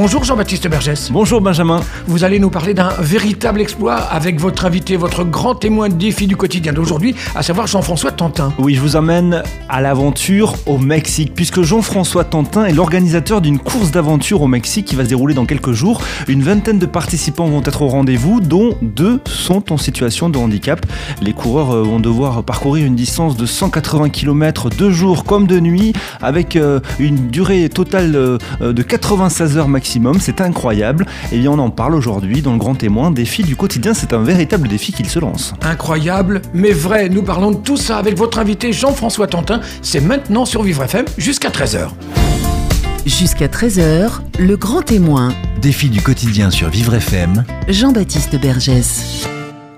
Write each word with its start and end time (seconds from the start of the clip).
Bonjour 0.00 0.22
Jean-Baptiste 0.22 0.68
Bergès. 0.68 1.10
Bonjour 1.10 1.40
Benjamin. 1.40 1.80
Vous 2.06 2.22
allez 2.22 2.38
nous 2.38 2.50
parler 2.50 2.72
d'un 2.72 2.90
véritable 3.00 3.60
exploit 3.60 3.96
avec 3.96 4.38
votre 4.38 4.64
invité, 4.64 4.94
votre 4.94 5.24
grand 5.24 5.56
témoin 5.56 5.88
de 5.88 5.94
défi 5.94 6.28
du 6.28 6.36
quotidien 6.36 6.72
d'aujourd'hui, 6.72 7.16
à 7.34 7.42
savoir 7.42 7.66
Jean-François 7.66 8.12
Tantin. 8.12 8.52
Oui, 8.60 8.76
je 8.76 8.80
vous 8.80 8.94
emmène 8.94 9.42
à 9.68 9.80
l'aventure 9.80 10.54
au 10.66 10.78
Mexique, 10.78 11.34
puisque 11.34 11.62
Jean-François 11.62 12.22
Tantin 12.22 12.66
est 12.66 12.72
l'organisateur 12.72 13.40
d'une 13.40 13.58
course 13.58 13.90
d'aventure 13.90 14.40
au 14.40 14.46
Mexique 14.46 14.86
qui 14.86 14.94
va 14.94 15.02
se 15.02 15.08
dérouler 15.08 15.34
dans 15.34 15.46
quelques 15.46 15.72
jours. 15.72 16.00
Une 16.28 16.44
vingtaine 16.44 16.78
de 16.78 16.86
participants 16.86 17.48
vont 17.48 17.62
être 17.64 17.82
au 17.82 17.88
rendez-vous, 17.88 18.40
dont 18.40 18.76
deux 18.80 19.18
sont 19.26 19.72
en 19.72 19.78
situation 19.78 20.28
de 20.28 20.38
handicap. 20.38 20.86
Les 21.20 21.32
coureurs 21.32 21.72
euh, 21.72 21.82
vont 21.82 21.98
devoir 21.98 22.44
parcourir 22.44 22.86
une 22.86 22.94
distance 22.94 23.36
de 23.36 23.46
180 23.46 24.10
km 24.10 24.70
de 24.70 24.90
jour 24.90 25.24
comme 25.24 25.48
de 25.48 25.58
nuit, 25.58 25.92
avec 26.22 26.54
euh, 26.54 26.78
une 27.00 27.30
durée 27.30 27.68
totale 27.68 28.14
euh, 28.14 28.38
de 28.60 28.82
96 28.82 29.58
heures 29.58 29.66
maximum. 29.66 29.87
C'est 30.20 30.40
incroyable. 30.40 31.06
Et 31.32 31.38
bien, 31.38 31.50
on 31.50 31.58
en 31.58 31.70
parle 31.70 31.94
aujourd'hui 31.94 32.42
dans 32.42 32.52
le 32.52 32.58
Grand 32.58 32.74
Témoin. 32.74 33.10
Défi 33.10 33.42
du 33.42 33.56
quotidien, 33.56 33.94
c'est 33.94 34.12
un 34.12 34.22
véritable 34.22 34.68
défi 34.68 34.92
qu'il 34.92 35.08
se 35.08 35.18
lance. 35.18 35.54
Incroyable, 35.62 36.42
mais 36.52 36.72
vrai, 36.72 37.08
nous 37.08 37.22
parlons 37.22 37.52
de 37.52 37.56
tout 37.56 37.76
ça 37.78 37.96
avec 37.96 38.16
votre 38.16 38.38
invité 38.38 38.72
Jean-François 38.72 39.26
Tantin. 39.26 39.60
C'est 39.80 40.00
maintenant 40.00 40.44
sur 40.44 40.62
Vivre 40.62 40.82
FM 40.84 41.06
jusqu'à 41.16 41.48
13h. 41.48 41.88
Jusqu'à 43.06 43.46
13h, 43.46 44.20
le 44.38 44.56
grand 44.56 44.82
témoin. 44.82 45.32
Défi 45.62 45.88
du 45.88 46.02
quotidien 46.02 46.50
sur 46.50 46.68
Vivre 46.68 46.94
FM. 46.94 47.44
Jean-Baptiste 47.68 48.38
Bergès. 48.38 49.26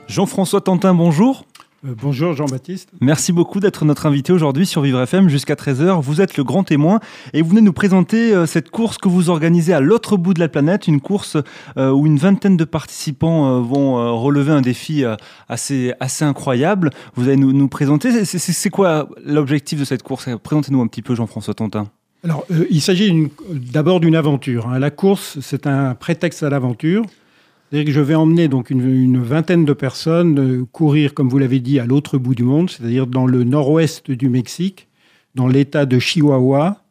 Jean-François 0.09 0.61
Tantin, 0.61 0.93
bonjour. 0.93 1.45
Euh, 1.87 1.95
bonjour 2.03 2.35
Jean-Baptiste. 2.35 2.91
Merci 3.01 3.33
beaucoup 3.33 3.59
d'être 3.59 3.87
notre 3.87 4.05
invité 4.05 4.33
aujourd'hui 4.35 4.67
sur 4.67 4.83
Vivre 4.83 5.01
FM 5.01 5.29
jusqu'à 5.31 5.55
13h. 5.55 6.03
Vous 6.03 6.21
êtes 6.21 6.37
le 6.37 6.45
grand 6.45 6.63
témoin 6.63 7.01
et 7.33 7.41
vous 7.41 7.49
venez 7.51 7.63
nous 7.63 7.73
présenter 7.73 8.35
euh, 8.35 8.45
cette 8.45 8.71
course 8.71 8.99
que 8.99 9.09
vous 9.09 9.31
organisez 9.31 9.73
à 9.73 9.81
l'autre 9.81 10.19
bout 10.19 10.35
de 10.35 10.41
la 10.41 10.49
planète, 10.49 10.87
une 10.89 11.01
course 11.01 11.39
euh, 11.79 11.91
où 11.91 12.07
une 12.07 12.19
vingtaine 12.19 12.59
de 12.59 12.65
participants 12.65 13.61
vont 13.63 14.21
relever 14.21 14.53
un 14.53 14.61
défi 14.61 15.05
assez, 15.49 15.95
assez 16.01 16.25
incroyable. 16.25 16.91
Vous 17.15 17.29
allez 17.29 17.37
nous, 17.37 17.53
nous 17.53 17.69
présenter. 17.69 18.25
C'est- 18.25 18.71
quoi 18.71 19.09
l'objectif 19.25 19.81
de 19.81 19.85
cette 19.85 20.03
course? 20.03 20.29
Présentez-nous 20.43 20.81
un 20.83 20.87
petit 20.87 21.03
peu 21.03 21.15
Jean-François 21.15 21.55
Tantin. 21.55 21.87
Alors, 22.23 22.45
il 22.71 22.81
s'agit 22.83 23.29
d'abord 23.51 24.01
d'une 24.01 24.15
aventure. 24.17 24.69
hein. 24.69 24.79
La 24.79 24.91
course, 24.91 25.39
c'est 25.41 25.67
un 25.67 25.95
prétexte 25.95 26.43
à 26.43 26.51
l'aventure. 26.51 27.05
C'est-à-dire 27.71 27.87
que 27.87 27.93
je 27.93 28.01
vais 28.01 28.17
emmener 28.17 28.49
donc 28.49 28.71
une, 28.71 29.23
vingtaine 29.23 29.65
de 29.65 29.73
personnes 29.73 30.39
euh, 30.41 30.65
courir, 30.73 31.15
comme 31.15 31.29
vous 31.29 31.39
l'avez 31.39 31.61
dit, 31.61 31.79
à 31.79 31.87
l'autre 31.87 32.19
bout 32.19 32.35
du 32.35 32.43
monde, 32.43 32.69
c'est-à-dire 32.69 33.07
dans 33.07 33.27
le 33.27 33.45
nord-ouest 33.45 34.11
du 34.11 34.29
Mexique, 34.29 34.89
dans 35.37 35.47
l'État 35.47 35.87
de 35.87 36.01
Chihuahua, 36.01 36.83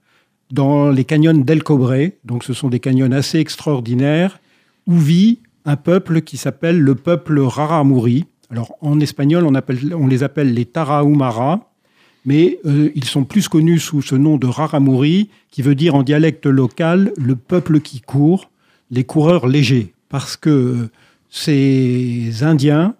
dans 0.52 0.90
les 0.90 1.04
canyons 1.04 1.34
d'El 1.34 1.64
Cobre. 1.64 2.12
Donc, 2.24 2.46
ce 2.46 2.54
sont 2.54 2.70
des 2.70 2.80
canyons 2.80 3.12
assez 3.12 3.40
extraordinaires 3.40 4.40
où 4.88 4.98
vit 4.98 5.40
un 5.66 5.76
peuple 5.76 6.22
qui 6.22 6.38
s'appelle 6.38 6.80
le 6.80 6.96
peuple 6.96 7.42
Raramuri. 7.42 8.26
Alors, 8.50 8.78
en 8.80 9.02
espagnol, 9.02 9.46
on 9.46 10.08
les 10.08 10.24
appelle 10.24 10.54
les 10.54 10.66
Tarahumara. 10.66 11.70
mais 12.24 12.58
euh, 12.66 12.90
ils 12.96 13.04
sont 13.04 13.26
plus 13.26 13.50
connus 13.50 13.80
sous 13.80 14.02
ce 14.02 14.16
nom 14.16 14.38
de 14.38 14.48
Raramuri, 14.48 15.30
qui 15.52 15.62
veut 15.62 15.76
dire 15.76 15.94
en 15.96 16.04
dialecte 16.04 16.46
local 16.46 17.12
le 17.18 17.36
peuple 17.36 17.82
qui 17.82 18.00
court, 18.00 18.50
les 18.92 19.04
coureurs 19.04 19.46
légers, 19.46 19.94
parce 20.10 20.36
que 20.36 20.50
euh, 20.50 20.90
ces 21.30 22.44
Indiens 22.44 22.96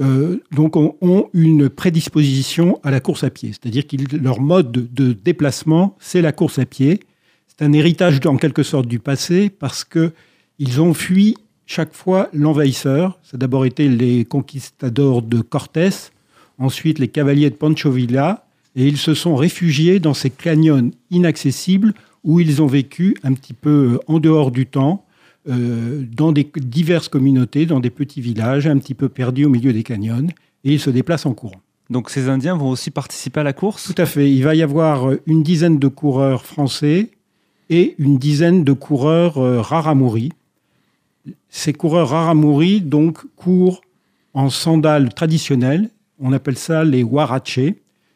euh, 0.00 0.42
donc 0.50 0.76
ont, 0.76 1.28
une 1.34 1.68
prédisposition 1.68 2.80
à 2.82 2.90
la 2.90 2.98
course 2.98 3.22
à 3.22 3.30
pied, 3.30 3.52
c'est-à-dire 3.52 3.86
que 3.86 4.16
leur 4.16 4.40
mode 4.40 4.72
de, 4.72 5.12
déplacement, 5.12 5.96
c'est 6.00 6.20
la 6.20 6.32
course 6.32 6.58
à 6.58 6.66
pied. 6.66 7.00
C'est 7.46 7.64
un 7.64 7.72
héritage 7.72 8.18
en 8.26 8.36
quelque 8.36 8.64
sorte 8.64 8.88
du 8.88 8.98
passé, 8.98 9.50
parce 9.50 9.84
que 9.84 10.12
ils 10.58 10.80
ont 10.80 10.94
fui 10.94 11.36
chaque 11.66 11.94
fois 11.94 12.28
l'envahisseur. 12.32 13.20
Ça 13.22 13.36
a 13.36 13.38
d'abord 13.38 13.66
été 13.66 13.88
les 13.88 14.24
conquistadors 14.24 15.22
de 15.22 15.40
Cortés, 15.40 16.10
ensuite 16.58 16.98
les 16.98 17.08
cavaliers 17.08 17.50
de 17.50 17.54
Pancho 17.54 17.92
Villa, 17.92 18.46
et 18.74 18.88
ils 18.88 18.98
se 18.98 19.14
sont 19.14 19.36
réfugiés 19.36 20.00
dans 20.00 20.14
ces 20.14 20.30
canyons 20.30 20.90
inaccessibles 21.10 21.94
où 22.24 22.40
ils 22.40 22.60
ont 22.60 22.66
vécu 22.66 23.16
un 23.22 23.34
petit 23.34 23.52
peu 23.52 24.00
en 24.08 24.18
dehors 24.18 24.50
du 24.50 24.66
temps, 24.66 25.03
euh, 25.48 26.04
dans 26.10 26.32
des 26.32 26.50
diverses 26.56 27.08
communautés, 27.08 27.66
dans 27.66 27.80
des 27.80 27.90
petits 27.90 28.20
villages, 28.20 28.66
un 28.66 28.78
petit 28.78 28.94
peu 28.94 29.08
perdus 29.08 29.44
au 29.44 29.50
milieu 29.50 29.72
des 29.72 29.82
canyons, 29.82 30.28
et 30.64 30.72
ils 30.72 30.80
se 30.80 30.90
déplacent 30.90 31.26
en 31.26 31.34
courant. 31.34 31.60
Donc 31.90 32.08
ces 32.08 32.28
Indiens 32.28 32.56
vont 32.56 32.70
aussi 32.70 32.90
participer 32.90 33.40
à 33.40 33.42
la 33.42 33.52
course? 33.52 33.92
Tout 33.92 34.00
à 34.00 34.06
fait. 34.06 34.32
Il 34.32 34.42
va 34.42 34.54
y 34.54 34.62
avoir 34.62 35.10
une 35.26 35.42
dizaine 35.42 35.78
de 35.78 35.88
coureurs 35.88 36.46
français 36.46 37.10
et 37.68 37.94
une 37.98 38.18
dizaine 38.18 38.64
de 38.64 38.72
coureurs 38.72 39.38
euh, 39.38 39.60
Raramuri. 39.60 40.32
Ces 41.48 41.72
coureurs 41.72 42.08
Raramuri 42.08 42.80
donc 42.80 43.18
courent 43.36 43.82
en 44.32 44.50
sandales 44.50 45.12
traditionnelles. 45.12 45.90
On 46.18 46.32
appelle 46.32 46.56
ça 46.56 46.84
les 46.84 47.02
huarache. 47.02 47.60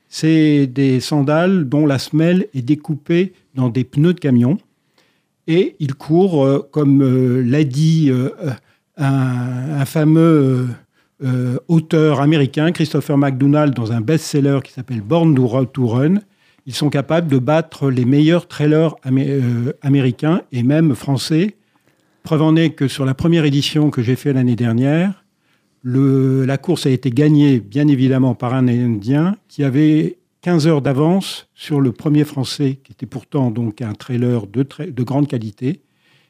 C'est 0.08 0.66
des 0.66 1.00
sandales 1.00 1.68
dont 1.68 1.84
la 1.84 1.98
semelle 1.98 2.46
est 2.54 2.62
découpée 2.62 3.34
dans 3.54 3.68
des 3.68 3.84
pneus 3.84 4.14
de 4.14 4.20
camion. 4.20 4.58
Et 5.48 5.74
ils 5.80 5.94
courent, 5.94 6.44
euh, 6.44 6.68
comme 6.70 7.02
euh, 7.02 7.42
l'a 7.42 7.64
dit 7.64 8.10
euh, 8.10 8.28
un, 8.96 9.84
fameux 9.86 10.68
auteur 11.66 12.20
américain, 12.20 12.70
Christopher 12.70 13.18
McDonald, 13.18 13.74
dans 13.74 13.90
un 13.90 14.00
best-seller 14.00 14.60
qui 14.62 14.72
s'appelle 14.72 15.00
Born 15.00 15.34
to 15.34 15.48
Ru- 15.48 15.66
to 15.66 15.86
Run. 15.88 16.14
Ils 16.66 16.74
sont 16.74 16.90
capables 16.90 17.26
de 17.28 17.38
battre 17.38 17.90
les 17.90 18.04
meilleurs 18.04 18.46
trailers 18.46 18.94
amé- 19.04 19.40
américains 19.82 20.42
et 20.52 20.62
même 20.62 20.94
français. 20.94 21.56
Preuve 22.22 22.42
en 22.42 22.54
est 22.54 22.70
que 22.70 22.86
sur 22.86 23.04
la 23.04 23.14
première 23.14 23.44
édition 23.46 23.90
que 23.90 24.00
j'ai 24.02 24.14
fait 24.14 24.32
l'année 24.32 24.54
dernière, 24.54 25.24
la 25.82 26.56
course 26.58 26.86
a 26.86 26.90
été 26.90 27.10
gagnée 27.10 27.58
bien 27.58 27.88
évidemment 27.88 28.34
par 28.36 28.54
un 28.54 28.68
Indien 28.68 29.34
qui 29.48 29.64
avait 29.64 30.17
15 30.42 30.66
heures 30.66 30.82
d'avance 30.82 31.48
sur 31.54 31.80
le 31.80 31.92
premier 31.92 32.24
français, 32.24 32.78
qui 32.84 32.92
était 32.92 33.06
pourtant 33.06 33.50
donc 33.50 33.82
un 33.82 33.92
trailer 33.92 34.46
de, 34.46 34.66
de 34.84 35.02
grande 35.02 35.26
qualité. 35.26 35.82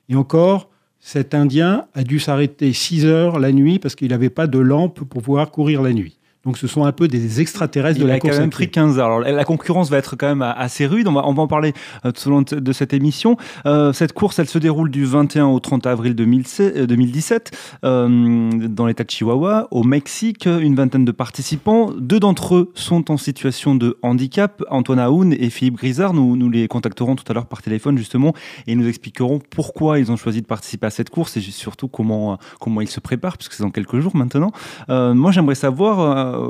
Et 0.08 0.16
encore, 0.16 0.70
cet 1.00 1.34
Indien 1.34 1.86
a 1.94 2.02
dû 2.02 2.18
s'arrêter 2.18 2.72
6 2.72 3.04
heures 3.06 3.38
la 3.38 3.52
nuit 3.52 3.78
parce 3.78 3.94
qu'il 3.94 4.08
n'avait 4.08 4.30
pas 4.30 4.46
de 4.46 4.58
lampe 4.58 5.00
pour 5.00 5.22
pouvoir 5.22 5.50
courir 5.50 5.82
la 5.82 5.92
nuit. 5.92 6.17
Donc 6.48 6.56
ce 6.56 6.66
sont 6.66 6.86
un 6.86 6.92
peu 6.92 7.08
des 7.08 7.42
extraterrestres 7.42 7.98
Il 7.98 8.04
de 8.04 8.08
la 8.08 8.14
a 8.14 8.20
quand 8.20 8.28
course 8.28 8.38
à 8.38 8.40
même 8.40 8.48
pris 8.48 8.70
15 8.70 8.98
heures. 8.98 9.04
Alors, 9.04 9.20
la 9.20 9.44
concurrence 9.44 9.90
va 9.90 9.98
être 9.98 10.16
quand 10.16 10.28
même 10.28 10.40
assez 10.40 10.86
rude. 10.86 11.06
On 11.06 11.12
va, 11.12 11.26
on 11.26 11.34
va 11.34 11.42
en 11.42 11.46
parler 11.46 11.74
euh, 12.06 12.10
tout 12.10 12.26
au 12.26 12.30
long 12.30 12.42
de 12.42 12.72
cette 12.72 12.94
émission. 12.94 13.36
Euh, 13.66 13.92
cette 13.92 14.14
course, 14.14 14.38
elle 14.38 14.48
se 14.48 14.56
déroule 14.56 14.90
du 14.90 15.04
21 15.04 15.44
au 15.48 15.60
30 15.60 15.86
avril 15.86 16.14
2016 16.14 16.72
euh, 16.74 16.86
2017 16.86 17.50
euh, 17.84 18.50
dans 18.66 18.86
l'état 18.86 19.04
de 19.04 19.10
Chihuahua, 19.10 19.68
au 19.70 19.84
Mexique. 19.84 20.46
Une 20.46 20.74
vingtaine 20.74 21.04
de 21.04 21.12
participants. 21.12 21.90
Deux 21.98 22.18
d'entre 22.18 22.54
eux 22.54 22.72
sont 22.72 23.10
en 23.10 23.18
situation 23.18 23.74
de 23.74 23.98
handicap. 24.00 24.64
Antoine 24.70 25.00
Aoun 25.00 25.34
et 25.34 25.50
Philippe 25.50 25.76
Grisard. 25.76 26.14
Nous, 26.14 26.34
nous 26.34 26.48
les 26.48 26.66
contacterons 26.66 27.14
tout 27.14 27.24
à 27.28 27.34
l'heure 27.34 27.44
par 27.44 27.60
téléphone 27.60 27.98
justement 27.98 28.32
et 28.66 28.72
ils 28.72 28.78
nous 28.78 28.88
expliqueront 28.88 29.38
pourquoi 29.50 29.98
ils 29.98 30.10
ont 30.10 30.16
choisi 30.16 30.40
de 30.40 30.46
participer 30.46 30.86
à 30.86 30.90
cette 30.90 31.10
course 31.10 31.36
et 31.36 31.42
surtout 31.42 31.88
comment, 31.88 32.38
comment 32.58 32.80
ils 32.80 32.88
se 32.88 33.00
préparent 33.00 33.36
puisque 33.36 33.52
c'est 33.52 33.62
dans 33.62 33.70
quelques 33.70 34.00
jours 34.00 34.16
maintenant. 34.16 34.50
Euh, 34.88 35.12
moi, 35.12 35.30
j'aimerais 35.30 35.58
savoir, 35.58 35.98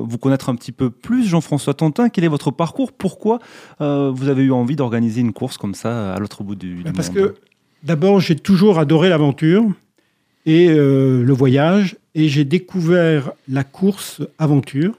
vous 0.03 0.19
connaître 0.19 0.49
un 0.49 0.55
petit 0.55 0.73
peu 0.73 0.91
plus, 0.91 1.27
Jean-François 1.27 1.75
Tantin, 1.75 2.09
quel 2.09 2.25
est 2.25 2.29
votre 2.29 2.51
parcours? 2.51 2.93
Pourquoi 2.93 3.39
euh, 3.81 4.11
vous 4.15 4.29
avez 4.29 4.43
eu 4.43 4.53
envie 4.53 4.77
d'organiser 4.77 5.21
une 5.21 5.33
course 5.33 5.57
comme 5.59 5.75
ça 5.75 6.15
à 6.15 6.19
l'autre 6.19 6.43
bout 6.43 6.55
du, 6.55 6.83
du 6.83 6.93
Parce 6.93 7.09
monde? 7.09 7.17
que 7.17 7.35
d'abord, 7.83 8.21
j'ai 8.21 8.37
toujours 8.37 8.79
adoré 8.79 9.09
l'aventure 9.09 9.65
et 10.47 10.69
euh, 10.71 11.23
le 11.23 11.33
voyage, 11.33 11.97
et 12.15 12.29
j'ai 12.29 12.45
découvert 12.45 13.33
la 13.49 13.65
course 13.65 14.23
aventure 14.39 14.95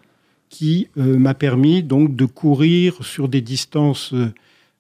qui 0.49 0.87
euh, 0.97 1.17
m'a 1.17 1.33
permis 1.33 1.83
donc 1.83 2.15
de 2.15 2.25
courir 2.25 3.03
sur 3.03 3.29
des 3.29 3.41
distances 3.41 4.13
euh, 4.13 4.33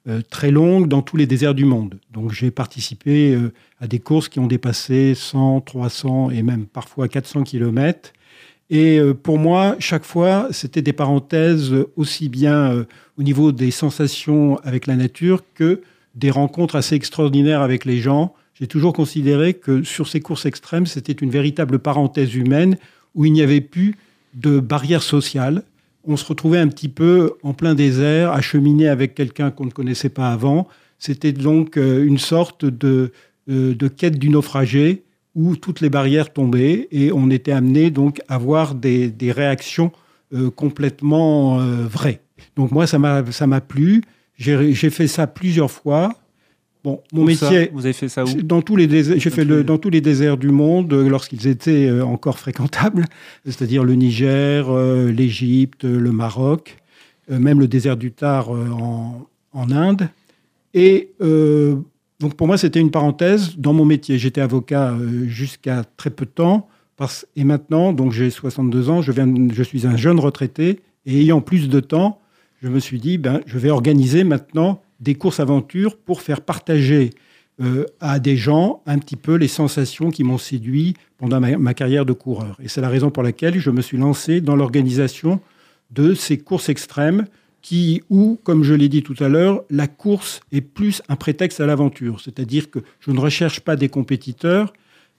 euh, 0.07 0.21
très 0.29 0.49
longues 0.49 0.87
dans 0.87 1.01
tous 1.01 1.17
les 1.17 1.27
déserts 1.27 1.53
du 1.53 1.65
monde. 1.65 1.99
Donc 2.11 2.31
j'ai 2.31 2.51
participé 2.51 3.33
euh, 3.33 3.51
à 3.81 3.87
des 3.87 3.99
courses 3.99 4.29
qui 4.29 4.39
ont 4.39 4.47
dépassé 4.47 5.13
100, 5.13 5.61
300 5.61 6.31
et 6.31 6.41
même 6.41 6.65
parfois 6.65 7.07
400 7.07 7.43
kilomètres. 7.43 8.13
Et 8.69 8.99
euh, 8.99 9.13
pour 9.13 9.39
moi, 9.39 9.75
chaque 9.79 10.03
fois, 10.03 10.47
c'était 10.51 10.81
des 10.81 10.93
parenthèses 10.93 11.73
aussi 11.95 12.29
bien 12.29 12.71
euh, 12.71 12.83
au 13.17 13.23
niveau 13.23 13.51
des 13.51 13.71
sensations 13.71 14.59
avec 14.63 14.85
la 14.85 14.95
nature 14.95 15.43
que 15.55 15.81
des 16.15 16.29
rencontres 16.29 16.75
assez 16.75 16.95
extraordinaires 16.95 17.61
avec 17.61 17.85
les 17.85 17.99
gens. 17.99 18.33
J'ai 18.53 18.67
toujours 18.67 18.93
considéré 18.93 19.53
que 19.53 19.83
sur 19.83 20.07
ces 20.07 20.19
courses 20.19 20.45
extrêmes, 20.45 20.85
c'était 20.85 21.13
une 21.13 21.29
véritable 21.29 21.79
parenthèse 21.79 22.35
humaine 22.35 22.77
où 23.15 23.25
il 23.25 23.33
n'y 23.33 23.41
avait 23.41 23.61
plus 23.61 23.95
de 24.35 24.59
barrières 24.59 25.01
sociales. 25.01 25.63
On 26.05 26.17
se 26.17 26.25
retrouvait 26.25 26.59
un 26.59 26.67
petit 26.67 26.89
peu 26.89 27.33
en 27.41 27.53
plein 27.53 27.73
désert, 27.73 28.31
à 28.31 28.41
cheminer 28.41 28.87
avec 28.87 29.15
quelqu'un 29.15 29.49
qu'on 29.49 29.65
ne 29.65 29.71
connaissait 29.71 30.09
pas 30.09 30.31
avant. 30.31 30.67
C'était 30.99 31.31
donc 31.31 31.77
euh, 31.77 32.05
une 32.05 32.17
sorte 32.17 32.65
de, 32.65 33.11
de 33.47 33.87
quête 33.87 34.19
du 34.19 34.29
naufragé 34.29 35.03
où 35.35 35.55
toutes 35.55 35.81
les 35.81 35.89
barrières 35.89 36.33
tombaient 36.33 36.87
et 36.91 37.11
on 37.11 37.29
était 37.29 37.51
amené 37.51 37.91
donc 37.91 38.21
à 38.27 38.37
voir 38.37 38.75
des, 38.75 39.09
des 39.09 39.31
réactions 39.31 39.91
euh, 40.33 40.49
complètement 40.49 41.59
euh, 41.59 41.85
vraies. 41.87 42.21
Donc 42.55 42.71
moi, 42.71 42.87
ça 42.87 42.99
m'a 42.99 43.23
ça 43.31 43.47
m'a 43.47 43.61
plu. 43.61 44.01
J'ai 44.37 44.73
j'ai 44.73 44.89
fait 44.89 45.07
ça 45.07 45.27
plusieurs 45.27 45.71
fois. 45.71 46.13
Bon, 46.83 47.01
mon 47.11 47.23
Où 47.23 47.31
ça 47.31 47.49
métier, 47.51 47.69
Vous 47.73 47.85
avez 47.85 47.93
fait 47.93 48.07
ça 48.07 48.23
où 48.23 48.41
dans 48.41 48.61
tous 48.61 48.77
les 48.77 48.87
déserts, 48.87 49.19
j'ai 49.19 49.29
Dans 49.29 49.35
fait 49.35 49.43
le, 49.43 49.57
les- 49.57 49.63
dans 49.65 49.77
tous 49.77 49.89
les 49.89 49.99
déserts 49.99 50.37
du 50.37 50.47
monde 50.49 50.93
euh, 50.93 51.09
lorsqu'ils 51.09 51.45
étaient 51.47 51.91
encore 52.01 52.39
fréquentables, 52.39 53.05
c'est-à-dire 53.45 53.83
le 53.83 53.95
Niger, 53.95 54.69
euh, 54.69 55.11
l'Égypte, 55.11 55.83
le 55.83 56.11
Maroc, 56.11 56.77
même 57.29 57.59
le 57.59 57.67
désert 57.67 57.97
du 57.97 58.11
Tar 58.11 58.49
en, 58.49 59.27
en 59.51 59.71
Inde. 59.71 60.09
Et 60.73 61.11
donc 62.19 62.35
pour 62.35 62.47
moi, 62.47 62.57
c'était 62.57 62.79
une 62.79 62.91
parenthèse 62.91 63.57
dans 63.57 63.73
mon 63.73 63.85
métier. 63.85 64.17
J'étais 64.17 64.41
avocat 64.41 64.91
euh, 64.91 65.27
jusqu'à 65.27 65.83
très 65.97 66.09
peu 66.09 66.25
de 66.25 66.31
temps. 66.31 66.67
Et 67.37 67.45
maintenant, 67.45 67.93
donc 67.93 68.11
j'ai 68.11 68.29
62 68.29 68.89
ans, 68.89 69.01
je, 69.01 69.13
viens, 69.13 69.33
je 69.53 69.63
suis 69.63 69.87
un 69.87 69.95
jeune 69.95 70.19
retraité. 70.19 70.81
Et 71.05 71.21
ayant 71.21 71.39
plus 71.39 71.69
de 71.69 71.79
temps, 71.79 72.19
je 72.61 72.67
me 72.67 72.79
suis 72.79 72.99
dit, 72.99 73.17
ben, 73.17 73.39
je 73.45 73.57
vais 73.57 73.69
organiser 73.69 74.25
maintenant 74.25 74.81
des 74.99 75.15
courses 75.15 75.39
aventures 75.39 75.97
pour 75.97 76.21
faire 76.21 76.41
partager 76.41 77.11
euh, 77.61 77.85
à 78.01 78.19
des 78.19 78.35
gens 78.35 78.81
un 78.85 78.99
petit 78.99 79.15
peu 79.15 79.35
les 79.35 79.47
sensations 79.47 80.11
qui 80.11 80.25
m'ont 80.25 80.37
séduit 80.37 80.95
pendant 81.17 81.39
ma, 81.39 81.57
ma 81.57 81.73
carrière 81.73 82.05
de 82.05 82.11
coureur. 82.11 82.57
Et 82.61 82.67
c'est 82.67 82.81
la 82.81 82.89
raison 82.89 83.11
pour 83.11 83.23
laquelle 83.23 83.59
je 83.59 83.71
me 83.71 83.81
suis 83.81 83.97
lancé 83.97 84.41
dans 84.41 84.57
l'organisation 84.57 85.39
de 85.91 86.13
ces 86.13 86.37
courses 86.37 86.67
extrêmes 86.67 87.27
qui, 87.61 88.03
où, 88.09 88.39
comme 88.43 88.63
je 88.63 88.73
l'ai 88.73 88.89
dit 88.89 89.03
tout 89.03 89.15
à 89.19 89.27
l'heure, 89.27 89.63
la 89.69 89.87
course 89.87 90.41
est 90.51 90.61
plus 90.61 91.01
un 91.09 91.15
prétexte 91.15 91.59
à 91.59 91.65
l'aventure. 91.65 92.21
C'est-à-dire 92.21 92.69
que 92.69 92.79
je 92.99 93.11
ne 93.11 93.19
recherche 93.19 93.59
pas 93.59 93.75
des 93.75 93.89
compétiteurs. 93.89 94.73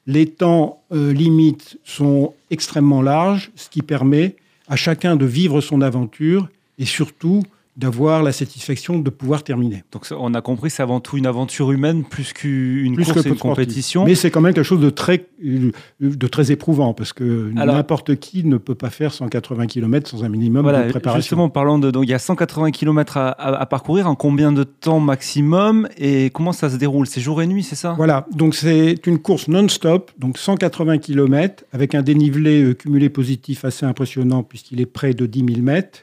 Les 0.06 0.26
temps 0.26 0.82
euh, 0.92 1.12
limites 1.12 1.78
sont 1.84 2.34
extrêmement 2.50 3.02
larges, 3.02 3.50
ce 3.54 3.68
qui 3.68 3.82
permet 3.82 4.36
à 4.68 4.76
chacun 4.76 5.16
de 5.16 5.26
vivre 5.26 5.60
son 5.60 5.82
aventure 5.82 6.48
et 6.78 6.86
surtout 6.86 7.42
d'avoir 7.80 8.22
la 8.22 8.32
satisfaction 8.32 8.98
de 8.98 9.10
pouvoir 9.10 9.42
terminer. 9.42 9.82
Donc 9.92 10.04
on 10.16 10.34
a 10.34 10.40
compris, 10.42 10.68
c'est 10.70 10.82
avant 10.82 11.00
tout 11.00 11.16
une 11.16 11.26
aventure 11.26 11.72
humaine 11.72 12.04
plus 12.04 12.32
qu'une 12.32 12.94
course 12.96 13.12
que 13.22 13.28
et 13.28 13.28
une 13.30 13.36
compétition. 13.38 14.04
Mais 14.04 14.14
c'est 14.14 14.30
quand 14.30 14.42
même 14.42 14.52
quelque 14.54 14.64
chose 14.64 14.80
de 14.80 14.90
très, 14.90 15.26
de 15.42 16.26
très 16.26 16.52
éprouvant 16.52 16.92
parce 16.94 17.12
que 17.12 17.50
n'importe 17.54 18.16
qui 18.16 18.44
ne 18.44 18.58
peut 18.58 18.74
pas 18.74 18.90
faire 18.90 19.12
180 19.14 19.66
km 19.66 20.08
sans 20.10 20.24
un 20.24 20.28
minimum 20.28 20.62
Voilà, 20.62 20.84
de 20.84 20.90
préparation. 20.90 21.20
justement, 21.22 21.48
parlant 21.48 21.78
de. 21.78 21.90
Donc, 21.90 22.04
il 22.04 22.10
y 22.10 22.14
a 22.14 22.18
180 22.18 22.70
km 22.70 23.16
à, 23.16 23.28
à- 23.30 23.60
à 23.62 23.66
parcourir. 23.66 24.06
En 24.08 24.14
combien 24.14 24.52
de 24.52 24.64
temps 24.64 25.00
maximum 25.00 25.88
Et 25.96 26.30
comment 26.30 26.52
ça 26.52 26.68
se 26.70 26.76
déroule? 26.76 27.06
C'est 27.06 27.20
jour 27.20 27.40
et 27.42 27.46
nuit, 27.46 27.62
c'est 27.62 27.76
ça? 27.76 27.94
Voilà, 27.96 28.26
donc 28.34 28.54
c'est 28.54 29.06
une 29.06 29.18
course 29.18 29.48
non-stop, 29.48 30.10
donc 30.18 30.36
180 30.38 30.98
km, 30.98 31.64
avec 31.72 31.94
un 31.94 32.02
dénivelé 32.02 32.62
euh, 32.62 32.74
cumulé 32.74 33.08
positif 33.08 33.64
assez 33.64 33.86
impressionnant 33.86 34.42
puisqu'il 34.42 34.80
est 34.80 34.86
près 34.86 35.14
de 35.14 35.26
10 35.26 35.44
000 35.54 35.60
mètres. 35.62 36.00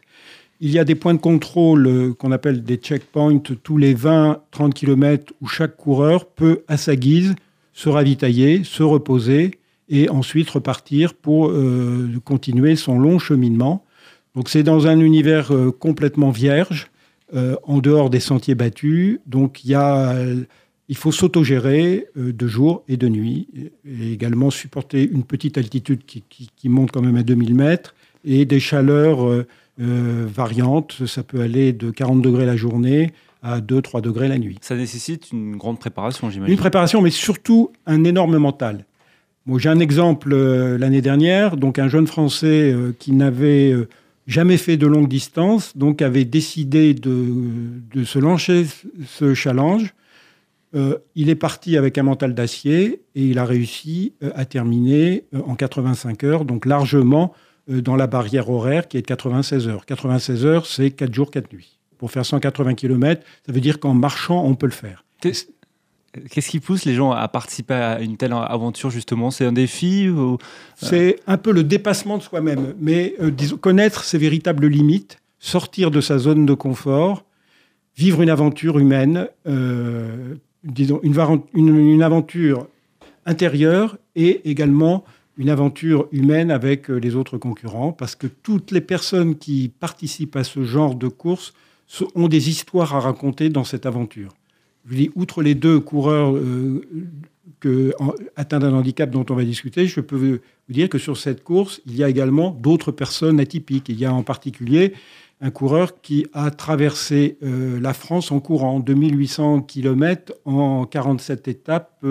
Il 0.59 0.71
y 0.71 0.79
a 0.79 0.83
des 0.83 0.95
points 0.95 1.13
de 1.13 1.19
contrôle 1.19 1.87
euh, 1.87 2.13
qu'on 2.13 2.31
appelle 2.31 2.63
des 2.63 2.77
checkpoints 2.77 3.37
tous 3.37 3.77
les 3.77 3.93
20-30 3.93 4.73
km 4.73 5.33
où 5.41 5.47
chaque 5.47 5.77
coureur 5.77 6.25
peut, 6.25 6.63
à 6.67 6.77
sa 6.77 6.95
guise, 6.95 7.35
se 7.73 7.89
ravitailler, 7.89 8.63
se 8.63 8.81
reposer 8.81 9.59
et 9.87 10.09
ensuite 10.09 10.49
repartir 10.49 11.13
pour 11.13 11.49
euh, 11.49 12.09
continuer 12.25 12.75
son 12.75 12.97
long 12.97 13.19
cheminement. 13.19 13.85
Donc 14.35 14.49
c'est 14.49 14.63
dans 14.63 14.87
un 14.87 14.99
univers 14.99 15.53
euh, 15.53 15.71
complètement 15.71 16.31
vierge, 16.31 16.89
en 17.63 17.79
dehors 17.79 18.09
des 18.09 18.21
sentiers 18.21 18.55
battus. 18.55 19.19
Donc 19.25 19.65
il 19.65 20.95
faut 20.95 21.11
s'autogérer 21.11 22.07
de 22.15 22.47
jour 22.47 22.85
et 22.87 22.95
de 22.95 23.09
nuit, 23.09 23.49
et, 23.53 24.13
également 24.13 24.49
supporter 24.49 25.03
une 25.03 25.25
petite 25.25 25.57
altitude 25.57 26.05
qui, 26.05 26.23
qui- 26.29 26.69
monte 26.69 26.91
quand 26.91 27.01
même 27.01 27.17
à 27.17 27.23
2000 27.23 27.53
mètres, 27.53 27.95
et 28.23 28.45
des 28.45 28.61
chaleurs 28.61 29.45
variantes. 29.77 31.05
Ça 31.05 31.23
peut 31.23 31.41
aller 31.41 31.73
de 31.73 31.91
40 31.91 32.21
degrés 32.21 32.45
la 32.45 32.55
journée 32.55 33.11
à 33.43 33.59
2-3 33.59 34.01
degrés 34.01 34.27
la 34.27 34.37
nuit. 34.37 34.57
Ça 34.61 34.75
nécessite 34.75 35.31
une 35.31 35.55
grande 35.55 35.79
préparation, 35.79 36.29
j'imagine. 36.29 36.53
Une 36.53 36.59
préparation, 36.59 37.01
mais 37.01 37.11
surtout 37.11 37.71
un 37.85 38.03
énorme 38.03 38.37
mental. 38.37 38.85
Bon, 39.45 39.57
J'ai 39.57 39.69
un 39.69 39.79
exemple 39.79 40.33
euh, 40.33 40.77
l'année 40.77 41.01
dernière, 41.01 41.55
donc 41.55 41.79
un 41.79 41.87
jeune 41.87 42.07
Français 42.07 42.73
euh, 42.73 42.93
qui 42.97 43.13
n'avait 43.13 43.71
euh, 43.71 43.87
jamais 44.27 44.57
fait 44.57 44.75
de 44.75 44.87
longue 44.87 45.07
distance, 45.07 45.77
donc 45.77 46.01
avait 46.01 46.25
décidé 46.25 46.93
de, 46.93 47.25
de 47.93 48.03
se 48.03 48.19
lancer 48.19 48.67
ce 49.05 49.33
challenge. 49.33 49.93
Euh, 50.75 50.97
il 51.15 51.29
est 51.29 51.35
parti 51.35 51.77
avec 51.77 51.97
un 51.97 52.03
mental 52.03 52.33
d'acier 52.33 53.01
et 53.15 53.23
il 53.23 53.39
a 53.39 53.45
réussi 53.45 54.13
euh, 54.21 54.31
à 54.35 54.43
terminer 54.43 55.23
euh, 55.33 55.39
en 55.47 55.55
85 55.55 56.23
heures, 56.25 56.45
donc 56.45 56.65
largement 56.65 57.33
euh, 57.33 57.37
dans 57.67 57.95
la 57.95 58.07
barrière 58.07 58.49
horaire 58.49 58.87
qui 58.87 58.97
est 58.97 59.01
de 59.01 59.07
96 59.07 59.67
heures. 59.67 59.85
96 59.85 60.45
heures, 60.45 60.65
c'est 60.65 60.91
4 60.91 61.13
jours, 61.13 61.31
4 61.31 61.51
nuits. 61.53 61.77
Pour 61.97 62.11
faire 62.11 62.25
180 62.25 62.75
km, 62.75 63.21
ça 63.45 63.51
veut 63.51 63.59
dire 63.61 63.79
qu'en 63.79 63.93
marchant, 63.93 64.43
on 64.45 64.55
peut 64.55 64.67
le 64.67 64.71
faire. 64.71 65.03
Qu'est- 65.21 65.49
Qu'est-ce 66.31 66.49
qui 66.49 66.59
pousse 66.59 66.85
les 66.85 66.95
gens 66.95 67.11
à 67.11 67.27
participer 67.27 67.75
à 67.75 67.99
une 68.01 68.17
telle 68.17 68.33
aventure, 68.33 68.89
justement? 68.89 69.29
C'est 69.29 69.45
un 69.45 69.51
défi 69.51 70.09
ou... 70.09 70.37
C'est 70.75 71.17
un 71.27 71.37
peu 71.37 71.51
le 71.51 71.63
dépassement 71.63 72.17
de 72.17 72.23
soi-même, 72.23 72.73
mais 72.79 73.13
euh, 73.21 73.29
disons, 73.29 73.57
connaître 73.57 74.03
ses 74.03 74.17
véritables 74.17 74.65
limites, 74.65 75.19
sortir 75.37 75.91
de 75.91 76.01
sa 76.01 76.17
zone 76.17 76.47
de 76.47 76.53
confort, 76.55 77.23
vivre 77.97 78.21
une 78.23 78.31
aventure 78.31 78.79
humaine, 78.79 79.27
euh, 79.47 80.33
disons 80.63 80.99
une, 81.03 81.13
varan- 81.13 81.43
une- 81.53 81.75
une 81.75 82.01
aventure 82.01 82.67
intérieure 83.27 83.97
et 84.15 84.49
également 84.49 85.03
une 85.37 85.49
aventure 85.49 86.07
humaine 86.11 86.49
avec 86.51 86.89
euh, 86.89 86.95
les 86.95 87.15
autres 87.15 87.37
concurrents, 87.37 87.91
parce 87.91 88.15
que 88.15 88.27
toutes 88.27 88.71
les 88.71 88.81
personnes 88.81 89.35
qui 89.37 89.71
participent 89.79 90.35
à 90.35 90.43
ce 90.43 90.63
genre 90.63 90.95
de 90.95 91.07
course 91.07 91.53
se- 91.85 92.05
ont 92.15 92.27
des 92.27 92.49
histoires 92.49 92.95
à 92.95 92.99
raconter 92.99 93.49
dans 93.49 93.63
cette 93.63 93.85
aventure. 93.85 94.33
Je 94.89 94.95
dis, 94.95 95.11
outre 95.15 95.41
les 95.43 95.53
deux 95.53 95.79
coureurs 95.79 96.35
euh, 96.35 96.81
atteints 98.35 98.59
d'un 98.59 98.73
handicap 98.73 99.09
dont 99.09 99.25
on 99.29 99.35
va 99.35 99.43
discuter, 99.43 99.85
je 99.87 99.99
peux 100.01 100.15
vous 100.15 100.37
dire 100.69 100.89
que 100.89 100.97
sur 100.97 101.17
cette 101.17 101.43
course, 101.43 101.81
il 101.85 101.95
y 101.95 102.03
a 102.03 102.09
également 102.09 102.51
d'autres 102.51 102.91
personnes 102.91 103.39
atypiques. 103.39 103.89
Il 103.89 103.99
y 103.99 104.05
a 104.05 104.13
en 104.13 104.23
particulier 104.23 104.93
un 105.41 105.51
coureur 105.51 106.01
qui 106.01 106.25
a 106.33 106.49
traversé 106.51 107.37
euh, 107.43 107.79
la 107.79 107.93
France 107.93 108.31
en 108.31 108.39
courant 108.39 108.79
2800 108.79 109.61
km 109.61 110.33
en 110.45 110.85
47 110.85 111.47
étapes 111.47 112.05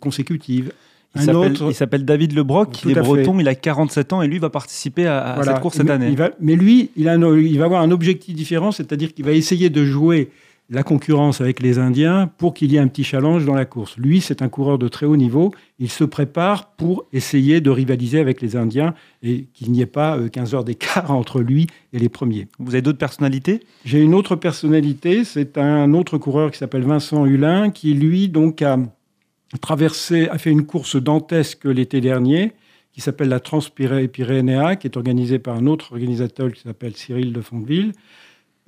consécutives. 0.00 0.72
Il 1.16 1.22
s'appelle- 1.22 2.00
autre- 2.00 2.04
David 2.04 2.34
Lebroc, 2.34 2.82
il 2.84 2.90
est 2.90 2.94
fait. 2.94 3.00
breton, 3.00 3.38
il 3.40 3.48
a 3.48 3.54
47 3.54 4.12
ans 4.12 4.22
et 4.22 4.28
lui 4.28 4.38
va 4.38 4.50
participer 4.50 5.06
à, 5.06 5.18
à 5.20 5.34
Voilà. 5.36 5.52
cette 5.52 5.60
course 5.62 5.76
cette 5.76 5.86
Mais- 5.86 5.92
année. 5.92 6.08
il 6.10 6.16
va- 6.16 6.30
mais 6.40 6.56
lui, 6.56 6.90
il, 6.96 7.08
a 7.08 7.12
un- 7.12 7.38
il 7.38 7.58
va 7.58 7.64
avoir 7.66 7.82
un 7.82 7.90
objectif 7.90 8.34
différent, 8.34 8.72
c'est-à-dire 8.72 9.14
qu'il 9.14 9.24
va 9.24 9.32
essayer 9.32 9.70
de 9.70 9.84
jouer 9.84 10.30
la 10.70 10.82
concurrence 10.82 11.42
avec 11.42 11.60
les 11.60 11.78
Indiens 11.78 12.30
pour 12.38 12.54
qu'il 12.54 12.72
y 12.72 12.76
ait 12.76 12.78
un 12.78 12.88
petit 12.88 13.04
challenge 13.04 13.44
dans 13.44 13.54
la 13.54 13.66
course. 13.66 13.98
Lui, 13.98 14.22
c'est 14.22 14.40
un 14.40 14.48
coureur 14.48 14.78
de 14.78 14.88
très 14.88 15.04
haut 15.04 15.16
niveau. 15.18 15.52
Il 15.78 15.90
se 15.90 16.04
prépare 16.04 16.70
pour 16.78 17.04
essayer 17.12 17.60
de 17.60 17.68
rivaliser 17.68 18.18
avec 18.18 18.40
les 18.40 18.56
Indiens 18.56 18.94
et 19.22 19.44
qu'il 19.52 19.70
n'y 19.72 19.82
ait 19.82 19.86
pas 19.86 20.16
euh, 20.16 20.28
15 20.28 20.54
heures 20.54 20.64
d'écart 20.64 21.10
entre 21.12 21.40
lui 21.42 21.66
et 21.92 21.98
les 21.98 22.08
premiers. 22.08 22.48
Vous 22.58 22.72
avez 22.72 22.80
d'autres 22.80 22.98
personnalités? 22.98 23.60
J'ai 23.84 24.00
une 24.00 24.14
autre 24.14 24.36
personnalité, 24.36 25.24
c'est 25.24 25.58
un 25.58 25.92
autre 25.92 26.16
coureur 26.16 26.50
qui 26.50 26.56
s'appelle 26.58 26.82
Vincent 26.84 27.26
Hulin, 27.26 27.68
qui 27.70 27.92
lui 27.92 28.28
donc 28.30 28.62
a 28.62 28.78
traversé, 29.60 30.28
a 30.28 30.38
fait 30.38 30.50
une 30.50 30.66
course 30.66 30.96
dantesque 30.96 31.64
l'été 31.64 32.00
dernier, 32.00 32.52
qui 32.92 33.00
s'appelle 33.00 33.28
la 33.28 33.40
Transpyrénéa, 33.40 34.76
qui 34.76 34.86
est 34.86 34.96
organisée 34.96 35.38
par 35.38 35.56
un 35.56 35.66
autre 35.66 35.92
organisateur 35.92 36.52
qui 36.52 36.62
s'appelle 36.62 36.94
Cyril 36.96 37.32
de 37.32 37.40
Fontville. 37.40 37.92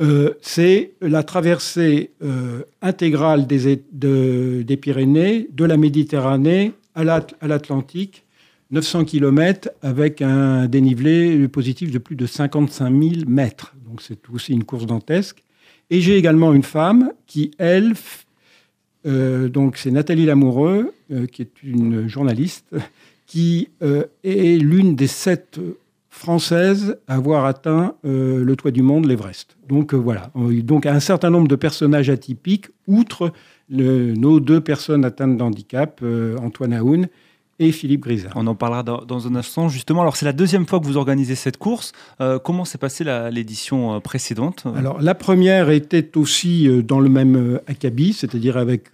Euh, 0.03 0.35
c'est 0.43 0.93
la 1.01 1.23
traversée 1.23 2.11
euh, 2.23 2.63
intégrale 2.83 3.47
des, 3.47 3.83
des 3.93 4.77
Pyrénées, 4.77 5.49
de 5.53 5.65
la 5.65 5.77
Méditerranée 5.77 6.73
à 6.95 7.05
l'At- 7.05 7.35
à 7.41 7.47
l'Atlantique, 7.47 8.25
900 8.73 9.05
km 9.05 9.71
avec 9.83 10.21
un 10.23 10.67
dénivelé 10.67 11.47
positif 11.49 11.93
de 11.93 11.99
plus 11.99 12.17
de 12.17 12.27
55 12.27 12.91
000 12.91 13.13
mètres. 13.29 13.75
Donc 13.89 14.03
c'est 14.03 14.19
aussi 14.33 14.53
une 14.53 14.65
course 14.65 14.87
dantesque. 14.87 15.43
Et 15.89 16.01
j'ai 16.01 16.17
également 16.17 16.53
une 16.53 16.65
femme 16.65 17.13
qui, 17.29 17.53
elle, 17.59 17.95
euh, 19.07 19.49
donc 19.49 19.77
c'est 19.77 19.91
Nathalie 19.91 20.27
Lamoureux, 20.27 20.93
euh, 21.13 21.27
qui 21.27 21.43
est 21.43 21.63
une 21.63 22.09
journaliste, 22.09 22.75
qui 23.27 23.69
euh, 23.83 24.05
est 24.25 24.61
l'une 24.61 24.97
des 24.97 25.07
sept 25.07 25.61
françaises 26.09 26.99
à 27.09 27.17
avoir 27.17 27.45
atteint 27.45 27.95
le 28.03 28.55
toit 28.55 28.71
du 28.71 28.81
monde, 28.81 29.05
l'Everest. 29.05 29.59
Donc 29.69 29.93
voilà, 29.93 30.33
donc 30.63 30.87
un 30.87 30.99
certain 30.99 31.29
nombre 31.29 31.47
de 31.47 31.57
personnages 31.57 32.09
atypiques, 32.09 32.69
outre 32.87 33.33
nos 33.69 34.41
deux 34.41 34.63
personnes 34.63 35.05
atteintes 35.05 35.37
d'handicap, 35.37 36.03
Antoine 36.41 36.73
Aoun 36.73 37.09
et 37.59 37.73
Philippe 37.73 38.03
Grisard. 38.03 38.33
On 38.37 38.47
en 38.47 38.55
parlera 38.55 38.83
dans, 38.83 39.05
dans 39.05 39.27
un 39.27 39.35
instant, 39.35 39.69
justement. 39.69 40.03
Alors, 40.03 40.17
c'est 40.17 40.27
la 40.27 40.33
deuxième 40.33 40.67
fois 40.67 40.79
que 40.81 40.85
vous 40.85 40.97
organisez 40.97 41.35
cette 41.35 41.57
course. 41.57 41.93
Euh, 42.21 42.39
comment 42.39 42.65
s'est 42.65 42.79
passée 42.79 43.05
l'édition 43.31 43.95
euh, 43.95 44.01
précédente? 44.01 44.65
Alors, 44.77 45.01
la 45.01 45.15
première 45.15 45.71
était 45.71 46.17
aussi 46.17 46.69
euh, 46.69 46.83
dans 46.83 47.01
le 47.01 47.09
même 47.09 47.61
acabit, 47.67 48.13
c'est-à-dire 48.13 48.57
avec 48.57 48.91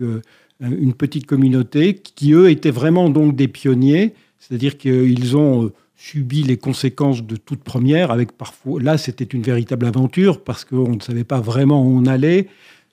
une 0.60 0.94
petite 0.94 1.26
communauté 1.26 1.94
qui, 1.94 2.32
eux, 2.32 2.50
étaient 2.50 2.70
vraiment 2.70 3.10
donc 3.10 3.34
des 3.34 3.48
pionniers, 3.48 4.14
c'est-à-dire 4.38 4.78
qu'ils 4.78 5.36
ont 5.36 5.72
subi 5.96 6.42
les 6.42 6.56
conséquences 6.56 7.22
de 7.24 7.36
toute 7.36 7.62
première, 7.62 8.10
avec 8.10 8.32
parfois, 8.32 8.80
là, 8.80 8.98
c'était 8.98 9.24
une 9.24 9.42
véritable 9.42 9.86
aventure 9.86 10.42
parce 10.42 10.64
qu'on 10.64 10.96
ne 10.96 11.00
savait 11.00 11.24
pas 11.24 11.40
vraiment 11.40 11.84
où 11.84 11.96
on 11.96 12.06
allait. 12.06 12.48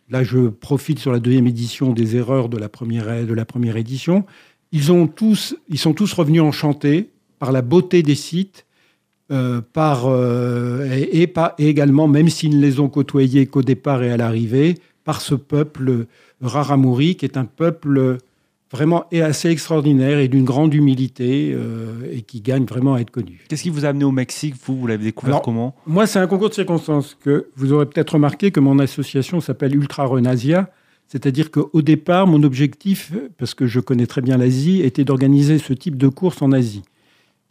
Là, 0.10 0.24
je 0.24 0.48
profite 0.50 0.98
sur 0.98 1.12
la 1.12 1.20
deuxième 1.20 1.48
édition 1.48 1.94
des 1.94 2.16
erreurs 2.16 2.50
de 2.50 2.58
la 2.58 2.70
première, 2.70 3.26
de 3.26 3.34
la 3.34 3.46
première 3.46 3.78
édition. 3.78 4.26
Ils, 4.72 4.92
ont 4.92 5.08
tous, 5.08 5.56
ils 5.68 5.80
sont 5.80 5.94
tous 5.94 6.14
revenus 6.14 6.42
enchantés 6.42 7.10
par 7.40 7.52
la 7.52 7.62
beauté 7.62 8.04
des 8.04 8.16
sites, 8.16 8.66
euh, 9.32 9.62
par, 9.62 10.08
euh, 10.08 10.90
et, 10.92 11.32
également, 11.60 12.08
même 12.08 12.30
s'ils 12.30 12.58
ne 12.58 12.62
les 12.62 12.80
ont 12.80 12.90
côtoyés 12.90 13.46
qu'au 13.48 13.62
départ 13.62 14.04
et 14.04 14.12
à 14.12 14.18
l'arrivée, 14.18 14.76
par 15.04 15.22
ce 15.22 15.36
peuple 15.36 16.06
Raramuri, 16.42 17.16
qui 17.16 17.26
est 17.26 17.38
un 17.38 17.46
peuple 17.46 18.18
vraiment 18.72 19.06
assez 19.12 19.50
extraordinaire 19.50 20.20
et 20.20 20.28
d'une 20.28 20.46
grande 20.46 20.74
humilité 20.74 21.52
euh, 21.54 22.12
et 22.12 22.22
qui 22.22 22.42
gagne 22.42 22.66
vraiment 22.66 22.96
à 22.96 23.02
être 23.02 23.10
connu. 23.12 23.44
Qu'est-ce 23.48 23.64
qui 23.64 23.70
vous 23.70 23.86
a 23.86 23.90
amené 23.90 24.06
au 24.06 24.12
Mexique 24.12 24.56
Vous, 24.64 24.78
vous 24.78 24.88
l'avez 24.88 25.06
découvert 25.06 25.42
comment? 25.42 25.76
Moi, 25.88 26.06
c'est 26.06 26.20
un 26.20 26.28
concours 26.28 26.50
de 26.50 26.54
circonstances 26.54 27.18
que 27.24 27.48
vous 27.56 27.74
aurez 27.74 27.88
peut-être 27.88 28.12
remarqué 28.12 28.52
que 28.52 28.60
mon 28.60 28.80
association 28.80 29.42
s'appelle 29.42 29.76
Ultra 29.76 30.06
Renasia. 30.06 30.70
C'est-à-dire 31.10 31.50
qu'au 31.50 31.82
départ, 31.82 32.28
mon 32.28 32.44
objectif, 32.44 33.14
parce 33.38 33.56
que 33.56 33.66
je 33.66 33.80
connais 33.80 34.06
très 34.06 34.22
bien 34.22 34.38
l'Asie, 34.38 34.82
était 34.82 35.04
d'organiser 35.04 35.58
ce 35.58 35.74
type 35.74 35.98
de 35.98 36.08
course 36.08 36.44
en 36.44 36.52
Asie. 36.52 36.84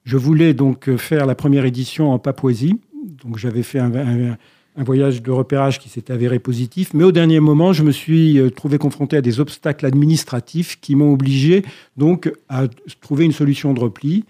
Je 0.04 0.16
voulais 0.16 0.54
donc 0.54 0.94
faire 0.96 1.26
la 1.26 1.34
première 1.34 1.64
édition 1.64 2.12
en 2.12 2.20
Papouasie. 2.20 2.78
Donc 3.24 3.36
j'avais 3.36 3.64
fait 3.64 3.80
un, 3.80 4.36
voyage 4.76 5.22
de 5.22 5.30
repérage 5.32 5.80
qui 5.80 5.88
s'est 5.88 6.12
avéré 6.12 6.38
positif. 6.38 6.94
Mais 6.94 7.02
au 7.02 7.10
dernier 7.10 7.40
moment, 7.40 7.72
je 7.72 7.82
me 7.82 7.90
suis 7.90 8.38
euh, 8.38 8.48
trouvé 8.48 8.78
confronté 8.78 9.16
à 9.16 9.20
des 9.20 9.40
obstacles 9.40 9.86
administratifs 9.86 10.80
qui 10.80 10.94
m'ont 10.94 11.12
obligé 11.12 11.64
donc 11.96 12.32
à 12.48 12.68
trouver 13.00 13.24
une 13.24 13.32
solution 13.32 13.74
de 13.74 13.80
repli. 13.80 14.24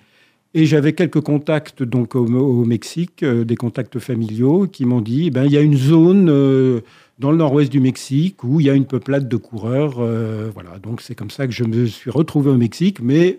Et 0.55 0.65
j'avais 0.65 0.95
quelques 0.95 1.21
contacts 1.21 1.83
donc 1.83 2.15
au, 2.15 2.65
Mexique, 2.65 3.23
euh, 3.23 3.45
des 3.45 3.57
contacts 3.57 3.99
familiaux, 3.99 4.67
qui 4.67 4.87
m'ont 4.87 5.03
dit 5.03 5.27
eh 5.27 5.31
ben, 5.31 5.45
il 5.45 5.53
y 5.53 5.59
a 5.59 5.61
une 5.61 5.77
zone 5.77 6.31
euh, 6.31 6.81
dans 7.19 7.31
le 7.31 7.37
nord-ouest 7.37 7.71
du 7.71 7.81
Mexique 7.81 8.45
où 8.45 8.61
il 8.61 8.67
y 8.67 8.71
a 8.71 8.75
une 8.75 8.87
peuplade 8.87 9.29
de 9.29 9.37
coureurs. 9.37 9.97
voilà, 10.53 10.79
donc 10.83 11.01
c'est 11.01 11.15
comme 11.15 11.31
ça 11.31 11.47
que 11.47 11.53
je 11.53 11.65
me 11.65 11.87
suis 11.87 12.11
retrouvé 12.11 12.51
au 12.51 12.57
Mexique. 12.57 13.01
Mais 13.01 13.39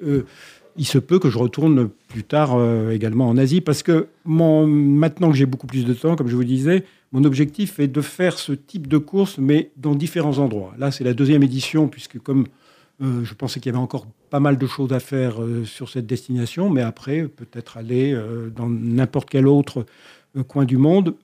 il 0.75 0.85
se 0.85 0.97
peut 0.97 1.17
que 1.17 1.29
je 1.29 1.37
retourne 1.37 1.89
plus 2.09 2.23
tard 2.23 2.57
également 2.91 3.29
en 3.29 3.37
Asie 3.37 3.61
parce 3.61 3.81
que 3.81 4.07
maintenant 4.25 5.31
que 5.31 5.37
j'ai 5.37 5.45
beaucoup 5.45 5.67
plus 5.67 5.85
de 5.85 5.93
temps, 5.93 6.15
comme 6.17 6.27
je 6.27 6.35
vous 6.35 6.43
disais, 6.43 6.83
mon 7.11 7.23
objectif 7.23 7.79
est 7.79 7.87
de 7.87 8.01
faire 8.01 8.37
ce 8.37 8.51
type 8.51 8.87
de 8.87 8.97
course, 8.97 9.37
mais 9.37 9.71
dans 9.77 9.95
différents 9.95 10.37
endroits. 10.37 10.73
Là, 10.77 10.91
c'est 10.91 11.03
la 11.03 11.13
deuxième 11.13 11.41
édition, 11.41 11.87
puisque 11.87 12.19
comme 12.19 12.45
euh, 13.01 13.23
je 13.23 13.33
pensais 13.33 13.59
qu'il 13.59 13.71
y 13.71 13.75
avait 13.75 13.83
encore 13.83 14.05
pas 14.29 14.39
mal 14.39 14.57
de 14.57 14.67
choses 14.67 14.93
à 14.93 14.99
faire 14.99 15.41
euh, 15.41 15.65
sur 15.65 15.89
cette 15.89 16.05
destination, 16.05 16.69
mais 16.69 16.81
après, 16.81 17.23
peut-être 17.23 17.77
aller 17.77 18.13
euh, 18.13 18.49
dans 18.49 18.69
n'importe 18.69 19.29
quel 19.29 19.47
autre 19.47 19.85
coin 20.47 20.65
du 20.65 20.77
monde, 20.77 21.15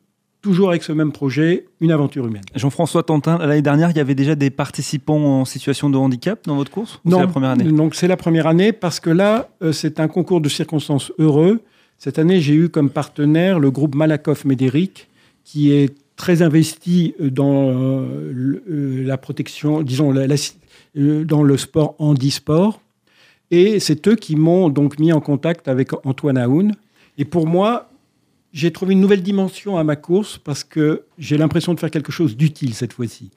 toujours 0.46 0.70
avec 0.70 0.84
ce 0.84 0.92
même 0.92 1.12
projet, 1.12 1.66
une 1.82 1.92
aventure 1.92 2.28
humaine. 2.28 2.44
Jean-François 2.54 3.02
Tantin, 3.02 3.40
l'année 3.40 3.64
dernière, 3.64 3.90
il 3.90 3.98
y 3.98 4.00
avait 4.00 4.14
déjà 4.14 4.36
des 4.36 4.52
participants 4.52 5.40
en 5.42 5.44
situation 5.44 5.90
de 5.90 5.98
handicap 5.98 6.46
dans 6.46 6.56
votre 6.56 6.70
course 6.70 7.02
Non, 7.04 7.18
c'est 7.18 7.24
la 7.24 7.28
première 7.28 7.50
année. 7.50 7.64
Donc 7.64 7.96
c'est 7.96 8.08
la 8.08 8.16
première 8.16 8.46
année 8.46 8.72
parce 8.72 9.00
que 9.00 9.10
là, 9.10 9.50
c'est 9.72 10.00
un 10.00 10.08
concours 10.08 10.42
de 10.42 10.50
circonstances 10.50 11.12
heureux. 11.18 11.62
Cette 11.98 12.20
année, 12.20 12.42
j'ai 12.42 12.54
eu 12.54 12.70
comme 12.70 12.92
partenaire 12.92 13.58
le 13.60 13.72
groupe 13.72 13.96
Malakoff 13.96 14.46
Médéric, 14.46 15.08
qui 15.44 15.72
est 15.72 15.96
très 16.16 16.44
investi 16.44 17.16
dans 17.20 17.72
euh, 17.72 18.62
euh, 18.70 19.04
la 19.04 19.18
protection, 19.18 19.82
disons, 19.82 20.14
euh, 20.16 21.24
dans 21.24 21.42
le 21.42 21.58
sport 21.58 21.96
handisport. 21.98 22.82
Et 23.50 23.80
c'est 23.80 24.08
eux 24.08 24.16
qui 24.16 24.36
m'ont 24.36 24.70
donc 24.70 25.00
mis 25.00 25.12
en 25.12 25.22
contact 25.22 25.68
avec 25.68 25.90
Antoine 26.06 26.38
Aoun. 26.38 26.74
Et 27.18 27.26
pour 27.26 27.48
moi, 27.48 27.90
j'ai 28.56 28.72
trouvé 28.72 28.94
une 28.94 29.02
nouvelle 29.02 29.22
dimension 29.22 29.78
à 29.78 29.84
ma 29.84 29.98
course 29.98 30.38
parce 30.38 30.64
que 30.64 31.04
j'ai 31.18 31.38
l'impression 31.38 31.74
de 31.74 31.80
faire 31.80 31.92
quelque 31.92 32.14
chose 32.14 32.38
d'utile 32.38 32.74
cette 32.74 32.94
fois-ci. 32.94 33.30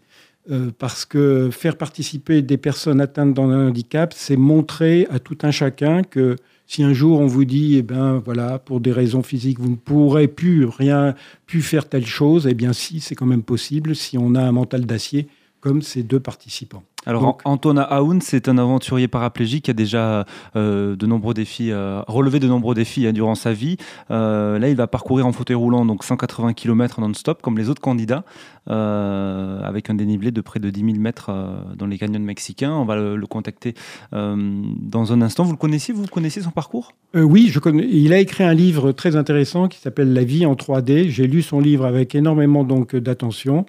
parce 0.79 1.05
que 1.05 1.51
faire 1.51 1.77
participer 1.77 2.41
des 2.41 2.57
personnes 2.57 3.03
atteintes 3.03 3.35
d'un 3.35 3.69
handicap, 3.69 4.15
c'est 4.17 4.37
montrer 4.37 5.07
à 5.11 5.19
tout 5.19 5.37
un 5.43 5.51
chacun 5.51 6.03
que 6.05 6.37
si 6.69 6.85
un 6.85 6.93
jour 6.93 7.19
on 7.19 7.27
vous 7.27 7.45
dit, 7.45 7.77
eh 7.79 7.83
ben 7.83 8.23
voilà, 8.25 8.59
pour 8.59 8.81
des 8.81 8.93
raisons 8.93 9.23
physiques, 9.23 9.59
vous 9.59 9.71
ne 9.71 9.77
pourrez 9.77 10.29
plus 10.29 10.65
rien, 10.67 11.15
plus 11.47 11.63
faire 11.63 11.89
telle 11.89 12.07
chose, 12.07 12.47
eh 12.47 12.55
bien 12.55 12.73
si, 12.73 13.01
c'est 13.01 13.15
quand 13.15 13.27
même 13.27 13.43
possible 13.43 13.97
si 13.97 14.17
on 14.17 14.35
a 14.35 14.41
un 14.41 14.53
mental 14.53 14.87
d'acier 14.87 15.27
comme 15.61 15.83
ces 15.83 16.03
deux 16.03 16.21
participants. 16.21 16.85
Alors 17.09 17.39
Antoine 17.47 17.79
Aoun, 17.79 18.21
c'est 18.21 18.51
un 18.51 18.59
aventurier 18.59 19.09
paraplégique 19.09 19.65
qui 19.65 19.71
a 19.71 19.75
déjà 19.75 20.27
euh, 20.57 20.95
de 20.95 21.07
nombreux 21.07 21.33
défis, 21.33 21.71
euh, 21.71 22.03
relevé 22.07 22.39
de 22.39 22.47
nombreux 22.47 22.75
défis 22.75 23.07
hein, 23.07 23.15
durant 23.15 23.35
sa 23.35 23.55
vie. 23.55 23.79
Euh, 24.11 24.59
là, 24.59 24.69
il 24.69 24.77
va 24.77 24.87
parcourir 24.89 25.27
en 25.27 25.33
fauteuil 25.33 25.57
roulant 25.57 25.87
donc 25.87 26.05
180 26.05 26.53
km 26.53 27.01
non-stop 27.01 27.41
comme 27.41 27.57
les 27.57 27.71
autres 27.71 27.81
candidats, 27.81 28.25
avec 28.67 29.89
un 29.89 29.95
dénivelé 29.95 30.33
de 30.33 30.43
près 30.43 30.61
de 30.61 30.69
10 30.69 30.85
000 30.85 30.99
mètres 30.99 31.31
dans 31.75 31.87
les 31.87 31.97
canyons 31.97 32.21
mexicains. 32.21 32.75
On 32.75 32.85
va 32.85 32.97
le, 32.97 33.27
contacter 33.27 33.73
dans 34.13 35.13
un 35.13 35.23
instant. 35.23 35.45
Vous 35.45 35.53
le 35.53 35.57
connaissez 35.57 35.95
Vous 35.95 36.05
connaissez 36.07 36.43
son 36.43 36.51
parcours? 36.51 36.93
Oui, 37.15 37.49
je 37.51 37.59
connais. 37.59 37.89
Il 37.91 38.13
a 38.13 38.19
écrit 38.19 38.45
un 38.45 38.53
livre 38.53 38.93
très 38.93 39.17
intéressant 39.17 39.69
qui 39.69 39.79
s'appelle 39.79 40.13
La 40.13 40.25
vie 40.25 40.45
en 40.45 40.53
3D. 40.53 41.09
J'ai 41.09 41.27
lu 41.27 41.41
son 41.41 41.61
livre 41.61 41.87
avec 41.87 42.15
énormément 42.15 42.65
donc 42.65 42.95
d'attention. 42.95 43.65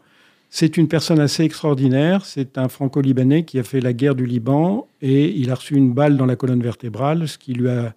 C'est 0.49 0.77
une 0.77 0.87
personne 0.87 1.19
assez 1.19 1.43
extraordinaire. 1.43 2.25
C'est 2.25 2.57
un 2.57 2.69
franco-libanais 2.69 3.43
qui 3.43 3.59
a 3.59 3.63
fait 3.63 3.81
la 3.81 3.93
guerre 3.93 4.15
du 4.15 4.25
Liban 4.25 4.87
et 5.01 5.29
il 5.37 5.51
a 5.51 5.55
reçu 5.55 5.75
une 5.75 5.93
balle 5.93 6.17
dans 6.17 6.25
la 6.25 6.35
colonne 6.35 6.61
vertébrale, 6.61 7.27
ce 7.27 7.37
qui 7.37 7.53
lui 7.53 7.69
a. 7.69 7.93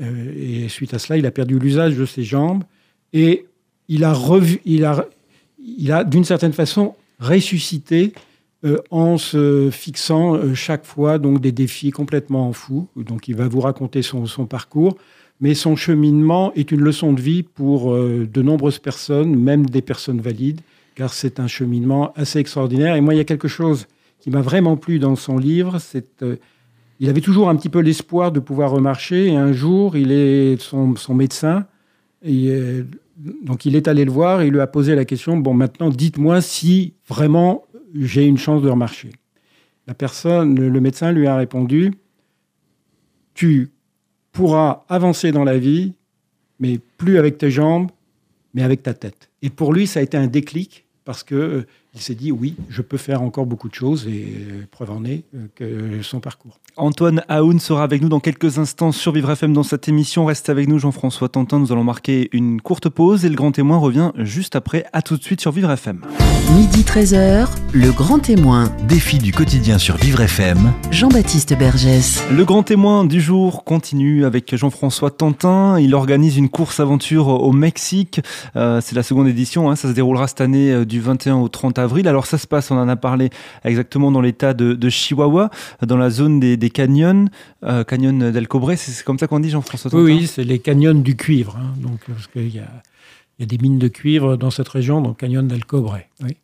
Euh, 0.00 0.32
et 0.64 0.68
suite 0.68 0.94
à 0.94 1.00
cela, 1.00 1.18
il 1.18 1.26
a 1.26 1.32
perdu 1.32 1.58
l'usage 1.58 1.96
de 1.96 2.06
ses 2.06 2.22
jambes 2.22 2.62
et 3.12 3.46
il 3.88 4.04
a, 4.04 4.12
revu, 4.12 4.60
il 4.64 4.84
a, 4.84 5.06
il 5.58 5.90
a 5.90 6.04
d'une 6.04 6.22
certaine 6.22 6.52
façon 6.52 6.94
ressuscité 7.18 8.12
euh, 8.64 8.78
en 8.92 9.18
se 9.18 9.70
fixant 9.72 10.36
euh, 10.36 10.54
chaque 10.54 10.84
fois 10.84 11.18
donc 11.18 11.40
des 11.40 11.50
défis 11.50 11.90
complètement 11.90 12.52
fous. 12.52 12.86
Donc 12.94 13.26
il 13.26 13.34
va 13.34 13.48
vous 13.48 13.60
raconter 13.60 14.02
son, 14.02 14.26
son, 14.26 14.46
parcours, 14.46 14.96
mais 15.40 15.54
son 15.54 15.74
cheminement 15.74 16.52
est 16.54 16.70
une 16.70 16.80
leçon 16.80 17.12
de 17.12 17.20
vie 17.20 17.42
pour 17.42 17.92
de 17.92 18.42
nombreuses 18.42 18.78
personnes, 18.78 19.34
même 19.34 19.66
des 19.66 19.82
personnes 19.82 20.20
valides 20.20 20.60
car 20.98 21.14
c'est 21.14 21.38
un 21.38 21.46
cheminement 21.46 22.12
assez 22.16 22.40
extraordinaire. 22.40 22.96
Et 22.96 23.00
moi, 23.00 23.14
il 23.14 23.18
y 23.18 23.20
a 23.20 23.24
quelque 23.24 23.46
chose 23.46 23.86
qui 24.18 24.30
m'a 24.30 24.40
vraiment 24.40 24.76
plu 24.76 24.98
dans 24.98 25.14
son 25.14 25.38
livre, 25.38 25.78
c'est 25.78 26.22
euh, 26.22 26.36
il 26.98 27.08
avait 27.08 27.20
toujours 27.20 27.48
un 27.48 27.54
petit 27.54 27.68
peu 27.68 27.78
l'espoir 27.78 28.32
de 28.32 28.40
pouvoir 28.40 28.72
remarcher. 28.72 29.28
Et 29.28 29.36
un 29.36 29.52
jour, 29.52 29.96
il 29.96 30.10
est 30.10 30.60
son, 30.60 30.96
médecin, 31.14 31.66
euh, 32.26 32.82
donc 33.44 33.64
il 33.64 33.76
est 33.76 33.86
allé 33.86 34.04
le 34.04 34.10
voir, 34.10 34.42
et 34.42 34.48
il 34.48 34.52
lui 34.52 34.60
a 34.60 34.66
posé 34.66 34.96
la 34.96 35.04
question 35.04 35.36
bon, 35.36 35.54
maintenant, 35.54 35.88
dites-moi 35.88 36.40
si 36.40 36.94
vraiment 37.06 37.62
j'ai 37.94 38.26
une 38.26 38.36
chance 38.36 38.60
de 38.60 38.68
remarcher. 38.68 39.10
La 39.86 39.94
personne, 39.94 40.58
le 40.58 40.80
médecin 40.80 41.12
lui 41.12 41.28
a 41.28 41.36
répondu 41.36 41.92
tu 43.38 43.70
pourras 44.32 44.84
avancer 44.88 45.30
dans 45.30 45.44
la 45.44 45.58
vie, 45.58 45.92
mais 46.58 46.80
plus 46.96 47.18
avec 47.18 47.38
tes 47.38 47.52
jambes, 47.52 47.88
mais 48.52 48.64
avec 48.64 48.82
ta 48.82 48.94
tête. 48.94 49.30
Et 49.42 49.48
pour 49.48 49.72
lui, 49.72 49.86
ça 49.86 50.00
a 50.00 50.02
été 50.02 50.16
un 50.16 50.26
déclic 50.26 50.87
parce 51.08 51.24
qu'il 51.24 51.66
euh, 51.98 52.02
s'est 52.02 52.14
dit 52.14 52.32
oui, 52.32 52.54
je 52.68 52.82
peux 52.82 52.96
faire 52.96 53.22
encore 53.22 53.46
beaucoup 53.46 53.68
de 53.68 53.74
choses 53.74 54.06
et 54.06 54.26
euh, 54.50 54.66
preuve 54.70 54.90
en 54.90 55.04
est 55.04 55.24
euh, 55.34 55.46
que 55.54 56.02
son 56.02 56.20
parcours. 56.20 56.58
Antoine 56.76 57.22
Aoun 57.28 57.58
sera 57.58 57.82
avec 57.82 58.02
nous 58.02 58.08
dans 58.08 58.20
quelques 58.20 58.58
instants 58.58 58.92
sur 58.92 59.12
Vivre 59.12 59.30
FM 59.30 59.52
dans 59.52 59.62
cette 59.62 59.88
émission. 59.88 60.26
Reste 60.26 60.48
avec 60.48 60.68
nous 60.68 60.78
Jean-François 60.78 61.28
Tantin, 61.28 61.58
nous 61.58 61.72
allons 61.72 61.84
marquer 61.84 62.28
une 62.32 62.60
courte 62.60 62.88
pause 62.88 63.24
et 63.24 63.28
le 63.28 63.34
grand 63.34 63.52
témoin 63.52 63.78
revient 63.78 64.12
juste 64.16 64.56
après. 64.56 64.84
À 64.92 65.02
tout 65.02 65.16
de 65.16 65.22
suite 65.22 65.40
sur 65.40 65.52
Vivre 65.52 65.70
FM. 65.70 66.02
Midi 66.54 66.82
13h, 66.82 67.48
le 67.74 67.92
grand 67.92 68.20
témoin. 68.20 68.72
Défi 68.88 69.18
du 69.18 69.32
quotidien 69.32 69.78
sur 69.78 69.96
Vivre 69.96 70.20
FM. 70.20 70.72
Jean-Baptiste 70.90 71.58
Bergès. 71.58 72.22
Le 72.30 72.44
grand 72.44 72.62
témoin 72.62 73.04
du 73.04 73.20
jour 73.20 73.64
continue 73.64 74.24
avec 74.24 74.54
Jean-François 74.54 75.10
Tantin. 75.10 75.78
Il 75.78 75.94
organise 75.94 76.36
une 76.36 76.48
course 76.48 76.80
aventure 76.80 77.28
au 77.28 77.52
Mexique. 77.52 78.20
C'est 78.54 78.94
la 78.94 79.02
seconde 79.02 79.28
édition, 79.28 79.70
hein. 79.70 79.76
ça 79.76 79.88
se 79.88 79.92
déroulera 79.92 80.26
cette 80.26 80.40
année 80.40 80.86
du 80.86 81.00
21 81.00 81.36
au 81.36 81.48
30 81.48 81.78
avril. 81.78 81.87
Alors 82.06 82.26
ça 82.26 82.38
se 82.38 82.46
passe, 82.46 82.70
on 82.70 82.78
en 82.78 82.88
a 82.88 82.96
parlé 82.96 83.30
exactement 83.64 84.10
dans 84.10 84.20
l'état 84.20 84.54
de, 84.54 84.88
Chihuahua, 84.88 85.50
dans 85.82 85.96
la 85.96 86.10
zone 86.10 86.40
des, 86.40 86.70
canyons, 86.70 87.26
euh, 87.64 87.84
canyon 87.84 88.30
del 88.30 88.48
Cobre, 88.48 88.72
c'est 88.76 89.04
comme 89.04 89.18
ça 89.18 89.26
qu'on 89.26 89.40
dit 89.40 89.50
Jean-François 89.50 89.90
Oui, 89.94 90.26
c'est 90.26 90.44
les 90.44 90.58
canyons 90.58 90.94
du 90.94 91.16
cuivre. 91.16 91.56
Hein. 91.58 91.74
donc, 91.78 92.00
parce 92.06 92.26
qu'il 92.26 92.54
y 92.54 92.58
a... 92.58 92.68
Il 93.40 93.42
y 93.42 93.54
a 93.54 93.56
des 93.56 93.62
mines 93.62 93.78
de 93.78 93.86
cuivre 93.86 94.36
dans 94.36 94.50
cette 94.50 94.68
région, 94.68 95.00
donc 95.00 95.18
Canyon 95.18 95.46
del 95.46 95.64
Cobre. 95.64 95.96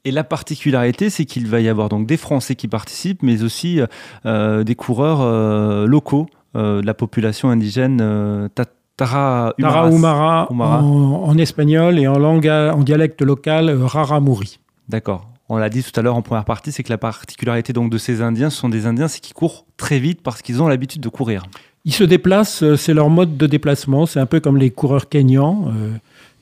Et 0.05 0.13
la 0.13 0.23
particularité, 0.23 1.11
c'est 1.11 1.25
qu'il 1.25 1.49
va 1.49 1.59
y 1.59 1.69
avoir 1.69 1.89
donc 1.89 2.07
des 2.07 2.17
Français 2.17 2.55
qui 2.55 2.69
participent, 2.69 3.21
mais 3.25 3.43
aussi 3.43 3.81
euh, 4.27 4.63
des 4.63 4.77
coureurs 4.77 5.21
euh, 5.21 5.89
locaux 5.89 6.29
de 6.55 6.87
la 6.87 6.95
population 6.95 7.51
indigène 7.51 8.49
Tara 8.97 9.55
Umara, 9.59 10.47
en, 10.51 11.37
espagnol 11.39 11.99
et 11.99 12.07
en, 12.07 12.19
langue, 12.19 12.47
en 12.47 12.81
dialecte 12.83 13.23
local, 13.23 13.71
Raramuri. 13.83 14.61
D'accord. 14.89 15.34
On 15.49 15.57
l'a 15.57 15.69
dit 15.69 15.83
tout 15.83 15.99
à 15.99 16.03
l'heure 16.03 16.17
en 16.17 16.23
première 16.23 16.45
partie, 16.47 16.73
c'est 16.73 16.83
que 16.83 16.89
la 16.91 16.99
particularité 16.99 17.73
donc 17.73 17.91
de 17.91 17.99
ces 17.99 18.23
Indiens, 18.23 18.49
ce 18.51 18.57
sont 18.57 18.71
des 18.71 18.87
Indiens, 18.87 19.09
c'est 19.09 19.21
qu'ils 19.21 19.35
courent 19.35 19.67
très 19.77 19.99
vite 19.99 20.23
parce 20.23 20.41
qu'ils 20.41 20.63
ont 20.63 20.69
l'habitude 20.69 21.03
de 21.03 21.09
courir. 21.11 21.43
Ils 21.85 21.93
se 21.93 22.05
déplacent, 22.05 22.63
euh, 22.63 22.77
c'est 22.77 22.95
leur 22.95 23.11
mode 23.11 23.37
de 23.37 23.47
déplacement. 23.47 24.07
C'est 24.07 24.21
un 24.21 24.25
peu 24.27 24.41
comme 24.41 24.57
les 24.57 24.71
coureurs 24.71 25.09
kenyans, 25.11 25.69
euh, 25.69 25.91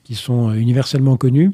qui 0.05 0.15
sont 0.15 0.53
universellement 0.53 1.17
connus. 1.17 1.51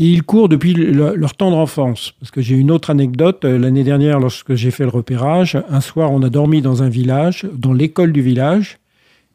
Et 0.00 0.04
ils 0.06 0.22
courent 0.22 0.48
depuis 0.48 0.72
le- 0.72 1.16
leur 1.16 1.34
tendre 1.34 1.56
enfance. 1.56 2.12
Parce 2.20 2.30
que 2.30 2.40
j'ai 2.40 2.54
une 2.54 2.70
autre 2.70 2.90
anecdote. 2.90 3.44
Euh, 3.44 3.58
L'année 3.58 3.82
dernière, 3.82 4.20
lorsque 4.20 4.54
j'ai 4.54 4.70
fait 4.70 4.84
le 4.84 4.90
repérage, 4.90 5.58
un 5.68 5.80
soir, 5.80 6.12
on 6.12 6.22
a 6.22 6.30
dormi 6.30 6.62
dans 6.62 6.84
un 6.84 6.88
village, 6.88 7.44
dans 7.52 7.72
l'école 7.72 8.12
du 8.12 8.22
village. 8.22 8.78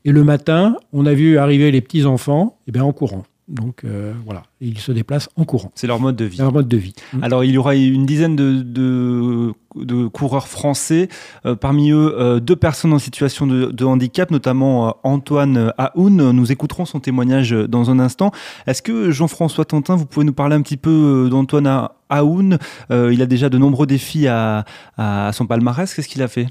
Et 0.05 0.13
le 0.13 0.23
matin, 0.23 0.77
on 0.93 1.05
a 1.05 1.13
vu 1.13 1.37
arriver 1.37 1.69
les 1.71 1.81
petits-enfants 1.81 2.57
eh 2.67 2.71
bien, 2.71 2.85
en 2.85 2.93
courant. 2.93 3.23
Donc 3.49 3.81
euh, 3.83 4.13
voilà, 4.25 4.43
ils 4.61 4.79
se 4.79 4.91
déplacent 4.93 5.29
en 5.35 5.43
courant. 5.43 5.69
C'est 5.75 5.85
leur 5.87 5.99
mode 5.99 6.15
de 6.15 6.23
vie. 6.25 6.37
Leur 6.37 6.53
mode 6.53 6.69
de 6.69 6.77
vie. 6.77 6.93
Alors, 7.21 7.43
il 7.43 7.51
y 7.51 7.57
aura 7.57 7.75
une 7.75 8.05
dizaine 8.05 8.35
de, 8.37 8.61
de- 8.61 9.53
de 9.75 10.07
coureurs 10.07 10.47
français. 10.47 11.09
Euh, 11.45 11.55
parmi 11.55 11.91
eux, 11.91 12.15
euh, 12.17 12.39
deux 12.39 12.55
personnes 12.55 12.93
en 12.93 12.99
situation 12.99 13.45
de, 13.45 13.65
de 13.65 13.85
handicap, 13.85 14.31
notamment 14.31 14.95
Antoine 15.03 15.73
Aoun. 15.77 16.31
Nous 16.31 16.51
écouterons 16.53 16.85
son 16.85 16.99
témoignage 17.01 17.51
dans 17.51 17.89
un 17.91 17.99
instant. 17.99 18.31
Est-ce 18.65 18.81
que 18.81 19.11
Jean-François 19.11 19.65
Tantin, 19.65 19.95
vous 19.97 20.05
pouvez 20.05 20.25
nous 20.25 20.33
parler 20.33 20.55
un 20.55 20.61
petit 20.61 20.77
peu 20.77 21.27
d'Antoine 21.29 21.89
Aoun? 22.09 22.57
Il 22.91 23.21
a 23.21 23.25
déjà 23.25 23.49
de 23.49 23.57
nombreux 23.57 23.87
défis 23.87 24.27
à, 24.27 24.63
à 24.97 25.31
son 25.33 25.47
palmarès. 25.47 25.93
Qu'est-ce 25.93 26.07
qu'il 26.07 26.21
a 26.21 26.27
fait? 26.29 26.47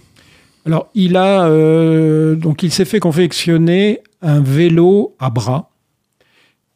Alors, 0.66 0.88
il 0.94 1.16
a 1.16 1.48
donc 2.36 2.62
il 2.62 2.70
s'est 2.70 2.84
fait 2.84 3.00
confectionner 3.00 4.00
un 4.20 4.40
vélo 4.40 5.16
à 5.18 5.30
bras 5.30 5.70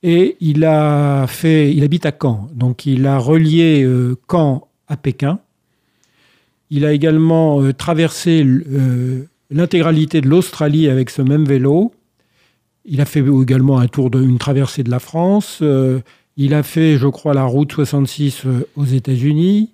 et 0.08 0.36
il 0.38 0.64
a 0.64 1.26
fait, 1.26 1.74
il 1.74 1.82
habite 1.82 2.06
à 2.06 2.12
Caen, 2.12 2.48
donc 2.54 2.86
il 2.86 3.08
a 3.08 3.18
relié 3.18 3.82
euh, 3.82 4.16
Caen 4.30 4.68
à 4.86 4.96
Pékin. 4.96 5.40
Il 6.70 6.84
a 6.84 6.92
également 6.92 7.60
euh, 7.60 7.72
traversé 7.72 8.44
euh, 8.44 9.24
l'intégralité 9.50 10.20
de 10.20 10.28
l'Australie 10.28 10.88
avec 10.88 11.10
ce 11.10 11.22
même 11.22 11.44
vélo. 11.44 11.92
Il 12.84 13.00
a 13.00 13.04
fait 13.04 13.18
également 13.42 13.80
un 13.80 13.88
tour 13.88 14.10
de, 14.10 14.22
une 14.22 14.38
traversée 14.38 14.84
de 14.84 14.92
la 14.92 15.00
France. 15.00 15.60
Il 16.36 16.54
a 16.54 16.62
fait, 16.62 16.98
je 16.98 17.08
crois, 17.08 17.34
la 17.34 17.42
route 17.42 17.72
66 17.72 18.42
euh, 18.46 18.68
aux 18.76 18.84
États-Unis. 18.84 19.70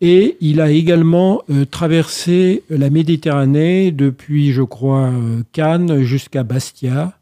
Et 0.00 0.36
il 0.40 0.60
a 0.60 0.72
également 0.72 1.42
traversé 1.72 2.64
la 2.70 2.88
Méditerranée 2.88 3.90
depuis, 3.90 4.52
je 4.52 4.62
crois, 4.62 5.10
Cannes 5.50 6.02
jusqu'à 6.02 6.44
Bastia 6.44 7.18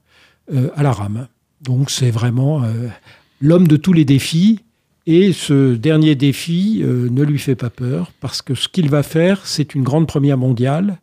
à 0.52 0.82
la 0.82 0.92
rame. 0.92 1.26
Donc 1.66 1.90
c'est 1.90 2.10
vraiment 2.10 2.62
euh, 2.62 2.88
l'homme 3.40 3.66
de 3.68 3.76
tous 3.76 3.92
les 3.92 4.04
défis. 4.04 4.60
Et 5.08 5.32
ce 5.32 5.74
dernier 5.74 6.14
défi 6.14 6.80
euh, 6.82 7.08
ne 7.10 7.22
lui 7.22 7.38
fait 7.38 7.54
pas 7.54 7.70
peur 7.70 8.10
parce 8.20 8.42
que 8.42 8.54
ce 8.54 8.68
qu'il 8.68 8.88
va 8.88 9.02
faire, 9.02 9.46
c'est 9.46 9.74
une 9.74 9.82
grande 9.82 10.08
première 10.08 10.38
mondiale. 10.38 10.98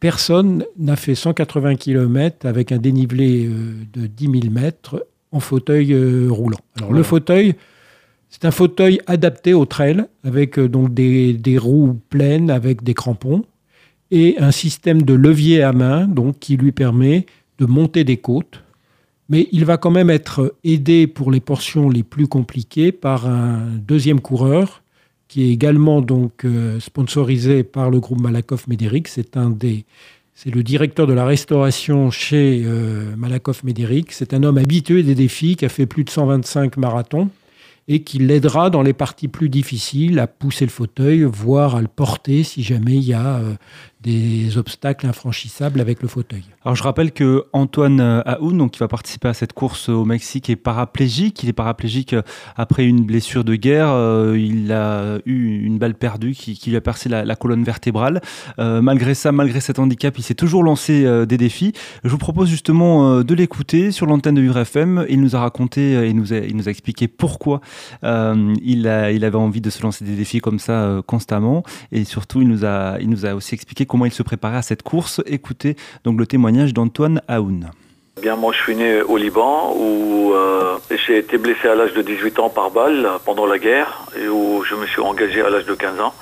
Personne 0.00 0.64
n'a 0.76 0.96
fait 0.96 1.14
180 1.14 1.76
km 1.76 2.46
avec 2.46 2.72
un 2.72 2.78
dénivelé 2.78 3.46
euh, 3.46 3.74
de 3.92 4.06
10 4.06 4.40
000 4.40 4.52
mètres 4.52 5.06
en 5.30 5.40
fauteuil 5.40 5.94
roulant. 6.28 6.60
Alors 6.76 6.92
le 6.92 7.02
fauteuil, 7.02 7.54
c'est 8.28 8.44
un 8.44 8.52
fauteuil 8.52 9.00
adapté 9.06 9.52
au 9.52 9.64
trail 9.64 10.04
avec 10.24 10.60
donc 10.60 10.94
des, 10.94 11.32
des 11.32 11.58
roues 11.58 11.98
pleines 12.08 12.50
avec 12.50 12.84
des 12.84 12.94
crampons 12.94 13.44
et 14.12 14.36
un 14.38 14.52
système 14.52 15.02
de 15.02 15.14
levier 15.14 15.62
à 15.62 15.72
main 15.72 16.06
donc 16.06 16.38
qui 16.38 16.56
lui 16.56 16.70
permet 16.70 17.26
de 17.58 17.66
monter 17.66 18.04
des 18.04 18.16
côtes. 18.16 18.63
Mais 19.28 19.48
il 19.52 19.64
va 19.64 19.78
quand 19.78 19.90
même 19.90 20.10
être 20.10 20.54
aidé 20.64 21.06
pour 21.06 21.30
les 21.30 21.40
portions 21.40 21.88
les 21.88 22.02
plus 22.02 22.28
compliquées 22.28 22.92
par 22.92 23.26
un 23.26 23.68
deuxième 23.78 24.20
coureur 24.20 24.82
qui 25.28 25.44
est 25.44 25.50
également 25.50 26.02
donc 26.02 26.44
euh, 26.44 26.78
sponsorisé 26.78 27.64
par 27.64 27.90
le 27.90 28.00
groupe 28.00 28.20
Malakoff 28.20 28.68
Médéric. 28.68 29.08
C'est 29.08 29.36
un 29.36 29.50
des 29.50 29.84
c'est 30.36 30.52
le 30.52 30.64
directeur 30.64 31.06
de 31.06 31.12
la 31.12 31.24
restauration 31.24 32.10
chez 32.10 32.62
euh, 32.64 33.14
Malakoff 33.16 33.62
Médéric. 33.62 34.12
C'est 34.12 34.34
un 34.34 34.42
homme 34.42 34.58
habitué 34.58 35.04
des 35.04 35.14
défis 35.14 35.54
qui 35.54 35.64
a 35.64 35.68
fait 35.68 35.86
plus 35.86 36.02
de 36.02 36.10
125 36.10 36.76
marathons 36.76 37.30
et 37.86 38.02
qui 38.02 38.18
l'aidera 38.18 38.70
dans 38.70 38.82
les 38.82 38.94
parties 38.94 39.28
plus 39.28 39.48
difficiles 39.48 40.18
à 40.18 40.26
pousser 40.26 40.64
le 40.64 40.70
fauteuil, 40.70 41.22
voire 41.22 41.76
à 41.76 41.82
le 41.82 41.88
porter 41.88 42.42
si 42.42 42.62
jamais 42.62 42.94
il 42.94 43.04
y 43.04 43.14
a 43.14 43.36
euh, 43.36 43.54
des 44.04 44.58
obstacles 44.58 45.06
infranchissables 45.06 45.80
avec 45.80 46.02
le 46.02 46.08
fauteuil. 46.08 46.44
Alors 46.64 46.76
je 46.76 46.82
rappelle 46.82 47.12
que 47.12 47.44
Antoine 47.52 48.00
Aoun, 48.00 48.58
donc 48.58 48.72
qui 48.72 48.78
va 48.78 48.88
participer 48.88 49.28
à 49.28 49.34
cette 49.34 49.54
course 49.54 49.88
au 49.88 50.04
Mexique, 50.04 50.50
est 50.50 50.56
paraplégique. 50.56 51.42
Il 51.42 51.48
est 51.48 51.54
paraplégique 51.54 52.12
euh, 52.12 52.22
après 52.56 52.84
une 52.84 53.04
blessure 53.04 53.44
de 53.44 53.54
guerre. 53.54 53.88
Euh, 53.90 54.38
il 54.38 54.72
a 54.72 55.18
eu 55.24 55.64
une 55.64 55.78
balle 55.78 55.94
perdue 55.94 56.32
qui, 56.32 56.58
lui 56.68 56.76
a 56.76 56.80
percé 56.80 57.08
la, 57.08 57.36
colonne 57.36 57.64
vertébrale. 57.64 58.20
Euh, 58.58 58.82
malgré 58.82 59.14
ça, 59.14 59.32
malgré 59.32 59.60
cet 59.60 59.78
handicap, 59.78 60.16
il 60.18 60.22
s'est 60.22 60.34
toujours 60.34 60.62
lancé 60.62 61.04
des 61.26 61.36
défis. 61.38 61.72
Je 62.04 62.10
vous 62.10 62.18
propose 62.18 62.48
justement 62.48 63.22
de 63.22 63.34
l'écouter 63.34 63.90
sur 63.90 64.06
l'antenne 64.06 64.34
de 64.34 64.40
Vivre 64.40 64.58
FM. 64.58 65.06
Il 65.08 65.20
nous 65.20 65.34
a 65.36 65.40
raconté, 65.40 66.08
il 66.08 66.16
nous 66.16 66.32
a, 66.32 66.38
il 66.38 66.56
nous 66.56 66.68
a 66.68 66.70
expliqué 66.70 67.08
pourquoi 67.08 67.60
il, 68.02 68.86
avait 68.86 69.34
envie 69.36 69.60
de 69.60 69.70
se 69.70 69.82
lancer 69.82 70.04
des 70.04 70.16
défis 70.16 70.40
comme 70.40 70.58
ça 70.58 71.02
constamment. 71.06 71.62
Et 71.92 72.04
surtout, 72.04 72.42
il 72.42 72.48
nous 72.48 72.64
a, 72.64 72.98
il 73.00 73.08
nous 73.08 73.26
a 73.26 73.34
aussi 73.34 73.54
expliqué 73.54 73.86
comment 73.94 74.06
il 74.06 74.12
se 74.12 74.24
préparait 74.24 74.56
à 74.56 74.62
cette 74.62 74.82
course. 74.82 75.22
Écoutez 75.24 75.76
donc 76.02 76.18
le 76.18 76.26
témoignage 76.26 76.74
d'Antoine 76.74 77.22
Aoun. 77.28 77.70
Eh 78.18 78.22
Bien, 78.22 78.34
moi, 78.34 78.52
je 78.52 78.58
suis 78.58 78.74
né 78.74 79.02
au 79.02 79.16
Liban 79.16 79.72
où 79.78 80.32
euh, 80.34 80.78
j'ai 81.06 81.18
été 81.18 81.38
blessé 81.38 81.68
à 81.68 81.76
l'âge 81.76 81.92
de 81.92 82.02
18 82.02 82.40
ans 82.40 82.48
par 82.48 82.72
balle 82.72 83.08
pendant 83.24 83.46
la 83.46 83.56
guerre 83.56 84.06
et 84.20 84.26
où 84.26 84.64
je 84.64 84.74
me 84.74 84.84
suis 84.86 85.00
engagé 85.00 85.42
à 85.42 85.48
l'âge 85.48 85.66
de 85.66 85.74
15 85.74 86.00
ans. 86.00 86.12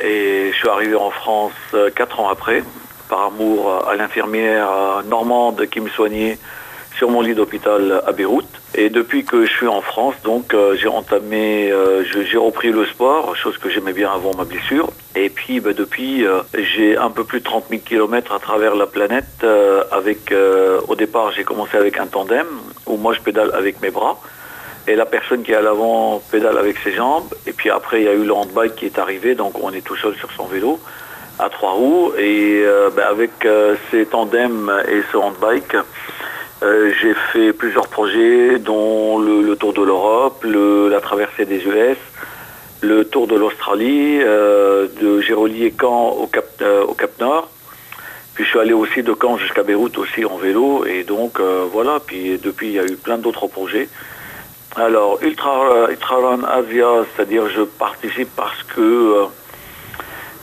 Et 0.00 0.50
je 0.50 0.56
suis 0.56 0.68
arrivé 0.68 0.96
en 0.96 1.12
France 1.12 1.52
euh, 1.74 1.90
4 1.94 2.18
ans 2.18 2.28
après, 2.28 2.64
par 3.08 3.26
amour 3.26 3.86
à 3.88 3.94
l'infirmière 3.94 4.68
euh, 4.68 5.02
normande 5.04 5.66
qui 5.66 5.78
me 5.78 5.90
soignait 5.90 6.40
sur 7.00 7.10
mon 7.10 7.22
lit 7.22 7.34
d'hôpital 7.34 8.02
à 8.06 8.12
Beyrouth. 8.12 8.44
Et 8.74 8.90
depuis 8.90 9.24
que 9.24 9.46
je 9.46 9.50
suis 9.50 9.66
en 9.66 9.80
France, 9.80 10.16
donc 10.22 10.52
euh, 10.52 10.76
j'ai 10.76 10.86
entamé, 10.86 11.72
euh, 11.72 12.04
j'ai 12.04 12.36
repris 12.36 12.72
le 12.72 12.84
sport, 12.84 13.34
chose 13.36 13.56
que 13.56 13.70
j'aimais 13.70 13.94
bien 13.94 14.10
avant 14.12 14.34
ma 14.36 14.44
blessure. 14.44 14.90
Et 15.16 15.30
puis 15.30 15.60
bah, 15.60 15.72
depuis, 15.72 16.26
euh, 16.26 16.40
j'ai 16.52 16.98
un 16.98 17.08
peu 17.08 17.24
plus 17.24 17.38
de 17.38 17.44
30 17.44 17.64
000 17.70 17.80
km 17.86 18.34
à 18.34 18.38
travers 18.38 18.74
la 18.74 18.84
planète. 18.86 19.46
avec, 19.90 20.34
au 20.88 20.94
départ, 20.94 21.32
j'ai 21.32 21.42
commencé 21.42 21.78
avec 21.78 21.98
un 21.98 22.06
tandem 22.06 22.46
où 22.86 22.98
moi 22.98 23.14
je 23.14 23.20
pédale 23.20 23.50
avec 23.54 23.80
mes 23.80 23.90
bras. 23.90 24.20
Et 24.86 24.94
la 24.94 25.06
personne 25.06 25.42
qui 25.42 25.52
est 25.52 25.60
à 25.62 25.62
l'avant 25.62 26.22
pédale 26.30 26.58
avec 26.58 26.76
ses 26.84 26.92
jambes. 26.92 27.32
Et 27.46 27.52
puis 27.54 27.70
après, 27.70 28.02
il 28.02 28.04
y 28.04 28.08
a 28.08 28.12
eu 28.12 28.24
le 28.24 28.34
handbike 28.34 28.74
qui 28.76 28.84
est 28.84 28.98
arrivé, 28.98 29.34
donc 29.34 29.52
on 29.64 29.72
est 29.72 29.84
tout 29.88 29.96
seul 29.96 30.14
sur 30.16 30.30
son 30.32 30.44
vélo 30.44 30.78
à 31.38 31.48
trois 31.48 31.72
roues. 31.72 32.12
Et 32.18 32.62
ben, 32.94 33.06
avec 33.08 33.46
euh, 33.46 33.76
ces 33.90 34.04
tandems 34.04 34.72
et 34.88 35.00
ce 35.10 35.16
handbike, 35.16 35.76
euh, 36.62 36.92
j'ai 37.00 37.14
fait 37.32 37.52
plusieurs 37.52 37.88
projets, 37.88 38.58
dont 38.58 39.18
le, 39.18 39.56
tour 39.56 39.72
de 39.72 39.82
l'Europe, 39.82 40.44
le- 40.44 40.88
la 40.88 41.00
traversée 41.00 41.44
des 41.46 41.64
US, 41.66 41.96
le 42.82 43.04
tour 43.04 43.26
de 43.26 43.36
l'Australie, 43.36 44.18
euh, 44.22 44.86
de 45.00 45.20
Caen 45.80 46.10
au 46.10 46.26
Cap, 46.26 46.46
euh, 46.62 46.82
au 46.84 46.94
Cap 46.94 47.10
Nord. 47.20 47.48
Puis 48.34 48.44
je 48.44 48.50
suis 48.50 48.58
allé 48.58 48.72
aussi 48.72 49.02
de 49.02 49.14
Caen 49.20 49.36
jusqu'à 49.38 49.62
Beyrouth 49.62 49.98
aussi 49.98 50.24
en 50.24 50.36
vélo. 50.36 50.84
Et 50.86 51.04
donc 51.04 51.40
euh, 51.40 51.64
voilà, 51.70 51.98
puis 52.04 52.38
depuis 52.38 52.68
il 52.68 52.72
y 52.74 52.78
a 52.78 52.84
eu 52.84 52.96
plein 52.96 53.18
d'autres 53.18 53.46
projets. 53.46 53.88
Alors, 54.76 55.18
Ultra, 55.22 55.90
Ultra 55.90 56.16
Run 56.16 56.44
Asia, 56.44 57.04
c'est-à-dire 57.14 57.48
je 57.48 57.62
participe 57.62 58.28
parce 58.36 58.62
que 58.62 59.24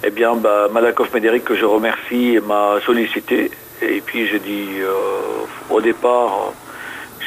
eh 0.03 0.09
bien, 0.11 0.35
bah, 0.35 0.67
Malakoff 0.71 1.13
Médéric, 1.13 1.45
que 1.45 1.55
je 1.55 1.65
remercie, 1.65 2.37
m'a 2.45 2.75
sollicité. 2.85 3.49
Et 3.81 4.01
puis 4.01 4.27
j'ai 4.27 4.39
dit, 4.39 4.79
euh, 4.79 4.91
au 5.69 5.81
départ, 5.81 6.51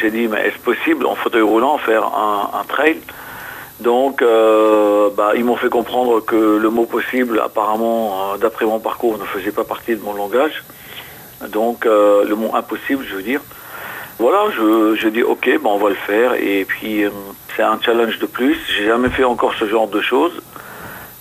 j'ai 0.00 0.10
dit, 0.10 0.26
mais 0.26 0.48
est-ce 0.48 0.58
possible 0.58 1.06
en 1.06 1.14
fauteuil 1.14 1.42
roulant 1.42 1.78
faire 1.78 2.04
un, 2.04 2.64
trail? 2.68 2.98
Donc, 3.78 4.20
euh, 4.20 5.08
bah, 5.16 5.32
ils 5.36 5.44
m'ont 5.44 5.56
fait 5.56 5.68
comprendre 5.68 6.20
que 6.20 6.58
le 6.58 6.70
mot 6.70 6.84
possible, 6.86 7.40
apparemment, 7.40 8.32
euh, 8.34 8.36
d'après 8.36 8.66
mon 8.66 8.80
parcours, 8.80 9.16
ne 9.18 9.24
faisait 9.24 9.52
pas 9.52 9.64
partie 9.64 9.94
de 9.94 10.02
mon 10.02 10.12
langage. 10.12 10.64
Donc, 11.48 11.86
le 11.86 12.34
mot 12.34 12.54
impossible, 12.54 13.06
je 13.08 13.14
veux 13.14 13.22
dire. 13.22 13.40
Voilà, 14.18 14.50
je, 14.54 14.94
je 14.96 15.08
dis 15.08 15.22
ok, 15.22 15.46
ben 15.46 15.70
on 15.70 15.78
va 15.78 15.88
le 15.88 15.94
faire. 15.94 16.34
Et 16.34 16.66
puis 16.66 17.04
c'est 17.56 17.62
un 17.62 17.80
challenge 17.80 18.18
de 18.18 18.26
plus. 18.26 18.58
J'ai 18.76 18.84
jamais 18.84 19.08
fait 19.08 19.24
encore 19.24 19.54
ce 19.54 19.66
genre 19.66 19.88
de 19.88 20.02
choses. 20.02 20.42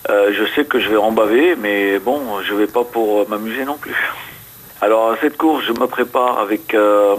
Je 0.08 0.44
sais 0.54 0.66
que 0.66 0.78
je 0.78 0.90
vais 0.90 0.98
en 0.98 1.10
baver, 1.10 1.56
mais 1.56 1.98
bon, 1.98 2.20
je 2.46 2.52
vais 2.52 2.66
pas 2.66 2.84
pour 2.84 3.26
m'amuser 3.30 3.64
non 3.64 3.78
plus. 3.78 3.96
Alors 4.82 5.10
à 5.10 5.16
cette 5.20 5.36
course, 5.36 5.62
je 5.66 5.72
me 5.72 5.86
prépare 5.86 6.38
avec, 6.38 6.72
euh, 6.72 7.14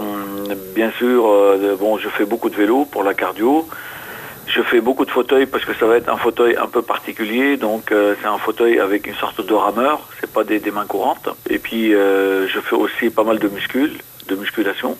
bien 0.74 0.90
sûr, 0.98 1.28
euh, 1.28 1.76
bon, 1.78 1.96
je 1.96 2.08
fais 2.08 2.24
beaucoup 2.24 2.50
de 2.50 2.56
vélo 2.56 2.84
pour 2.86 3.04
la 3.04 3.14
cardio. 3.14 3.68
Je 4.48 4.62
fais 4.62 4.80
beaucoup 4.80 5.04
de 5.04 5.12
fauteuils 5.12 5.46
parce 5.46 5.64
que 5.64 5.72
ça 5.72 5.86
va 5.86 5.96
être 5.96 6.08
un 6.08 6.16
fauteuil 6.16 6.56
un 6.56 6.66
peu 6.66 6.82
particulier. 6.82 7.56
Donc 7.56 7.92
euh, 7.92 8.16
c'est 8.20 8.26
un 8.26 8.38
fauteuil 8.38 8.80
avec 8.80 9.06
une 9.06 9.14
sorte 9.14 9.46
de 9.46 9.54
rameur. 9.54 10.00
C'est 10.20 10.30
pas 10.30 10.42
des, 10.42 10.58
mains 10.72 10.86
courantes. 10.86 11.28
Et 11.48 11.60
puis 11.60 11.92
je 11.92 12.58
fais 12.64 12.74
aussi 12.74 13.10
pas 13.10 13.22
mal 13.22 13.38
de 13.38 13.46
muscles, 13.46 13.92
de 14.26 14.34
musculation. 14.34 14.96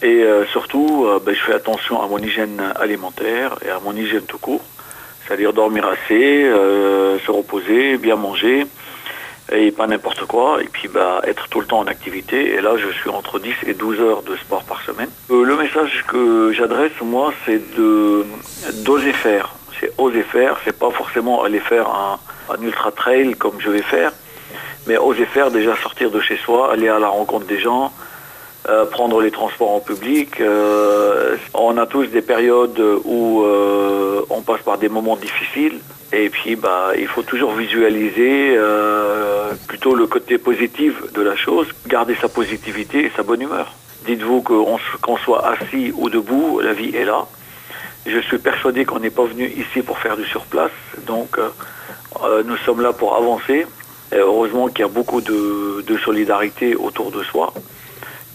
Et 0.00 0.24
surtout, 0.52 1.06
ben, 1.24 1.34
je 1.34 1.40
fais 1.40 1.54
attention 1.54 2.02
à 2.02 2.06
mon 2.06 2.18
hygiène 2.18 2.62
alimentaire 2.76 3.56
et 3.64 3.70
à 3.70 3.78
mon 3.84 3.94
hygiène 3.94 4.24
tout 4.26 4.38
court. 4.38 4.64
C'est-à-dire 5.26 5.52
dormir 5.52 5.86
assez, 5.86 6.50
se 7.26 7.30
reposer, 7.30 7.98
bien 7.98 8.16
manger, 8.16 8.66
et 9.56 9.70
pas 9.72 9.86
n'importe 9.86 10.24
quoi, 10.26 10.62
et 10.62 10.66
puis 10.66 10.88
bah, 10.88 11.20
être 11.24 11.48
tout 11.48 11.60
le 11.60 11.66
temps 11.66 11.80
en 11.80 11.86
activité. 11.86 12.54
Et 12.54 12.60
là, 12.60 12.76
je 12.76 12.88
suis 12.98 13.10
entre 13.10 13.38
10 13.38 13.54
et 13.66 13.74
12 13.74 14.00
heures 14.00 14.22
de 14.22 14.36
sport 14.36 14.64
par 14.64 14.82
semaine. 14.82 15.08
le 15.30 15.56
message 15.56 16.04
que 16.06 16.52
j'adresse, 16.52 16.92
moi, 17.02 17.32
c'est 17.44 17.74
de 17.76 18.24
d'oser 18.84 19.12
faire. 19.12 19.54
C'est 19.80 19.92
oser 19.98 20.22
faire, 20.22 20.56
c'est 20.64 20.78
pas 20.78 20.90
forcément 20.90 21.42
aller 21.42 21.60
faire 21.60 21.88
un, 21.88 22.18
ultra 22.62 22.92
trail 22.92 23.34
comme 23.34 23.60
je 23.60 23.70
vais 23.70 23.82
faire, 23.82 24.12
mais 24.86 24.96
oser 24.96 25.26
faire 25.26 25.50
déjà 25.50 25.74
sortir 25.76 26.10
de 26.10 26.20
chez 26.20 26.36
soi, 26.36 26.72
aller 26.72 26.88
à 26.88 26.98
la 26.98 27.08
rencontre 27.08 27.46
des 27.46 27.58
gens, 27.58 27.92
euh, 28.68 28.86
prendre 28.86 29.20
les 29.20 29.30
transports 29.30 29.72
en 29.72 29.80
public. 29.80 30.40
Euh, 30.40 31.36
on 31.52 31.76
a 31.76 31.86
tous 31.86 32.06
des 32.06 32.22
périodes 32.22 32.80
où 33.04 33.42
euh, 33.44 33.93
passe 34.54 34.64
par 34.64 34.78
des 34.78 34.88
moments 34.88 35.16
difficiles. 35.16 35.80
Et 36.12 36.28
puis, 36.30 36.54
bah, 36.54 36.92
il 36.96 37.08
faut 37.08 37.22
toujours 37.22 37.52
visualiser 37.52 38.56
plutôt 39.66 39.94
le 39.94 40.06
côté 40.06 40.38
positif 40.38 40.92
de 41.12 41.22
la 41.22 41.36
chose, 41.36 41.66
garder 41.86 42.14
sa 42.20 42.28
positivité 42.28 43.04
et 43.06 43.12
sa 43.16 43.22
bonne 43.22 43.42
humeur. 43.42 43.74
Dites-vous 44.06 44.42
qu'on 44.42 45.16
soit 45.16 45.42
assis 45.54 45.92
ou 45.96 46.10
debout, 46.10 46.60
la 46.60 46.72
vie 46.72 46.94
est 46.94 47.04
là. 47.04 47.26
Je 48.06 48.18
suis 48.20 48.38
persuadé 48.38 48.84
qu'on 48.84 49.00
n'est 49.00 49.16
pas 49.20 49.24
venu 49.24 49.46
ici 49.62 49.82
pour 49.82 49.98
faire 49.98 50.16
du 50.16 50.26
surplace. 50.26 50.78
Donc, 51.06 51.30
nous 52.44 52.56
sommes 52.58 52.82
là 52.82 52.92
pour 52.92 53.16
avancer. 53.16 53.66
Et 54.12 54.18
heureusement 54.18 54.68
qu'il 54.68 54.80
y 54.80 54.84
a 54.84 54.88
beaucoup 54.88 55.20
de 55.20 55.96
solidarité 56.04 56.76
autour 56.76 57.10
de 57.10 57.22
soi 57.24 57.52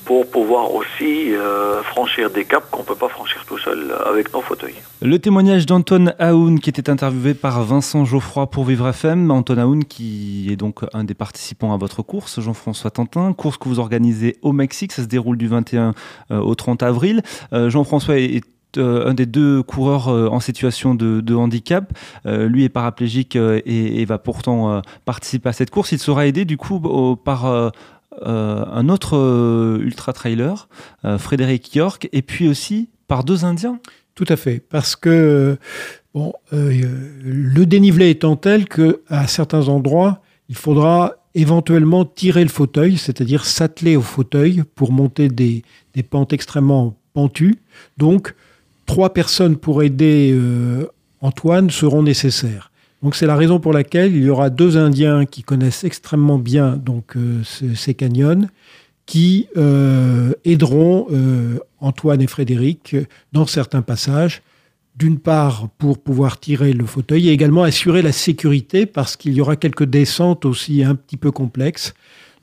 pour 0.10 0.26
pouvoir 0.26 0.74
aussi 0.74 1.36
euh, 1.36 1.84
franchir 1.84 2.32
des 2.32 2.44
caps 2.44 2.66
qu'on 2.72 2.82
ne 2.82 2.88
peut 2.88 2.96
pas 2.96 3.10
franchir 3.10 3.46
tout 3.48 3.60
seul 3.60 3.94
avec 4.08 4.34
nos 4.34 4.42
fauteuils. 4.42 4.74
Le 5.04 5.20
témoignage 5.20 5.68
d'Anton 5.68 6.14
Aoun 6.18 6.60
qui 6.60 6.72
était 6.72 6.90
interviewé 6.90 7.36
par 7.36 7.62
Vincent 7.62 8.06
Geoffroy 8.06 8.50
pour 8.50 8.66
Vivre 8.66 8.88
FM. 8.88 9.30
Anton 9.30 9.60
Aoun 9.60 9.86
qui 9.86 10.48
est 10.52 10.56
donc 10.56 10.80
un 10.94 11.04
des 11.04 11.14
participants 11.14 11.76
à 11.76 11.78
votre 11.78 12.02
course, 12.02 12.40
Jean-François 12.40 12.90
Tantin, 12.90 13.34
course 13.34 13.60
que 13.60 13.70
vous 13.70 13.78
organisez 13.78 14.38
au 14.42 14.52
Mexique, 14.52 14.94
ça 14.94 15.04
se 15.04 15.08
déroule 15.08 15.38
du 15.38 15.48
21 15.48 15.94
euh, 16.32 16.40
au 16.40 16.56
30 16.56 16.82
avril. 16.82 17.22
Euh, 17.54 17.70
Jean-François 17.70 18.18
est 18.18 18.42
un 18.78 19.14
des 19.16 19.26
deux 19.26 19.62
coureurs 19.64 20.10
en 20.10 20.40
situation 20.40 20.94
de, 20.94 21.36
handicap. 21.36 21.92
lui 22.26 22.66
est 22.66 22.70
paraplégique 22.70 23.36
et, 23.36 24.06
va 24.06 24.20
pourtant 24.20 24.84
participer 25.06 25.50
à 25.50 25.54
cette 25.54 25.72
course. 25.72 25.92
Il 25.92 25.98
sera 25.98 26.28
aidé 26.28 26.46
du 26.46 26.56
coup 26.56 26.80
par 27.16 27.72
un 28.26 28.90
autre 28.90 29.18
euh, 29.18 29.80
ultra 29.82 30.14
trailer, 30.14 30.68
euh, 31.06 31.18
Frédéric 31.18 31.76
York, 31.76 32.10
et 32.12 32.22
puis 32.22 32.48
aussi 32.48 32.90
par 33.08 33.24
deux 33.24 33.46
Indiens. 33.46 33.80
Tout 34.16 34.26
à 34.28 34.36
fait, 34.36 34.60
parce 34.60 34.96
que 34.98 35.58
le 36.14 37.66
dénivelé 37.66 38.10
étant 38.10 38.36
tel 38.36 38.68
que 38.68 39.02
à 39.08 39.28
certains 39.28 39.70
endroits, 39.70 40.22
il 40.50 40.56
faudra 40.56 41.16
éventuellement 41.36 42.04
tirer 42.04 42.44
le 42.44 42.50
fauteuil, 42.50 42.98
c'est-à-dire 42.98 43.46
s'atteler 43.46 43.96
au 43.96 44.02
fauteuil 44.02 44.64
pour 44.76 44.92
monter 44.92 45.30
des, 45.30 45.64
pentes 46.10 46.34
extrêmement 46.34 46.98
pentues. 47.14 47.60
Donc, 47.98 48.36
trois 48.86 49.14
personnes 49.14 49.56
pour 49.56 49.84
aider 49.84 50.38
Antoine 51.22 51.70
seront 51.70 52.04
nécessaires. 52.04 52.72
Donc 53.02 53.16
c'est 53.16 53.26
la 53.26 53.36
raison 53.36 53.60
pour 53.60 53.72
laquelle 53.72 54.16
il 54.16 54.24
y 54.24 54.30
aura 54.30 54.50
deux 54.50 54.78
Indiens 54.78 55.26
qui 55.26 55.44
connaissent 55.44 55.84
extrêmement 55.84 56.38
bien 56.38 56.82
euh, 57.16 57.42
ces 57.44 57.94
canyons, 57.94 58.48
qui 59.06 59.48
euh, 59.58 60.34
aideront 60.44 61.08
euh, 61.12 61.60
Antoine 61.80 62.22
et 62.22 62.28
Frédéric 62.28 62.96
dans 63.32 63.46
certains 63.46 63.82
passages. 63.82 64.42
D'une 64.96 65.18
part 65.18 65.70
pour 65.78 66.00
pouvoir 66.00 66.42
tirer 66.42 66.74
le 66.74 66.86
fauteuil 66.86 67.30
et 67.30 67.32
également 67.32 67.64
assurer 67.64 68.02
la 68.02 68.12
sécurité 68.12 68.86
parce 68.86 69.16
qu'il 69.16 69.32
y 69.32 69.40
aura 69.40 69.56
quelques 69.56 69.86
descentes 69.86 70.44
aussi 70.44 70.84
un 70.84 70.96
petit 70.96 71.16
peu 71.16 71.32
complexes. 71.32 71.94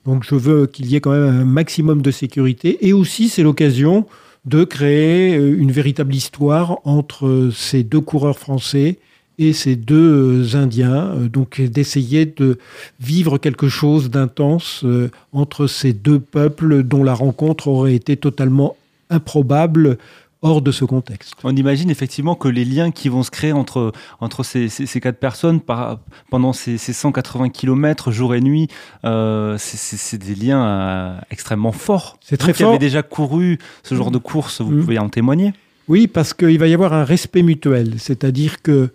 Donc 0.05 0.23
je 0.27 0.33
veux 0.33 0.65
qu'il 0.65 0.87
y 0.87 0.95
ait 0.95 1.01
quand 1.01 1.11
même 1.11 1.41
un 1.41 1.45
maximum 1.45 2.01
de 2.01 2.09
sécurité 2.09 2.87
et 2.87 2.93
aussi 2.93 3.29
c'est 3.29 3.43
l'occasion 3.43 4.07
de 4.45 4.63
créer 4.63 5.35
une 5.35 5.71
véritable 5.71 6.15
histoire 6.15 6.79
entre 6.83 7.51
ces 7.53 7.83
deux 7.83 8.01
coureurs 8.01 8.39
français 8.39 8.97
et 9.39 9.53
ces 9.53 9.75
deux 9.75 10.43
euh, 10.43 10.57
Indiens, 10.57 11.11
euh, 11.15 11.29
donc 11.29 11.61
d'essayer 11.61 12.25
de 12.25 12.57
vivre 12.99 13.37
quelque 13.37 13.69
chose 13.69 14.09
d'intense 14.09 14.81
euh, 14.83 15.11
entre 15.31 15.67
ces 15.67 15.93
deux 15.93 16.19
peuples 16.19 16.83
dont 16.83 17.03
la 17.03 17.13
rencontre 17.13 17.67
aurait 17.67 17.93
été 17.95 18.17
totalement 18.17 18.75
improbable 19.09 19.97
hors 20.41 20.61
de 20.61 20.71
ce 20.71 20.85
contexte. 20.85 21.33
On 21.43 21.55
imagine 21.55 21.89
effectivement 21.89 22.35
que 22.35 22.47
les 22.47 22.63
liens 22.65 22.91
qui 22.91 23.09
vont 23.09 23.23
se 23.23 23.31
créer 23.31 23.53
entre, 23.53 23.91
entre 24.19 24.43
ces, 24.43 24.69
ces, 24.69 24.99
quatre 24.99 25.17
personnes 25.17 25.59
par, 25.61 25.99
pendant 26.29 26.53
ces, 26.53 26.77
ces, 26.77 26.93
180 26.93 27.49
km 27.49 28.11
jour 28.11 28.35
et 28.35 28.41
nuit, 28.41 28.67
c'est 29.03 30.17
des 30.17 30.35
liens 30.35 31.19
extrêmement 31.31 31.71
forts. 31.71 32.19
C'est 32.21 32.37
très 32.37 32.53
fort. 32.53 32.67
Vous 32.67 32.75
avez 32.75 32.79
déjà 32.79 33.01
couru 33.01 33.57
ce 33.81 33.95
genre 33.95 34.11
de 34.11 34.19
course, 34.19 34.61
vous 34.61 34.71
mmh. 34.71 34.81
pouvez 34.81 34.99
en 34.99 35.09
témoigner 35.09 35.53
Oui, 35.87 36.05
parce 36.05 36.35
qu'il 36.35 36.59
va 36.59 36.67
y 36.67 36.73
avoir 36.75 36.93
un 36.93 37.03
respect 37.03 37.41
mutuel, 37.41 37.95
c'est-à-dire 37.97 38.61
que 38.61 38.91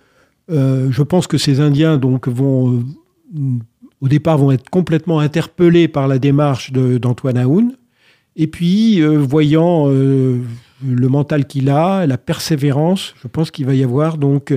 je 0.52 1.02
pense 1.02 1.26
que 1.26 1.38
ces 1.38 1.60
Indiens 1.60 1.98
donc 1.98 2.28
vont 2.28 2.76
euh, 2.76 3.40
au 4.00 4.08
départ 4.08 4.38
vont 4.38 4.50
être 4.50 4.68
complètement 4.70 5.20
interpellés 5.20 5.88
par 5.88 6.08
la 6.08 6.18
démarche 6.18 6.72
d'Antoine 6.72 7.38
Aoun. 7.38 7.76
Et 8.36 8.46
puis, 8.46 9.00
euh, 9.00 9.18
voyant 9.18 9.86
le 9.88 11.08
mental 11.08 11.46
qu'il 11.46 11.70
a, 11.70 12.06
la 12.06 12.18
persévérance, 12.18 13.14
je 13.22 13.28
pense 13.28 13.50
qu'il 13.50 13.66
va 13.66 13.74
y 13.74 13.84
avoir 13.84 14.18
donc 14.18 14.52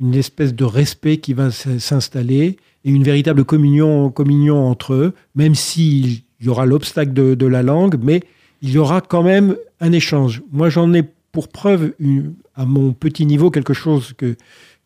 une 0.00 0.14
espèce 0.14 0.54
de 0.54 0.64
respect 0.64 1.18
qui 1.18 1.32
va 1.32 1.50
s'installer 1.50 2.56
et 2.84 2.90
une 2.90 3.02
véritable 3.02 3.44
communion, 3.44 4.10
communion 4.10 4.64
entre 4.64 4.94
eux, 4.94 5.14
même 5.34 5.54
s'il 5.54 6.20
y 6.40 6.48
aura 6.48 6.66
l'obstacle 6.66 7.12
de, 7.12 7.46
la 7.46 7.62
langue, 7.62 7.96
mais 8.00 8.22
il 8.62 8.70
y 8.70 8.78
aura 8.78 9.00
quand 9.00 9.22
même 9.22 9.56
un 9.80 9.92
échange. 9.92 10.42
Moi, 10.52 10.68
j'en 10.68 10.92
ai 10.94 11.02
pour 11.32 11.48
preuve, 11.48 11.92
à 12.54 12.64
mon 12.64 12.92
petit 12.92 13.26
niveau, 13.26 13.50
quelque 13.50 13.74
chose 13.74 14.14
que, 14.16 14.36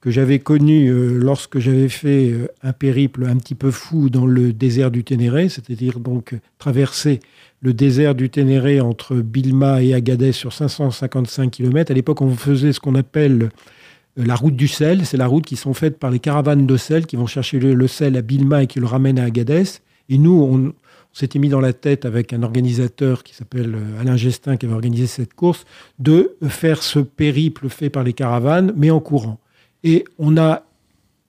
que 0.00 0.10
j'avais 0.10 0.38
connu 0.38 0.88
euh, 0.88 1.18
lorsque 1.18 1.58
j'avais 1.58 1.88
fait 1.88 2.30
euh, 2.30 2.48
un 2.62 2.72
périple 2.72 3.26
un 3.26 3.36
petit 3.36 3.54
peu 3.54 3.70
fou 3.70 4.08
dans 4.08 4.26
le 4.26 4.52
désert 4.52 4.90
du 4.90 5.04
Ténéré, 5.04 5.48
c'est-à-dire 5.48 6.00
donc 6.00 6.34
traverser 6.58 7.20
le 7.60 7.74
désert 7.74 8.14
du 8.14 8.30
Ténéré 8.30 8.80
entre 8.80 9.16
Bilma 9.16 9.82
et 9.82 9.92
Agadez 9.92 10.32
sur 10.32 10.54
555 10.54 11.50
km. 11.50 11.90
À 11.90 11.94
l'époque, 11.94 12.22
on 12.22 12.34
faisait 12.34 12.72
ce 12.72 12.80
qu'on 12.80 12.94
appelle 12.94 13.50
euh, 14.18 14.24
la 14.24 14.34
route 14.34 14.56
du 14.56 14.68
sel. 14.68 15.04
C'est 15.04 15.18
la 15.18 15.26
route 15.26 15.44
qui 15.44 15.56
sont 15.56 15.74
faites 15.74 15.98
par 15.98 16.10
les 16.10 16.18
caravanes 16.18 16.66
de 16.66 16.76
sel 16.78 17.04
qui 17.04 17.16
vont 17.16 17.26
chercher 17.26 17.60
le, 17.60 17.86
sel 17.86 18.16
à 18.16 18.22
Bilma 18.22 18.62
et 18.62 18.66
qui 18.66 18.80
le 18.80 18.86
ramènent 18.86 19.18
à 19.18 19.24
Agadez. 19.24 19.64
Et 20.08 20.16
nous, 20.16 20.42
on, 20.42 20.72
s'était 21.12 21.38
mis 21.38 21.48
dans 21.48 21.60
la 21.60 21.74
tête 21.74 22.06
avec 22.06 22.32
un 22.32 22.42
organisateur 22.42 23.24
qui 23.24 23.34
s'appelle 23.34 23.76
Alain 24.00 24.16
Gestin, 24.16 24.56
qui 24.56 24.66
avait 24.66 24.76
organisé 24.76 25.08
cette 25.08 25.34
course, 25.34 25.64
de 25.98 26.36
faire 26.48 26.84
ce 26.84 27.00
périple 27.00 27.68
fait 27.68 27.90
par 27.90 28.04
les 28.04 28.12
caravanes, 28.12 28.72
mais 28.76 28.90
en 28.90 29.00
courant. 29.00 29.40
Et 29.84 30.04
on 30.18 30.36
a 30.36 30.62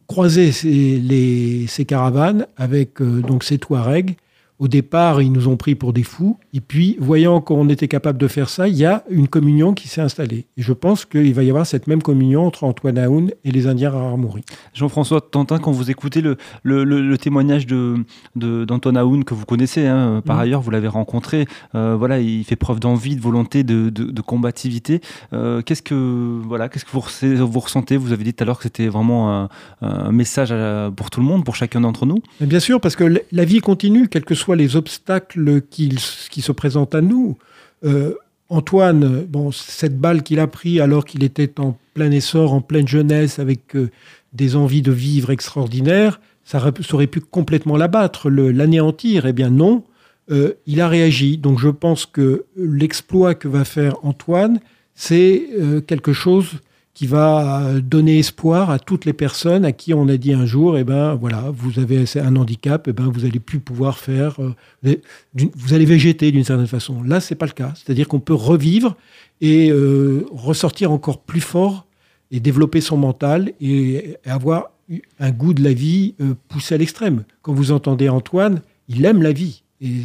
croisé 0.07 0.51
ces, 0.51 1.85
caravanes 1.85 2.47
avec 2.57 3.01
euh, 3.01 3.21
donc 3.21 3.43
ces 3.43 3.57
Touaregs 3.57 4.15
au 4.61 4.67
départ, 4.67 5.23
ils 5.23 5.31
nous 5.31 5.47
ont 5.47 5.57
pris 5.57 5.73
pour 5.73 5.91
des 5.91 6.03
fous. 6.03 6.37
Et 6.53 6.61
puis, 6.61 6.95
voyant 6.99 7.41
qu'on 7.41 7.67
était 7.67 7.87
capable 7.87 8.19
de 8.19 8.27
faire 8.27 8.47
ça, 8.47 8.67
il 8.67 8.75
y 8.75 8.85
a 8.85 9.03
une 9.09 9.27
communion 9.27 9.73
qui 9.73 9.87
s'est 9.87 10.01
installée. 10.01 10.45
Et 10.55 10.61
je 10.61 10.71
pense 10.71 11.03
qu'il 11.03 11.33
va 11.33 11.41
y 11.41 11.49
avoir 11.49 11.65
cette 11.65 11.87
même 11.87 12.03
communion 12.03 12.45
entre 12.45 12.63
Antoine 12.63 12.99
Aoun 12.99 13.31
et 13.43 13.49
les 13.49 13.65
Indiens 13.65 13.89
Raramuri. 13.89 14.43
Jean-François 14.75 15.19
Tantin, 15.19 15.57
quand 15.57 15.71
vous 15.71 15.89
écoutez 15.89 16.21
le, 16.21 16.37
le, 16.63 17.17
témoignage 17.17 17.65
d'Antoine 17.65 18.03
de, 18.35 18.65
d'Antoine 18.65 18.97
Aoun, 18.97 19.23
que 19.23 19.33
vous 19.33 19.45
connaissez 19.45 19.87
hein, 19.87 20.21
par 20.23 20.37
mm. 20.37 20.41
ailleurs, 20.41 20.61
vous 20.61 20.69
l'avez 20.69 20.87
rencontré, 20.87 21.47
euh, 21.73 21.95
voilà, 21.97 22.19
il 22.19 22.43
fait 22.43 22.55
preuve 22.55 22.79
d'envie, 22.79 23.15
de 23.15 23.21
volonté, 23.21 23.63
de, 23.63 23.89
de 23.89 24.21
combativité. 24.21 25.01
Euh, 25.33 25.63
qu'est-ce 25.63 25.81
que, 25.81 26.39
voilà, 26.45 26.69
qu'est-ce 26.69 26.85
que 26.85 26.91
vous, 26.91 27.01
vous, 27.47 27.59
ressentez? 27.59 27.97
Vous 27.97 28.11
avez 28.11 28.23
dit 28.23 28.35
tout 28.35 28.43
à 28.43 28.45
l'heure 28.45 28.57
que 28.57 28.63
c'était 28.63 28.89
vraiment 28.89 29.49
un, 29.81 30.11
message 30.11 30.53
pour 30.95 31.09
tout 31.09 31.19
le 31.19 31.25
monde, 31.25 31.43
pour 31.43 31.55
chacun 31.55 31.81
d'entre 31.81 32.05
nous. 32.05 32.21
Bien 32.41 32.59
sûr, 32.59 32.79
parce 32.79 32.95
que 32.95 33.23
la 33.31 33.45
vie 33.45 33.59
continue, 33.59 34.07
quel 34.07 34.23
que 34.23 34.35
soit 34.35 34.50
les 34.55 34.75
obstacles 34.75 35.61
qui, 35.69 35.95
se 35.97 36.51
présentent 36.51 36.95
à 36.95 37.01
nous. 37.01 37.37
Euh, 37.83 38.13
Antoine, 38.49 39.25
bon, 39.25 39.51
cette 39.51 39.97
balle 39.97 40.23
qu'il 40.23 40.39
a 40.39 40.47
pris 40.47 40.79
alors 40.79 41.05
qu'il 41.05 41.23
était 41.23 41.59
en 41.59 41.77
plein 41.93 42.11
essor, 42.11 42.53
en 42.53 42.61
pleine 42.61 42.87
jeunesse, 42.87 43.39
avec 43.39 43.75
euh, 43.75 43.89
des 44.33 44.55
envies 44.55 44.81
de 44.81 44.91
vivre 44.91 45.31
extraordinaires, 45.31 46.19
ça, 46.43 46.61
aurait 46.93 47.07
pu 47.07 47.21
complètement 47.21 47.77
l'abattre, 47.77 48.29
l'anéantir. 48.29 49.25
Eh 49.25 49.33
bien 49.33 49.49
non, 49.49 49.83
euh, 50.31 50.53
il 50.67 50.81
a 50.81 50.87
réagi. 50.87 51.37
Donc 51.37 51.59
je 51.59 51.69
pense 51.69 52.05
que 52.05 52.45
l'exploit 52.57 53.35
que 53.35 53.47
va 53.47 53.63
faire 53.63 53.95
Antoine, 54.03 54.59
c'est 54.95 55.47
quelque 55.87 56.13
chose 56.13 56.59
qui 56.93 57.07
va 57.07 57.79
donner 57.81 58.19
espoir 58.19 58.69
à 58.69 58.77
toutes 58.77 59.05
les 59.05 59.13
personnes 59.13 59.63
à 59.63 59.71
qui 59.71 59.93
on 59.93 60.07
a 60.09 60.17
dit 60.17 60.33
un 60.33 60.45
jour, 60.45 60.77
eh 60.77 60.83
ben 60.83 61.15
voilà, 61.15 61.45
vous 61.53 61.79
avez 61.79 62.03
un 62.15 62.35
handicap, 62.35 62.87
eh 62.87 62.93
ben 62.93 63.09
vous 63.09 63.25
allez 63.25 63.39
plus 63.39 63.59
pouvoir 63.59 63.97
faire, 63.97 64.35
euh, 64.41 64.95
vous 65.33 65.73
allez 65.73 65.85
végéter 65.85 66.31
d'une 66.31 66.43
certaine 66.43 66.67
façon. 66.67 67.01
Là, 67.03 67.21
c'est 67.21 67.35
pas 67.35 67.45
le 67.45 67.53
cas. 67.53 67.73
C'est-à-dire 67.75 68.07
qu'on 68.07 68.19
peut 68.19 68.33
revivre 68.33 68.97
et 69.39 69.71
euh, 69.71 70.25
ressortir 70.31 70.91
encore 70.91 71.21
plus 71.21 71.41
fort 71.41 71.85
et 72.31 72.39
développer 72.39 72.81
son 72.81 72.97
mental 72.97 73.53
et 73.61 74.17
avoir 74.25 74.71
un 75.19 75.31
goût 75.31 75.53
de 75.53 75.63
la 75.63 75.73
vie 75.73 76.15
euh, 76.21 76.33
poussé 76.49 76.75
à 76.75 76.77
l'extrême. 76.77 77.23
Quand 77.41 77.53
vous 77.53 77.71
entendez 77.71 78.09
Antoine, 78.09 78.61
il 78.87 79.05
aime 79.05 79.21
la 79.21 79.31
vie. 79.31 79.63
Et 79.81 80.01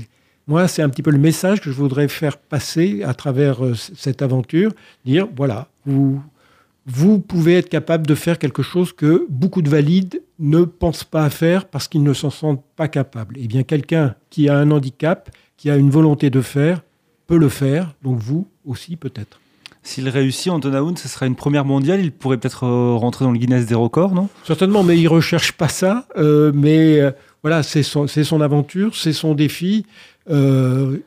moi, 0.47 0.69
c'est 0.69 0.83
un 0.83 0.89
petit 0.89 1.03
peu 1.03 1.11
le 1.11 1.19
message 1.19 1.61
que 1.61 1.71
je 1.71 1.77
voudrais 1.77 2.09
faire 2.09 2.39
passer 2.39 3.03
à 3.03 3.15
travers 3.15 3.65
euh, 3.65 3.75
cette 3.75 4.23
aventure, 4.23 4.73
dire, 5.05 5.29
voilà, 5.37 5.69
vous, 5.85 6.23
vous 6.87 7.19
pouvez 7.19 7.57
être 7.57 7.69
capable 7.69 8.07
de 8.07 8.15
faire 8.15 8.39
quelque 8.39 8.63
chose 8.63 8.93
que 8.93 9.27
beaucoup 9.29 9.61
de 9.61 9.69
valides 9.69 10.23
ne 10.39 10.63
pensent 10.63 11.05
pas 11.05 11.25
à 11.25 11.31
faire 11.31 11.67
parce 11.67 11.89
qu'ils 11.89 12.05
ne 12.05 12.13
s'en 12.13 12.31
sentent 12.31 12.65
pas 12.77 12.87
capables. 12.87 13.37
Eh 13.39 13.49
bien, 13.49 13.65
quelqu'un 13.65 14.15
qui 14.31 14.49
a 14.49 14.57
un 14.57 14.71
handicap, 14.71 15.31
qui 15.57 15.69
a 15.69 15.77
une 15.77 15.91
volonté 15.91 16.31
de 16.31 16.41
faire, 16.41 16.83
peut 17.27 17.39
le 17.39 17.49
faire, 17.49 17.95
donc 18.03 18.19
vous 18.19 18.47
aussi 18.65 18.95
peut-être. 18.95 19.41
S'il 19.83 20.09
réussit, 20.09 20.51
Anton 20.51 20.75
Aoun, 20.75 20.97
ce 20.97 21.09
sera 21.09 21.27
une 21.27 21.37
première 21.37 21.65
mondiale. 21.65 22.01
Il 22.01 22.13
pourrait 22.13 22.39
peut-être 22.39 22.65
euh, 22.65 22.95
rentrer 22.97 23.25
dans 23.25 23.31
le 23.31 23.39
Guinness 23.39 23.67
des 23.67 23.75
records, 23.75 24.15
non? 24.15 24.29
Certainement, 24.45 24.83
mais 24.83 24.97
il 24.97 25.05
ne 25.05 25.09
recherche 25.09 25.53
pas 25.53 25.69
ça. 25.69 26.07
Euh, 26.17 26.51
mais 26.55 27.01
voilà, 27.43 27.63
c'est 27.63 27.85
son, 27.85 28.07
son, 28.09 28.41
aventure, 28.41 28.97
c'est 28.97 29.13
son 29.13 29.35
défi. 29.35 29.87
Euh, 30.29 30.99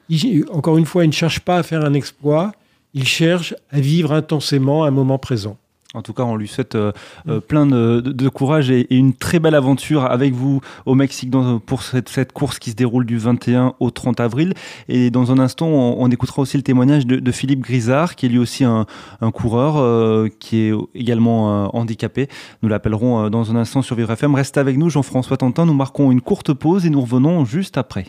encore 0.51 0.77
une 0.77 0.85
fois, 0.85 1.03
il 1.03 1.07
ne 1.09 1.13
cherche 1.13 1.41
pas 1.41 1.57
à 1.57 1.63
faire 1.63 1.83
un 1.83 1.93
exploit, 1.93 2.53
il 2.93 3.05
cherche 3.05 3.53
à 3.69 3.79
vivre 3.79 4.13
intensément 4.13 4.85
un 4.85 4.91
moment 4.91 5.17
présent. 5.17 5.57
En 5.95 6.03
tout 6.03 6.13
cas, 6.13 6.21
on 6.21 6.35
lui 6.35 6.47
souhaite 6.47 6.75
euh, 6.75 6.91
euh, 7.27 7.39
plein 7.39 7.65
de, 7.65 8.29
courage 8.29 8.69
et, 8.69 8.93
une 8.93 9.15
très 9.15 9.39
belle 9.39 9.55
aventure 9.55 10.05
avec 10.05 10.35
vous 10.35 10.61
au 10.85 10.93
Mexique 10.93 11.33
pour 11.65 11.81
cette, 11.81 12.31
course 12.31 12.59
qui 12.59 12.69
se 12.69 12.75
déroule 12.75 13.07
du 13.07 13.17
21 13.17 13.73
au 13.79 13.89
30 13.89 14.19
avril. 14.19 14.53
Et 14.87 15.09
dans 15.09 15.31
un 15.31 15.39
instant, 15.39 15.67
on, 15.67 16.07
écoutera 16.11 16.43
aussi 16.43 16.57
le 16.57 16.63
témoignage 16.63 17.07
de, 17.07 17.31
Philippe 17.31 17.61
Grisard, 17.61 18.15
qui 18.15 18.27
est 18.27 18.29
lui 18.29 18.37
aussi 18.37 18.63
un, 18.63 18.85
coureur 19.33 20.29
qui 20.39 20.57
est 20.57 20.73
également 20.93 21.75
handicapé. 21.75 22.27
Nous 22.61 22.69
l'appellerons 22.69 23.29
dans 23.31 23.51
un 23.51 23.55
instant 23.55 23.81
sur 23.81 23.95
Vivre 23.95 24.11
FM. 24.11 24.35
Reste 24.35 24.57
avec 24.57 24.77
nous, 24.77 24.91
Jean-François 24.91 25.37
Tantin. 25.37 25.65
Nous 25.65 25.73
marquons 25.73 26.11
une 26.11 26.21
courte 26.21 26.53
pause 26.53 26.85
et 26.85 26.91
nous 26.91 27.01
revenons 27.01 27.45
juste 27.45 27.77
après. 27.77 28.05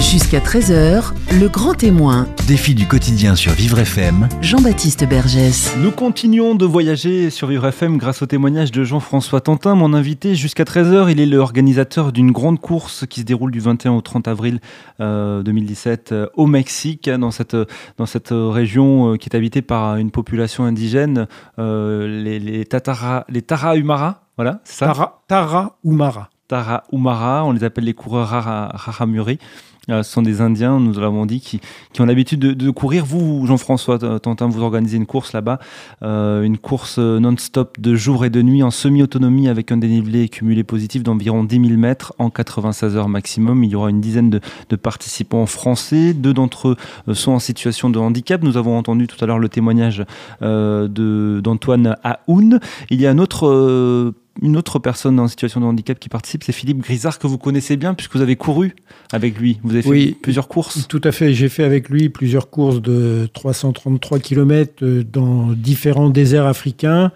Jusqu'à 0.00 0.38
13h, 0.38 1.12
le 1.40 1.48
grand 1.48 1.74
témoin. 1.74 2.28
Défi 2.46 2.76
du 2.76 2.86
quotidien 2.86 3.34
sur 3.34 3.50
Vivre 3.50 3.80
FM. 3.80 4.28
Jean-Baptiste 4.40 5.04
Bergès. 5.08 5.76
Nous 5.76 5.90
continuons 5.90 6.54
de 6.54 6.64
voyager 6.64 7.30
sur 7.30 7.48
Vivre 7.48 7.66
FM 7.66 7.98
grâce 7.98 8.22
au 8.22 8.26
témoignage 8.26 8.70
de 8.70 8.84
Jean-François 8.84 9.40
Tantin, 9.40 9.74
mon 9.74 9.94
invité. 9.94 10.36
Jusqu'à 10.36 10.62
13h, 10.62 11.10
il 11.10 11.18
est 11.18 11.26
l'organisateur 11.26 12.12
d'une 12.12 12.30
grande 12.30 12.60
course 12.60 13.06
qui 13.06 13.20
se 13.20 13.24
déroule 13.24 13.50
du 13.50 13.58
21 13.58 13.92
au 13.92 14.00
30 14.00 14.28
avril 14.28 14.60
2017 15.00 16.12
euh, 16.12 16.14
euh, 16.14 16.28
au 16.34 16.46
Mexique, 16.46 17.10
dans 17.10 17.32
cette, 17.32 17.56
dans 17.96 18.06
cette 18.06 18.30
région 18.30 19.14
euh, 19.14 19.16
qui 19.16 19.28
est 19.28 19.36
habitée 19.36 19.62
par 19.62 19.96
une 19.96 20.12
population 20.12 20.64
indigène, 20.64 21.26
les, 21.58 22.38
les, 22.38 22.64
Tatara, 22.66 23.24
les 23.28 23.42
Tarahumara. 23.42 24.22
Voilà, 24.36 24.60
c'est 24.62 24.84
ça? 24.84 24.86
Tara, 24.86 25.22
Tarahumara. 25.26 26.30
Tarahumara, 26.46 27.44
on 27.44 27.50
les 27.50 27.64
appelle 27.64 27.84
les 27.84 27.94
coureurs 27.94 28.28
Raramuri. 28.28 29.34
Euh, 29.34 29.77
ce 29.88 30.02
sont 30.02 30.22
des 30.22 30.40
Indiens, 30.40 30.80
nous 30.80 30.92
l'avons 31.00 31.26
dit, 31.26 31.40
qui, 31.40 31.60
ont 31.98 32.04
l'habitude 32.04 32.40
de, 32.40 32.70
courir. 32.70 33.04
Vous, 33.04 33.46
Jean-François 33.46 33.98
Tantin, 34.20 34.48
vous 34.48 34.62
organisez 34.62 34.96
une 34.96 35.06
course 35.06 35.32
là-bas, 35.32 35.58
euh, 36.02 36.42
une 36.42 36.58
course 36.58 36.98
non-stop 36.98 37.80
de 37.80 37.94
jour 37.94 38.24
et 38.24 38.30
de 38.30 38.42
nuit 38.42 38.62
en 38.62 38.70
semi-autonomie 38.70 39.48
avec 39.48 39.72
un 39.72 39.78
dénivelé 39.78 40.28
cumulé 40.28 40.62
positif 40.64 41.02
d'environ 41.02 41.44
10 41.44 41.68
000 41.68 41.80
mètres 41.80 42.12
en 42.18 42.30
96 42.30 42.96
heures 42.96 43.08
maximum. 43.08 43.64
Il 43.64 43.70
y 43.70 43.74
aura 43.74 43.90
une 43.90 44.00
dizaine 44.00 44.30
de, 44.30 44.76
participants 44.76 45.46
français. 45.46 46.14
Deux 46.14 46.34
d'entre 46.34 46.68
eux 46.68 46.76
euh, 47.08 47.14
sont 47.14 47.32
en 47.32 47.38
situation 47.38 47.90
de 47.90 47.98
handicap. 47.98 48.42
Nous 48.42 48.56
avons 48.56 48.76
entendu 48.76 49.06
tout 49.06 49.22
à 49.22 49.26
l'heure 49.26 49.38
le 49.38 49.48
témoignage 49.48 50.04
d'Antoine 50.40 51.96
Aoun. 52.04 52.60
Il 52.90 53.00
y 53.00 53.06
a 53.06 53.10
un 53.10 53.18
autre 53.18 54.14
une 54.40 54.56
autre 54.56 54.78
personne 54.78 55.18
en 55.18 55.28
situation 55.28 55.60
de 55.60 55.66
handicap 55.66 55.98
qui 55.98 56.08
participe, 56.08 56.44
c'est 56.44 56.52
Philippe 56.52 56.78
Grisard, 56.78 57.18
que 57.18 57.26
vous 57.26 57.38
connaissez 57.38 57.76
bien 57.76 57.94
puisque 57.94 58.14
vous 58.14 58.22
avez 58.22 58.36
couru 58.36 58.74
avec 59.12 59.38
lui. 59.38 59.58
Vous 59.62 59.72
avez 59.74 59.82
fait 59.82 60.16
plusieurs 60.20 60.48
courses. 60.48 60.86
Tout 60.88 61.00
à 61.04 61.12
fait. 61.12 61.32
J'ai 61.32 61.48
fait 61.48 61.64
avec 61.64 61.88
lui 61.88 62.08
plusieurs 62.08 62.50
courses 62.50 62.80
de 62.80 63.28
333 63.34 64.18
km 64.20 64.84
euh, 64.84 65.04
dans 65.04 65.48
différents 65.52 66.10
déserts 66.10 66.46
africains. 66.46 67.12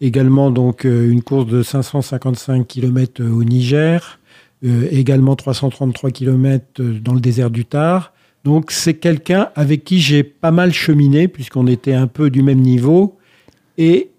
Également 0.00 0.50
donc 0.50 0.84
euh, 0.84 1.10
une 1.10 1.22
course 1.22 1.46
de 1.46 1.62
555 1.62 2.66
km 2.66 3.22
euh, 3.22 3.30
au 3.30 3.44
Niger. 3.44 4.18
également 4.90 5.36
333 5.36 6.10
km 6.10 6.82
dans 6.82 7.14
le 7.14 7.20
désert 7.20 7.50
du 7.50 7.64
Tar. 7.64 8.12
Donc 8.44 8.70
c'est 8.72 8.94
quelqu'un 8.94 9.50
avec 9.54 9.84
qui 9.84 10.00
j'ai 10.00 10.22
pas 10.22 10.50
mal 10.50 10.72
cheminé 10.72 11.28
puisqu'on 11.28 11.66
était 11.66 11.94
un 11.94 12.06
peu 12.06 12.30
du 12.30 12.42
même 12.42 12.60
niveau. 12.60 13.18
Et 13.78 14.10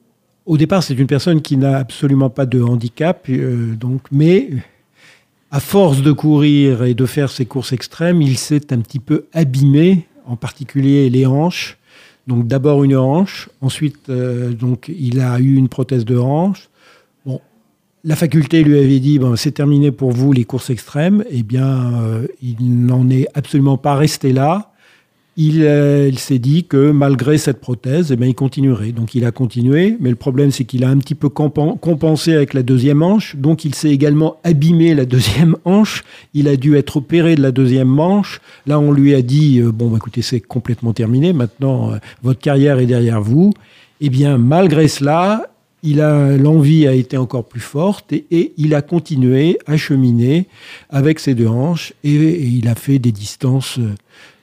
au 0.45 0.57
départ, 0.57 0.83
c'est 0.83 0.93
une 0.93 1.07
personne 1.07 1.41
qui 1.41 1.57
n'a 1.57 1.77
absolument 1.77 2.29
pas 2.29 2.45
de 2.45 2.61
handicap, 2.61 3.25
euh, 3.29 3.75
donc, 3.75 4.01
mais 4.11 4.49
à 5.51 5.59
force 5.59 6.01
de 6.01 6.11
courir 6.11 6.83
et 6.83 6.93
de 6.93 7.05
faire 7.05 7.29
ses 7.29 7.45
courses 7.45 7.73
extrêmes, 7.73 8.21
il 8.21 8.37
s'est 8.37 8.73
un 8.73 8.79
petit 8.79 8.99
peu 8.99 9.25
abîmé, 9.33 10.07
en 10.25 10.35
particulier 10.35 11.09
les 11.09 11.25
hanches. 11.25 11.77
Donc 12.27 12.47
d'abord 12.47 12.83
une 12.83 12.95
hanche, 12.95 13.49
ensuite 13.61 14.09
euh, 14.09 14.51
donc 14.51 14.91
il 14.93 15.19
a 15.19 15.39
eu 15.39 15.55
une 15.55 15.69
prothèse 15.69 16.05
de 16.05 16.17
hanche. 16.17 16.69
Bon, 17.25 17.39
la 18.03 18.15
faculté 18.15 18.63
lui 18.63 18.77
avait 18.79 18.99
dit 18.99 19.19
bon, 19.19 19.35
c'est 19.35 19.51
terminé 19.51 19.91
pour 19.91 20.11
vous 20.11 20.33
les 20.33 20.43
courses 20.43 20.71
extrêmes. 20.71 21.23
Eh 21.29 21.43
bien, 21.43 22.01
euh, 22.01 22.27
il 22.41 22.85
n'en 22.85 23.09
est 23.09 23.27
absolument 23.35 23.77
pas 23.77 23.95
resté 23.95 24.33
là. 24.33 24.73
Euh, 25.37 26.07
il, 26.09 26.17
s'est 26.17 26.39
dit 26.39 26.63
que 26.63 26.91
malgré 26.91 27.37
cette 27.37 27.59
prothèse, 27.59 28.11
eh 28.11 28.15
bien, 28.15 28.27
il 28.27 28.35
continuerait. 28.35 28.93
Donc 28.93 29.15
il 29.15 29.25
a 29.25 29.31
continué, 29.31 29.97
mais 29.99 30.09
le 30.09 30.15
problème 30.15 30.51
c'est 30.51 30.63
qu'il 30.63 30.85
a 30.85 30.89
un 30.89 30.97
petit 30.97 31.15
peu 31.15 31.27
compensé 31.27 32.33
avec 32.33 32.53
la 32.53 32.63
deuxième 32.63 33.01
hanche, 33.01 33.35
donc 33.35 33.65
il 33.65 33.75
s'est 33.75 33.89
également 33.89 34.37
abîmé 34.45 34.95
la 34.95 35.05
deuxième 35.05 35.57
hanche, 35.65 36.03
il 36.33 36.47
a 36.47 36.55
dû 36.55 36.77
être 36.77 36.97
opéré 36.97 37.35
de 37.35 37.41
la 37.41 37.51
deuxième 37.51 37.89
manche. 37.89 38.39
Là 38.65 38.79
on 38.79 38.93
lui 38.93 39.13
a 39.13 39.21
dit, 39.21 39.59
euh, 39.59 39.71
bon 39.73 39.89
bah, 39.89 39.97
écoutez 39.97 40.21
c'est 40.21 40.39
complètement 40.39 40.93
terminé, 40.93 41.33
maintenant 41.33 41.91
euh, 41.91 41.97
votre 42.23 42.39
carrière 42.39 42.79
est 42.79 42.85
derrière 42.85 43.21
vous. 43.21 43.51
Eh 43.99 44.09
bien 44.09 44.37
malgré 44.37 44.87
cela, 44.87 45.49
il 45.83 45.99
a 45.99 46.37
l'envie 46.37 46.87
a 46.87 46.93
été 46.93 47.17
encore 47.17 47.43
plus 47.43 47.59
forte 47.59 48.13
et, 48.13 48.53
il 48.57 48.73
a 48.73 48.81
continué 48.81 49.59
à 49.67 49.75
cheminer 49.75 50.47
avec 50.89 51.19
ses 51.19 51.35
deux 51.35 51.47
hanches 51.47 51.93
et, 52.05 52.15
et 52.15 52.45
il 52.45 52.69
a 52.69 52.75
fait 52.75 52.99
des 52.99 53.11
distances 53.11 53.79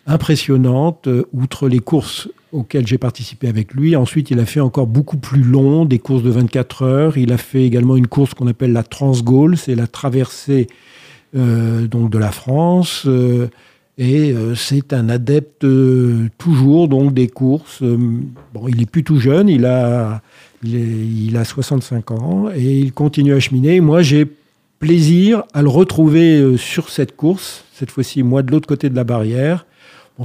impressionnante, 0.07 1.07
euh, 1.07 1.25
outre 1.33 1.69
les 1.69 1.79
courses 1.79 2.29
auxquelles 2.53 2.87
j'ai 2.87 2.99
participé 2.99 3.49
avec 3.49 3.73
lui. 3.73 3.97
Ensuite, 3.97 4.31
il 4.31 4.39
a 4.41 4.47
fait 4.47 4.61
encore 4.61 4.87
beaucoup 4.87 5.17
plus 5.17 5.43
long, 5.43 5.85
des 5.85 5.99
courses 5.99 6.23
de 6.23 6.31
24 6.31 6.83
heures. 6.83 7.19
Il 7.19 7.33
a 7.33 7.39
fait 7.39 7.65
également 7.65 7.97
une 7.97 8.09
course 8.09 8.35
qu'on 8.35 8.47
appelle 8.47 8.73
la 8.73 8.83
Transgaule, 8.83 9.57
c'est 9.57 9.75
la 9.75 9.87
traversée 9.87 10.67
euh, 11.35 11.87
donc 11.87 12.11
de 12.11 12.19
la 12.19 12.31
France. 12.31 13.05
Euh, 13.07 13.49
et 13.99 14.35
c'est 14.57 14.95
un 14.95 15.11
adepte 15.11 15.67
toujours 16.39 16.89
donc 16.89 17.13
des 17.13 17.29
courses. 17.29 17.83
bon, 17.83 18.67
il 18.67 18.81
est 18.81 18.91
plus 18.91 19.05
tout 19.05 19.21
jeune, 19.21 19.51
il 19.51 19.67
a, 19.67 20.23
il, 20.65 21.27
il, 21.27 21.37
a 21.37 21.45
65 21.45 22.11
ans 22.11 22.49
et 22.55 22.79
il 22.79 22.93
continue 22.95 23.35
à 23.35 23.39
cheminer. 23.39 23.81
Moi, 23.81 24.01
j'ai 24.01 24.27
plaisir 24.83 25.45
à 25.55 25.63
le 25.63 25.69
retrouver 25.69 26.57
sur 26.59 26.91
cette 26.91 27.15
course, 27.15 27.65
cette 27.73 27.93
fois-ci 27.93 28.25
moi 28.25 28.43
de 28.43 28.51
l'autre 28.51 28.67
côté 28.67 28.91
de 28.91 28.97
la 28.97 29.05
barrière, 29.05 29.65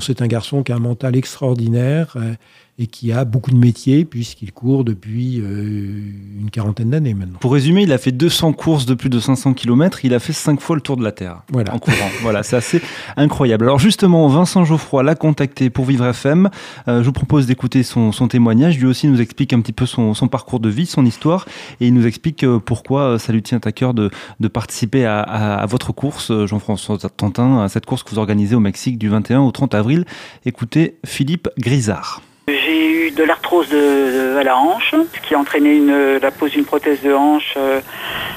c'est 0.01 0.21
un 0.21 0.27
garçon 0.27 0.63
qui 0.63 0.71
a 0.71 0.75
un 0.75 0.79
mental 0.79 1.15
extraordinaire 1.15 2.13
euh, 2.17 2.33
et 2.79 2.85
qui 2.85 3.11
a 3.11 3.25
beaucoup 3.25 3.49
de 3.51 3.57
métiers 3.57 4.05
puisqu'il 4.05 4.51
court 4.51 4.83
depuis 4.83 5.39
euh, 5.39 6.11
une 6.39 6.49
quarantaine 6.51 6.91
d'années 6.91 7.15
maintenant. 7.15 7.39
Pour 7.39 7.53
résumer, 7.53 7.83
il 7.83 7.91
a 7.91 7.97
fait 7.97 8.11
200 8.11 8.53
courses 8.53 8.85
de 8.85 8.93
plus 8.93 9.09
de 9.09 9.19
500 9.19 9.53
km, 9.53 10.05
il 10.05 10.13
a 10.13 10.19
fait 10.19 10.33
5 10.33 10.61
fois 10.61 10.75
le 10.75 10.81
tour 10.81 10.95
de 10.95 11.03
la 11.03 11.11
Terre 11.11 11.41
voilà. 11.49 11.73
en 11.73 11.79
courant. 11.79 12.09
voilà, 12.21 12.43
c'est 12.43 12.55
assez 12.55 12.81
incroyable. 13.15 13.65
Alors 13.65 13.79
justement, 13.79 14.27
Vincent 14.27 14.63
Geoffroy 14.63 15.01
l'a 15.01 15.15
contacté 15.15 15.69
pour 15.69 15.85
Vivre 15.85 16.05
FM. 16.05 16.49
Euh, 16.87 17.01
je 17.01 17.05
vous 17.05 17.13
propose 17.13 17.47
d'écouter 17.47 17.81
son, 17.81 18.11
témoignage. 18.27 18.77
Lui 18.77 18.85
aussi 18.85 19.07
nous 19.07 19.21
explique 19.21 19.53
un 19.53 19.61
petit 19.61 19.73
peu 19.73 19.85
son, 19.85 20.13
parcours 20.27 20.59
de 20.59 20.69
vie, 20.69 20.85
son 20.85 21.05
histoire, 21.05 21.45
et 21.79 21.87
il 21.87 21.93
nous 21.93 22.05
explique 22.05 22.45
pourquoi 22.65 23.17
ça 23.17 23.31
lui 23.31 23.41
tient 23.41 23.61
à 23.63 23.71
cœur 23.71 23.93
de, 23.93 24.11
participer 24.51 25.05
à, 25.05 25.21
à 25.21 25.65
votre 25.65 25.93
course, 25.93 26.31
Jean-François 26.45 26.97
Tantin, 26.97 27.63
à 27.63 27.69
cette 27.69 27.85
course 27.85 28.03
que 28.03 28.11
vous 28.11 28.19
organisez 28.19 28.55
au 28.55 28.59
Mexique 28.59 28.97
du 28.97 29.09
21 29.09 29.41
au 29.41 29.51
30 29.51 29.75
avril. 29.75 30.05
Écoutez 30.45 30.97
Philippe 31.05 31.49
Grisard. 31.57 32.21
J'ai 32.49 32.89
eu 32.89 33.12
de 33.12 33.25
l'arthrose 33.25 33.73
à 33.73 34.41
la 34.41 34.57
hanche, 34.57 34.95
ce 35.13 35.19
qui 35.19 35.36
a 35.36 35.38
entraîné 35.38 35.81
la 36.21 36.31
pose 36.31 36.51
d'une 36.51 36.63
prothèse 36.63 37.01
de 37.01 37.13
hanche 37.13 37.55
euh, 37.57 37.81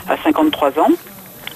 à 0.09 0.17
53 0.17 0.81
ans. 0.81 0.91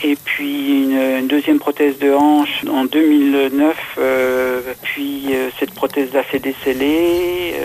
Et 0.04 0.14
puis 0.14 0.84
une, 0.84 1.26
deuxième 1.26 1.58
prothèse 1.58 1.98
de 1.98 2.12
hanche 2.12 2.64
en 2.70 2.84
2009. 2.84 3.96
Euh, 3.98 4.60
puis 4.82 5.34
euh, 5.34 5.50
cette 5.58 5.74
prothèse-là 5.74 6.22
s'est 6.30 6.38
décellée, 6.38 7.56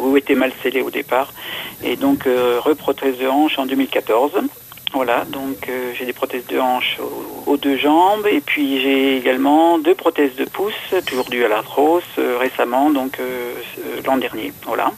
ou 0.00 0.16
était 0.16 0.34
mal 0.34 0.50
scellée 0.64 0.82
au 0.82 0.90
départ. 0.90 1.32
Et 1.84 1.94
donc 1.94 2.24
reprothèse 2.24 3.18
de 3.18 3.28
hanche 3.28 3.56
en 3.56 3.66
2014. 3.66 4.32
Voilà, 4.92 5.24
donc 5.26 5.68
euh, 5.68 5.92
j'ai 5.96 6.06
des 6.06 6.12
prothèses 6.12 6.46
de 6.46 6.58
hanche 6.58 6.98
aux, 7.46 7.56
deux 7.56 7.76
jambes 7.76 8.26
et 8.26 8.40
puis 8.40 8.80
j'ai 8.80 9.16
également 9.16 9.78
deux 9.78 9.94
prothèses 9.94 10.34
de 10.36 10.44
pouce, 10.44 10.72
toujours 11.06 11.28
dues 11.28 11.44
à 11.44 11.48
l'arthrose, 11.48 12.02
euh, 12.18 12.38
récemment, 12.38 12.90
donc 12.90 13.20
euh, 13.20 13.52
l'an 14.06 14.16
dernier. 14.16 14.52
Voilà. 14.66 14.92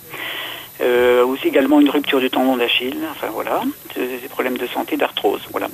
Euh, 0.80 1.26
aussi 1.26 1.48
également 1.48 1.78
une 1.78 1.90
rupture 1.90 2.20
du 2.20 2.30
tendon 2.30 2.56
d'Achille, 2.56 2.96
enfin 3.10 3.26
voilà, 3.34 3.62
des 3.96 4.28
problèmes 4.30 4.56
de 4.56 4.66
santé, 4.66 4.96
d'arthrose, 4.96 5.42
voilà. 5.50 5.68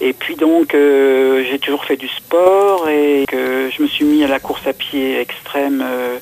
Et 0.00 0.12
puis 0.12 0.34
donc 0.34 0.74
euh, 0.74 1.44
j'ai 1.48 1.60
toujours 1.60 1.84
fait 1.84 1.96
du 1.96 2.08
sport 2.08 2.88
et 2.88 3.24
que 3.28 3.70
je 3.70 3.82
me 3.82 3.86
suis 3.86 4.04
mis 4.04 4.24
à 4.24 4.26
la 4.26 4.40
course 4.40 4.66
à 4.66 4.72
pied 4.72 5.20
extrême 5.20 5.84
euh, 5.86 6.18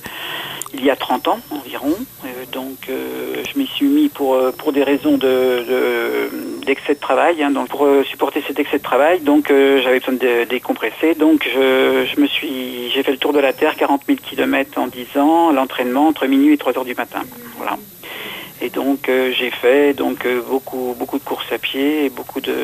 il 0.75 0.85
y 0.85 0.91
a 0.91 0.97
30 0.97 1.29
ans 1.29 1.39
environ. 1.51 1.95
donc 2.53 2.89
je 2.89 3.59
m'y 3.59 3.67
suis 3.67 3.87
mis 3.87 4.09
pour, 4.09 4.37
pour 4.59 4.73
des 4.73 4.83
raisons 4.83 5.17
de, 5.17 6.31
d'excès 6.65 6.95
de 6.95 7.01
travail, 7.01 7.43
hein, 7.43 7.51
donc 7.51 7.69
pour 7.69 7.89
supporter 8.05 8.43
cet 8.47 8.59
excès 8.59 8.79
de 8.79 8.83
travail, 8.83 9.21
donc 9.21 9.49
j'avais 9.49 10.01
besoin 10.01 10.15
de 10.15 10.45
décompresser, 10.45 11.15
donc 11.15 11.49
je, 11.53 12.07
je 12.13 12.21
me 12.21 12.27
suis, 12.27 12.91
j'ai 12.93 13.03
fait 13.03 13.13
le 13.13 13.19
tour 13.19 13.33
de 13.33 13.41
la 13.41 13.53
Terre, 13.53 13.77
40 13.77 14.03
000 14.07 14.19
km 14.23 14.79
en 14.79 14.87
10 14.87 15.19
ans, 15.19 15.53
l'entraînement 15.53 16.09
entre 16.09 16.27
minuit 16.27 16.55
et 16.55 16.59
3 16.59 16.79
heures 16.79 16.85
du 16.85 16.95
matin, 16.95 17.23
voilà. 17.57 17.77
Et 18.61 18.71
donc 18.71 19.09
euh, 19.09 19.33
j'ai 19.33 19.51
fait 19.51 19.93
donc 19.93 20.25
euh, 20.25 20.41
beaucoup 20.41 20.95
beaucoup 20.99 21.19
de 21.19 21.25
courses 21.25 21.53
à 21.53 21.59
pied 21.59 22.07
et 22.07 22.11
beaucoup 22.11 22.41
de 22.41 22.55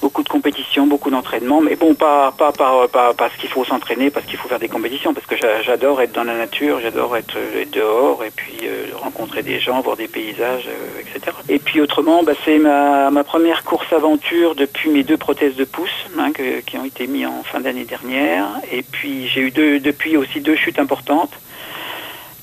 beaucoup 0.00 0.22
de 0.22 0.28
compétitions, 0.28 0.86
beaucoup 0.86 1.10
d'entraînement, 1.10 1.60
mais 1.60 1.76
bon, 1.76 1.94
pas, 1.94 2.32
pas, 2.36 2.52
pas, 2.52 3.14
parce 3.14 3.34
qu'il 3.36 3.48
faut 3.48 3.64
s'entraîner, 3.64 4.10
parce 4.10 4.26
qu'il 4.26 4.38
faut 4.38 4.48
faire 4.48 4.58
des 4.58 4.68
compétitions, 4.68 5.14
parce 5.14 5.26
que 5.26 5.36
j'adore 5.62 6.00
être 6.02 6.12
dans 6.12 6.24
la 6.24 6.36
nature, 6.36 6.80
j'adore 6.80 7.16
être, 7.16 7.36
dehors 7.72 8.24
et 8.24 8.30
puis 8.30 8.58
euh, 8.64 8.86
rencontrer 8.94 9.42
des 9.42 9.60
gens, 9.60 9.80
voir 9.80 9.96
des 9.96 10.08
paysages, 10.08 10.68
etc. 11.00 11.36
Et 11.48 11.58
puis 11.58 11.80
autrement, 11.80 12.22
bah, 12.22 12.32
c'est 12.44 12.58
ma, 12.58 13.10
ma, 13.10 13.24
première 13.24 13.64
course 13.64 13.92
aventure 13.92 14.54
depuis 14.54 14.90
mes 14.90 15.02
deux 15.02 15.16
prothèses 15.16 15.56
de 15.56 15.64
pouce 15.64 15.90
hein, 16.18 16.32
qui 16.66 16.78
ont 16.78 16.84
été 16.84 17.06
mis 17.06 17.26
en 17.26 17.42
fin 17.42 17.60
d'année 17.60 17.84
dernière. 17.84 18.46
Et 18.72 18.82
puis 18.82 19.28
j'ai 19.28 19.42
eu 19.42 19.50
deux, 19.50 19.80
depuis 19.80 20.16
aussi 20.16 20.40
deux 20.40 20.56
chutes 20.56 20.78
importantes 20.78 21.32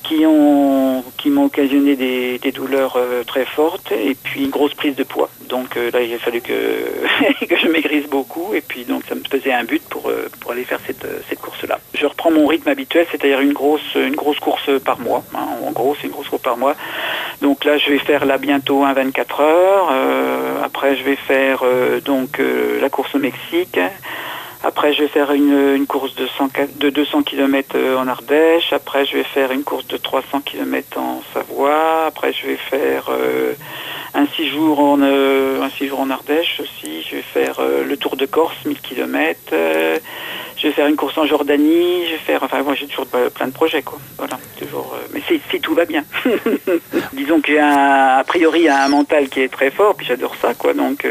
qui 0.07 0.25
ont 0.25 1.03
qui 1.17 1.29
m'ont 1.29 1.45
occasionné 1.45 1.95
des, 1.95 2.51
douleurs 2.51 2.95
euh, 2.95 3.23
très 3.23 3.45
fortes 3.45 3.91
et 3.91 4.15
puis 4.15 4.45
une 4.45 4.49
grosse 4.49 4.73
prise 4.73 4.95
de 4.95 5.03
poids. 5.03 5.29
Donc 5.49 5.75
euh, 5.75 5.91
là 5.91 6.01
il 6.01 6.13
a 6.13 6.17
fallu 6.17 6.41
que, 6.41 6.53
que 7.45 7.55
je 7.57 7.67
maigrisse 7.67 8.07
beaucoup 8.07 8.53
et 8.53 8.61
puis 8.61 8.85
donc 8.85 9.03
ça 9.07 9.15
me 9.15 9.21
faisait 9.29 9.51
un 9.51 9.63
but 9.63 9.83
pour, 9.89 10.09
euh, 10.09 10.29
pour 10.39 10.51
aller 10.51 10.63
faire 10.63 10.79
cette, 10.85 11.05
cette 11.29 11.39
course-là. 11.39 11.79
Je 11.93 12.05
reprends 12.05 12.31
mon 12.31 12.47
rythme 12.47 12.69
habituel, 12.69 13.05
c'est-à-dire 13.11 13.41
une 13.41 13.53
grosse 13.53 13.95
une 13.95 14.15
grosse 14.15 14.39
course 14.39 14.69
par 14.83 14.99
mois. 14.99 15.23
Hein. 15.35 15.45
En 15.65 15.71
gros 15.71 15.95
c'est 15.99 16.07
une 16.07 16.13
grosse 16.13 16.29
course 16.29 16.41
par 16.41 16.57
mois. 16.57 16.75
Donc 17.41 17.65
là 17.65 17.77
je 17.77 17.89
vais 17.89 17.99
faire 17.99 18.25
là 18.25 18.37
bientôt 18.37 18.83
un 18.83 18.93
24 18.93 19.41
heures. 19.41 19.91
après 20.63 20.95
je 20.95 21.03
vais 21.03 21.15
faire 21.15 21.63
donc 22.05 22.41
la 22.81 22.89
course 22.89 23.13
au 23.15 23.19
Mexique. 23.19 23.79
Après, 24.67 24.91
je 24.91 25.03
vais 25.03 25.07
faire 25.07 25.31
une, 25.31 25.87
course 25.87 26.13
de, 26.15 26.89
200 26.89 27.23
km 27.23 27.69
euh, 27.75 27.95
en 27.95 28.05
Ardèche. 28.05 28.73
Après, 28.73 29.05
je 29.05 29.15
vais 29.15 29.23
faire 29.23 29.53
une 29.53 29.63
course 29.63 29.87
de 29.87 29.95
300 29.95 30.41
km 30.41 30.99
en 30.99 31.21
Savoie. 31.33 32.03
Après, 32.05 32.33
je 32.33 32.47
vais 32.47 32.57
faire 32.57 33.05
euh, 33.09 33.53
un 34.13 34.27
6 34.27 34.49
jours 34.49 34.81
en 34.81 34.99
euh, 35.01 35.61
un 35.61 35.69
six 35.69 35.87
jours 35.87 36.01
en 36.01 36.09
Ardèche 36.09 36.59
aussi. 36.59 37.01
Je 37.01 37.15
vais 37.15 37.21
faire 37.21 37.61
le 37.61 37.95
Tour 37.95 38.17
de 38.17 38.25
Corse, 38.25 38.57
1000 38.65 38.81
km. 38.81 39.39
je 40.57 40.67
vais 40.67 40.73
faire 40.73 40.87
une 40.87 40.97
course 40.97 41.17
en 41.17 41.25
Jordanie. 41.25 42.05
Je 42.07 42.11
vais 42.11 42.17
faire, 42.17 42.43
enfin, 42.43 42.61
moi, 42.61 42.75
j'ai 42.75 42.87
toujours 42.87 43.07
plein 43.07 43.47
de 43.47 43.53
projets, 43.53 43.83
quoi. 43.83 43.99
Voilà, 44.17 44.37
toujours. 44.59 44.97
mais 45.13 45.21
si 45.29 45.61
tout 45.61 45.75
va 45.75 45.85
bien. 45.85 46.03
Disons 47.13 47.39
que 47.39 47.53
j'ai 47.53 47.59
a 47.59 48.21
priori 48.27 48.67
un 48.67 48.89
mental 48.89 49.29
qui 49.29 49.39
est 49.39 49.49
très 49.49 49.71
fort, 49.71 49.95
puis 49.95 50.05
j'adore 50.05 50.35
ça, 50.41 50.53
quoi. 50.55 50.73
Donc 50.73 51.07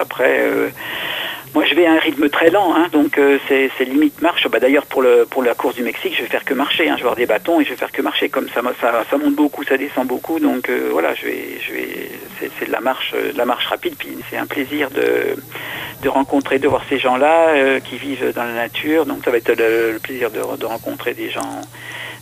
après 0.00 0.72
moi, 1.54 1.64
je 1.64 1.74
vais 1.74 1.86
à 1.86 1.92
un 1.92 1.98
rythme 1.98 2.28
très 2.28 2.50
lent, 2.50 2.74
hein, 2.74 2.88
donc 2.92 3.18
euh, 3.18 3.38
c'est 3.48 3.84
limite 3.84 4.20
marche. 4.20 4.46
Bah, 4.48 4.60
D'ailleurs, 4.60 4.86
pour, 4.86 5.04
pour 5.30 5.42
la 5.42 5.54
course 5.54 5.76
du 5.76 5.82
Mexique, 5.82 6.14
je 6.16 6.22
vais 6.22 6.28
faire 6.28 6.44
que 6.44 6.54
marcher. 6.54 6.88
Hein, 6.88 6.94
je 6.96 7.02
vais 7.02 7.08
avoir 7.08 7.16
des 7.16 7.26
bâtons 7.26 7.60
et 7.60 7.64
je 7.64 7.70
vais 7.70 7.76
faire 7.76 7.92
que 7.92 8.02
marcher. 8.02 8.28
Comme 8.28 8.48
ça, 8.48 8.60
ça, 8.80 9.04
ça 9.10 9.16
monte 9.16 9.34
beaucoup, 9.34 9.64
ça 9.64 9.76
descend 9.76 10.06
beaucoup, 10.06 10.40
donc 10.40 10.68
euh, 10.68 10.88
voilà, 10.92 11.14
je 11.14 11.26
vais, 11.26 11.44
je 11.66 11.72
vais, 11.72 12.10
c'est 12.58 12.66
de 12.66 12.72
la 12.72 12.80
marche, 12.80 13.12
de 13.12 13.36
la 13.36 13.44
marche 13.44 13.66
rapide. 13.66 13.94
Puis 13.98 14.10
c'est 14.30 14.36
un 14.36 14.46
plaisir 14.46 14.90
de, 14.90 15.36
de 16.02 16.08
rencontrer, 16.08 16.58
de 16.58 16.68
voir 16.68 16.82
ces 16.88 16.98
gens-là 16.98 17.48
euh, 17.48 17.80
qui 17.80 17.96
vivent 17.96 18.32
dans 18.34 18.44
la 18.44 18.54
nature. 18.54 19.06
Donc 19.06 19.24
ça 19.24 19.30
va 19.30 19.38
être 19.38 19.56
le, 19.56 19.98
plaisir 19.98 20.30
de, 20.30 20.40
de 20.56 20.66
rencontrer 20.66 21.14
des 21.14 21.30
gens 21.30 21.60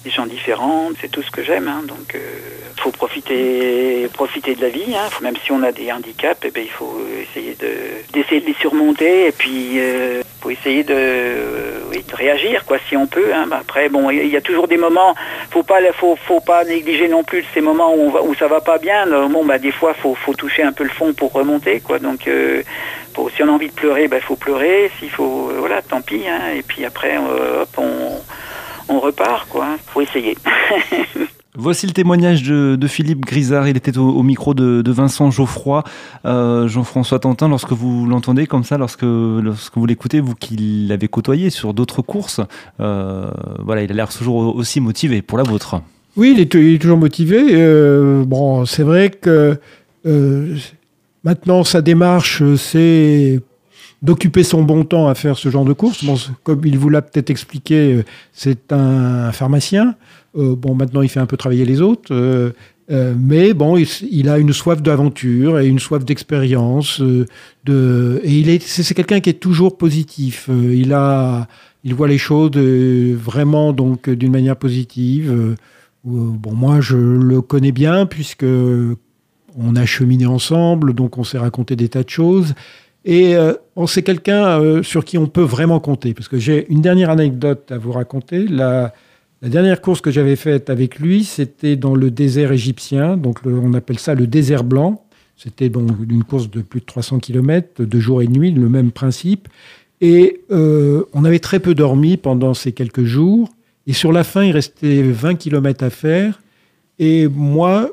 des 0.07 0.13
gens 0.13 0.27
différents, 0.27 0.91
c'est 1.01 1.11
tout 1.11 1.23
ce 1.23 1.33
que 1.33 1.43
j'aime. 1.43 1.67
Hein, 1.67 1.83
donc 1.85 2.15
euh, 2.15 2.19
faut 2.77 2.93
profiter, 2.93 4.09
profiter 4.13 4.55
de 4.55 4.63
la 4.63 4.69
vie. 4.69 4.95
Hein, 4.95 5.09
même 5.21 5.35
si 5.45 5.51
on 5.51 5.65
a 5.65 5.73
des 5.73 5.91
handicaps, 5.91 6.43
eh 6.45 6.53
ben, 6.53 6.63
il 6.63 6.71
faut 6.71 6.97
essayer 7.21 7.57
de, 7.57 7.73
d'essayer 8.13 8.41
de 8.41 8.47
les 8.47 8.55
surmonter 8.55 9.27
et 9.27 9.33
puis 9.33 9.81
euh, 9.81 10.23
faut 10.41 10.51
essayer 10.51 10.85
de, 10.85 11.83
oui, 11.91 12.05
de 12.09 12.15
réagir 12.15 12.65
quoi 12.65 12.79
si 12.89 12.97
on 12.97 13.09
peut. 13.09 13.35
Hein. 13.35 13.49
après 13.51 13.89
bon, 13.89 14.11
il 14.11 14.29
y 14.29 14.37
a 14.37 14.41
toujours 14.41 14.69
des 14.69 14.77
moments, 14.77 15.17
faut 15.51 15.65
pas, 15.65 15.81
faut, 15.93 16.15
faut 16.15 16.41
pas 16.41 16.63
négliger 16.63 17.09
non 17.09 17.25
plus 17.25 17.45
ces 17.53 17.61
moments 17.61 17.93
où, 17.93 18.03
on 18.03 18.11
va, 18.11 18.21
ça 18.39 18.47
va 18.47 18.61
pas 18.61 18.79
bien. 18.79 19.07
Bon 19.29 19.45
bah 19.45 19.59
des 19.59 19.73
fois 19.73 19.93
faut, 19.95 20.15
faut 20.15 20.35
toucher 20.35 20.63
un 20.63 20.73
peu 20.73 20.85
le 20.85 20.91
fond 20.91 21.15
pour 21.15 21.33
remonter 21.33 21.81
quoi. 21.81 21.99
Donc 21.99 22.29
euh, 22.29 22.63
si 23.35 23.43
on 23.43 23.49
a 23.49 23.53
envie 23.53 23.69
de 23.69 23.75
pleurer, 23.75 24.05
il 24.05 24.09
ben, 24.09 24.21
faut 24.21 24.37
pleurer. 24.37 24.91
S'il 24.99 25.11
faut, 25.11 25.51
voilà, 25.59 25.83
tant 25.83 26.03
pis. 26.03 26.23
Hein. 26.29 26.53
et 26.55 26.63
puis 26.63 26.85
après, 26.85 27.17
hop, 27.17 27.69
on 27.79 28.06
on 28.89 29.01
repart, 29.01 29.49
quoi. 29.49 29.77
Faut 29.87 30.01
essayer. 30.01 30.37
Voici 31.59 31.87
le 31.87 31.93
témoignage 31.93 32.43
de, 32.43 32.87
Philippe 32.87 33.25
Grisard. 33.25 33.67
Il 33.67 33.79
était 33.79 33.97
au, 33.97 34.23
micro 34.23 34.53
de, 34.53 34.91
Vincent 34.91 35.31
Geoffroy. 35.31 35.85
Euh, 36.27 36.69
Jean-François 36.69 37.19
Tantin, 37.19 37.49
lorsque 37.49 37.73
vous 37.73 38.07
l'entendez 38.07 38.47
comme 38.47 38.63
ça, 38.63 38.77
lorsque, 38.77 39.03
lorsque 39.03 39.75
vous 39.75 39.87
l'écoutez, 39.87 40.21
vous 40.21 40.35
qui 40.35 40.57
l'avez 40.87 41.09
côtoyé 41.09 41.49
sur 41.49 41.73
d'autres 41.73 42.03
courses, 42.03 42.43
euh, 42.81 43.31
voilà, 43.65 43.83
il 43.83 43.91
a 43.91 43.95
l'air 43.95 44.11
toujours 44.11 44.55
aussi 44.55 44.81
motivé 44.81 45.23
pour 45.23 45.39
la 45.39 45.45
vôtre. 45.45 45.81
Oui, 46.17 46.35
il 46.37 46.41
est, 46.41 46.79
toujours 46.81 46.99
motivé. 46.99 47.43
Euh, 47.53 48.23
bon, 48.27 48.67
c'est 48.67 48.83
vrai 48.83 49.09
que 49.09 49.59
maintenant, 51.25 51.65
sa 51.65 51.81
démarche, 51.81 52.43
c'est 52.57 53.41
d'occuper 54.07 54.45
son 54.45 54.63
bon 54.63 54.85
temps 54.85 55.09
à 55.09 55.15
faire 55.17 55.37
ce 55.37 55.51
genre 55.51 55.65
de 55.65 55.73
course. 55.73 56.05
Bon, 56.05 56.15
comme 56.45 56.65
il 56.65 56.79
vous 56.79 56.89
l'a 56.89 57.03
peut-être 57.03 57.29
expliqué, 57.29 57.95
euh, 57.95 58.05
c'est 58.33 58.73
un 58.73 59.33
pharmacien. 59.33 59.97
Euh, 60.37 60.55
bon, 60.55 60.75
maintenant, 60.75 61.03
il 61.03 61.09
fait 61.09 61.19
un 61.19 61.27
peu 61.27 61.37
travailler 61.37 61.65
les 61.65 61.81
autres. 61.81 62.15
Euh, 62.15 62.53
mais 63.19 63.53
bon, 63.53 63.77
il, 63.77 64.29
a 64.29 64.39
une 64.39 64.53
soif 64.53 64.81
d'aventure 64.81 65.59
et 65.59 65.67
une 65.67 65.81
soif 65.81 66.05
d'expérience. 66.05 67.01
de, 67.65 68.21
et 68.23 68.39
il 68.39 68.49
est, 68.49 68.63
c'est, 68.63 68.95
quelqu'un 68.95 69.19
qui 69.19 69.31
est 69.31 69.41
toujours 69.41 69.77
positif. 69.77 70.49
il 70.49 70.93
a, 70.93 71.49
il 71.83 71.93
voit 71.95 72.07
les 72.07 72.19
choses 72.19 72.53
vraiment 72.57 73.73
donc 73.73 74.09
d'une 74.09 74.31
manière 74.31 74.55
positive. 74.55 75.57
bon, 76.05 76.55
moi, 76.55 76.81
je 76.81 76.97
le 76.97 77.41
connais 77.41 77.73
bien 77.73 78.07
puisque 78.07 78.47
on 79.59 79.75
a 79.75 79.85
cheminé 79.85 80.27
ensemble, 80.27 80.93
donc 80.93 81.19
on 81.19 81.25
s'est 81.25 81.39
raconté 81.39 81.75
des 81.75 81.89
tas 81.89 82.05
de 82.05 82.11
choses. 82.11 82.55
Et 83.07 83.37
euh, 83.37 83.55
c'est 83.87 84.03
quelqu'un 84.03 84.61
euh, 84.61 84.83
sur 84.83 85.05
qui 85.05 85.17
on 85.17 85.29
peut 85.29 85.43
vraiment 85.43 85.79
compter. 85.79 86.13
Parce 86.13 86.27
que 86.29 86.39
j'ai 86.39 86.67
une 86.71 86.83
dernière 86.83 87.09
anecdote 87.09 87.71
à 87.71 87.79
vous 87.79 87.93
raconter. 87.93 88.47
La, 88.49 88.93
dernière 89.43 89.81
course 89.81 90.01
que 90.01 90.11
j'avais 90.11 90.35
faite 90.35 90.71
avec 90.71 90.99
lui, 90.99 91.23
c'était 91.23 91.77
dans 91.77 91.95
le 91.95 92.11
désert 92.11 92.51
égyptien. 92.51 93.17
Donc 93.17 93.39
on 93.47 93.73
appelle 93.75 94.01
ça 94.01 94.15
le 94.15 94.27
désert 94.27 94.65
blanc. 94.65 95.05
C'était 95.37 95.69
donc 95.69 95.91
une 96.11 96.25
course 96.25 96.51
de 96.51 96.63
plus 96.63 96.81
de 96.81 96.87
300 96.87 97.21
km, 97.21 97.85
de 97.85 98.01
jour 98.01 98.23
et 98.23 98.27
de 98.27 98.33
nuit, 98.33 98.51
le 98.51 98.69
même 98.69 98.91
principe. 98.91 99.49
Et 100.01 100.41
euh, 100.51 101.05
on 101.13 101.25
avait 101.25 101.39
très 101.39 101.61
peu 101.61 101.75
dormi 101.75 102.17
pendant 102.17 102.55
ces 102.55 102.73
quelques 102.73 103.05
jours. 103.05 103.51
Et 103.87 103.93
sur 103.93 104.13
la 104.13 104.25
fin, 104.25 104.43
il 104.43 104.51
restait 104.51 105.03
20 105.03 105.37
km 105.37 105.85
à 105.85 105.91
faire. 105.91 106.41
Et 106.99 107.29
moi, 107.29 107.93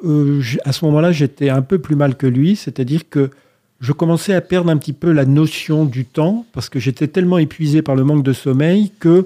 à 0.64 0.72
ce 0.72 0.86
moment-là, 0.86 1.12
j'étais 1.12 1.50
un 1.50 1.62
peu 1.62 1.78
plus 1.78 1.96
mal 1.96 2.16
que 2.16 2.26
lui. 2.26 2.56
C'est-à-dire 2.56 3.10
que 3.10 3.30
je 3.84 3.92
commençais 3.92 4.34
à 4.34 4.40
perdre 4.40 4.70
un 4.72 4.78
petit 4.78 4.94
peu 4.94 5.12
la 5.12 5.26
notion 5.26 5.84
du 5.84 6.06
temps 6.06 6.46
parce 6.54 6.70
que 6.70 6.80
j'étais 6.80 7.10
tellement 7.10 7.38
épuisé 7.38 7.82
par 7.82 7.96
le 7.96 8.06
manque 8.06 8.24
de 8.24 8.32
sommeil 8.32 8.94
que 8.98 9.26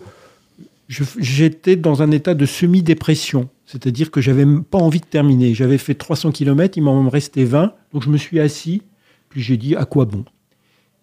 j'étais 0.90 1.76
dans 1.76 2.02
un 2.02 2.10
état 2.10 2.34
de 2.34 2.46
semi-dépression. 2.48 3.50
C'est-à-dire 3.68 4.10
que 4.10 4.20
j'avais 4.20 4.48
pas 4.72 4.80
envie 4.80 5.00
de 5.00 5.06
terminer. 5.06 5.54
J'avais 5.54 5.78
fait 5.78 5.94
300 5.94 6.32
km, 6.32 6.76
il 6.76 6.82
m'en 6.82 7.08
restait 7.08 7.44
20, 7.44 7.72
donc 7.94 8.02
je 8.02 8.10
me 8.10 8.18
suis 8.18 8.40
assis, 8.40 8.82
puis 9.30 9.44
j'ai 9.44 9.58
dit 9.58 9.76
à 9.76 9.86
quoi 9.86 10.06
bon? 10.06 10.26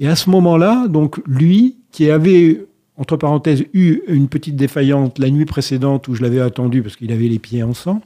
Et 0.01 0.09
à 0.09 0.17
ce 0.17 0.31
moment-là, 0.31 0.89
donc 0.89 1.23
lui, 1.25 1.77
qui 1.93 2.11
avait 2.11 2.67
entre 2.97 3.17
parenthèses 3.17 3.65
eu 3.73 4.01
une 4.09 4.27
petite 4.27 4.57
défaillante 4.57 5.21
la 5.21 5.31
nuit 5.31 5.45
précédente 5.45 6.09
où 6.09 6.17
je 6.17 6.23
l'avais 6.23 6.41
attendu 6.41 6.83
parce 6.83 6.97
qu'il 6.97 7.13
avait 7.13 7.29
les 7.29 7.39
pieds 7.39 7.63
en 7.63 7.73
sang, 7.73 8.03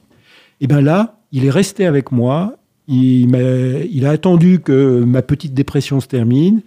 et 0.61 0.67
bien 0.67 0.81
là, 0.81 1.17
il 1.31 1.43
est 1.43 1.49
resté 1.49 1.87
avec 1.87 2.11
moi 2.11 2.58
il, 2.89 4.05
a, 4.05 4.09
attendu 4.09 4.59
que 4.59 5.03
ma 5.03 5.21
petite 5.21 5.53
dépression 5.53 5.99
se 5.99 6.07
termine. 6.07 6.61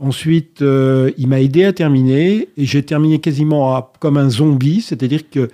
Ensuite, 0.00 0.62
euh, 0.62 1.10
il 1.18 1.28
m'a 1.28 1.40
aidé 1.40 1.64
à 1.64 1.72
terminer 1.72 2.48
et 2.56 2.64
j'ai 2.64 2.82
terminé 2.82 3.18
quasiment 3.18 3.90
comme 3.98 4.16
un 4.16 4.28
zombie, 4.28 4.80
c'est-à-dire 4.80 5.28
que 5.30 5.50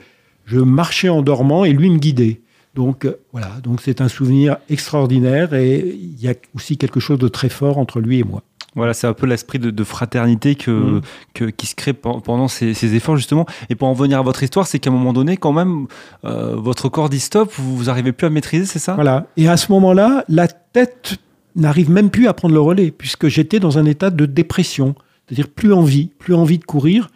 je 0.46 0.58
marchais 0.58 1.08
en 1.08 1.22
dormant 1.22 1.64
et 1.64 1.72
lui 1.72 1.90
me 1.90 1.98
guidait. 1.98 2.40
Donc 2.74 3.04
euh, 3.04 3.18
voilà, 3.32 3.60
donc 3.62 3.80
c'est 3.82 4.00
un 4.00 4.08
souvenir 4.08 4.56
extraordinaire 4.70 5.54
et 5.54 5.78
il 5.78 6.20
y 6.20 6.28
a 6.28 6.34
aussi 6.54 6.76
quelque 6.76 7.00
chose 7.00 7.18
de 7.18 7.28
très 7.28 7.48
fort 7.48 7.78
entre 7.78 8.00
lui 8.00 8.20
et 8.20 8.24
moi. 8.24 8.42
Voilà, 8.74 8.94
c'est 8.94 9.06
un 9.06 9.12
peu 9.12 9.26
l'esprit 9.26 9.58
de, 9.58 9.84
fraternité 9.84 10.54
que, 10.54 10.70
mm. 10.70 11.00
que, 11.34 11.44
qui 11.46 11.66
se 11.66 11.74
crée 11.74 11.92
pendant 11.92 12.48
ces, 12.48 12.72
ces, 12.74 12.94
efforts, 12.94 13.16
justement. 13.16 13.46
Et 13.68 13.74
pour 13.74 13.88
en 13.88 13.92
venir 13.92 14.18
à 14.18 14.22
votre 14.22 14.42
histoire, 14.42 14.66
c'est 14.66 14.78
qu'à 14.78 14.90
un 14.90 14.92
moment 14.92 15.12
donné, 15.12 15.36
quand 15.36 15.52
même, 15.52 15.86
euh, 16.24 16.54
votre 16.56 16.88
corps 16.88 17.10
dit 17.10 17.20
stop, 17.20 17.52
vous 17.56 17.84
n'arrivez 17.84 18.12
plus 18.12 18.26
à 18.26 18.30
maîtriser, 18.30 18.64
c'est 18.64 18.78
ça? 18.78 18.94
Voilà. 18.94 19.26
Et 19.36 19.48
à 19.48 19.56
ce 19.56 19.70
moment-là, 19.72 20.24
la 20.28 20.48
tête 20.48 21.18
n'arrive 21.54 21.90
même 21.90 22.10
plus 22.10 22.28
à 22.28 22.32
prendre 22.32 22.54
le 22.54 22.60
relais, 22.60 22.90
puisque 22.90 23.28
j'étais 23.28 23.60
dans 23.60 23.78
un 23.78 23.84
état 23.84 24.10
de 24.10 24.24
dépression. 24.24 24.94
C'est-à-dire 25.26 25.48
plus 25.48 25.72
envie, 25.72 26.10
plus 26.18 26.34
envie 26.34 26.58
de 26.58 26.64
courir. 26.64 27.08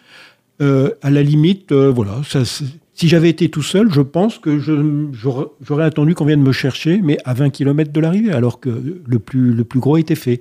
Euh, 0.61 0.91
à 1.03 1.11
la 1.11 1.23
limite, 1.23 1.73
euh, 1.73 1.91
voilà, 1.91 2.21
ça, 2.27 2.41
si 2.45 3.09
j'avais 3.09 3.29
été 3.29 3.51
tout 3.51 3.63
seul, 3.63 3.91
je 3.91 4.01
pense 4.01 4.39
que 4.39 4.59
j'aurais 4.59 5.85
attendu 5.85 6.15
qu'on 6.15 6.25
vienne 6.25 6.43
me 6.43 6.53
chercher, 6.53 7.01
mais 7.03 7.19
à 7.27 7.35
20 7.35 7.51
km 7.51 7.93
de 7.93 8.01
l'arrivée, 8.01 8.33
alors 8.33 8.59
que 8.59 8.71
le 9.07 9.19
plus, 9.19 9.53
le 9.53 9.65
plus 9.65 9.81
gros 9.81 9.99
était 9.99 10.15
fait. 10.15 10.41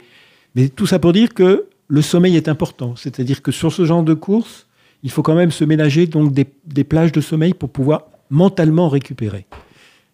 Mais 0.55 0.69
tout 0.69 0.87
ça 0.87 0.99
pour 0.99 1.13
dire 1.13 1.33
que 1.33 1.67
le 1.87 2.01
sommeil 2.01 2.35
est 2.35 2.47
important. 2.47 2.95
C'est-à-dire 2.95 3.41
que 3.41 3.51
sur 3.51 3.71
ce 3.71 3.85
genre 3.85 4.03
de 4.03 4.13
course, 4.13 4.67
il 5.03 5.11
faut 5.11 5.21
quand 5.21 5.35
même 5.35 5.51
se 5.51 5.63
ménager 5.63 6.07
donc 6.07 6.33
des, 6.33 6.47
des, 6.65 6.83
plages 6.83 7.11
de 7.11 7.21
sommeil 7.21 7.53
pour 7.53 7.69
pouvoir 7.69 8.05
mentalement 8.29 8.89
récupérer. 8.89 9.45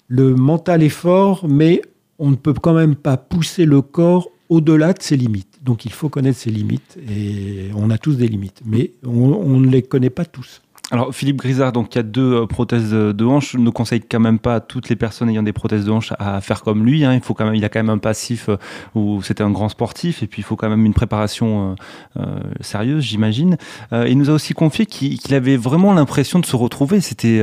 Le 0.07 0.35
mental 0.35 0.83
est 0.83 0.89
fort, 0.89 1.47
mais 1.47 1.81
on 2.19 2.31
ne 2.31 2.35
peut 2.35 2.53
quand 2.53 2.73
même 2.73 2.95
pas 2.95 3.15
pousser 3.17 3.65
le 3.65 3.81
corps 3.81 4.29
au-delà 4.49 4.91
de 4.91 5.01
ses 5.01 5.15
limites. 5.15 5.59
Donc 5.63 5.85
il 5.85 5.93
faut 5.93 6.09
connaître 6.09 6.37
ses 6.37 6.51
limites, 6.51 6.97
et 7.09 7.69
on 7.73 7.89
a 7.89 7.97
tous 7.97 8.15
des 8.15 8.27
limites, 8.27 8.61
mais 8.65 8.91
on 9.05 9.59
ne 9.59 9.69
les 9.69 9.81
connaît 9.81 10.09
pas 10.09 10.25
tous. 10.25 10.61
Alors 10.91 11.15
Philippe 11.15 11.37
Grisard, 11.37 11.71
donc 11.71 11.95
il 11.95 11.97
y 11.97 11.99
a 11.99 12.03
deux 12.03 12.33
euh, 12.33 12.45
prothèses 12.45 12.91
de 12.91 13.25
hanche, 13.25 13.55
ne 13.55 13.69
conseille 13.69 14.01
quand 14.01 14.19
même 14.19 14.39
pas 14.39 14.55
à 14.55 14.59
toutes 14.59 14.89
les 14.89 14.97
personnes 14.97 15.29
ayant 15.29 15.41
des 15.41 15.53
prothèses 15.53 15.85
de 15.85 15.91
hanche 15.91 16.11
à 16.19 16.41
faire 16.41 16.63
comme 16.63 16.85
lui. 16.85 17.05
Hein. 17.05 17.13
Il 17.13 17.21
faut 17.21 17.33
quand 17.33 17.45
même, 17.45 17.55
il 17.55 17.63
a 17.63 17.69
quand 17.69 17.79
même 17.79 17.89
un 17.89 17.97
passif 17.97 18.49
euh, 18.49 18.57
où 18.93 19.21
c'était 19.21 19.43
un 19.43 19.51
grand 19.51 19.69
sportif 19.69 20.21
et 20.21 20.27
puis 20.27 20.41
il 20.41 20.43
faut 20.43 20.57
quand 20.57 20.67
même 20.67 20.85
une 20.85 20.93
préparation 20.93 21.77
euh, 22.19 22.25
sérieuse, 22.59 23.05
j'imagine. 23.05 23.55
il 23.93 24.17
nous 24.17 24.29
a 24.29 24.33
aussi 24.33 24.53
confié 24.53 24.85
qu'il 24.85 25.33
avait 25.33 25.55
vraiment 25.55 25.93
l'impression 25.93 26.39
de 26.39 26.45
se 26.45 26.57
retrouver. 26.57 26.99
C'était, 26.99 27.41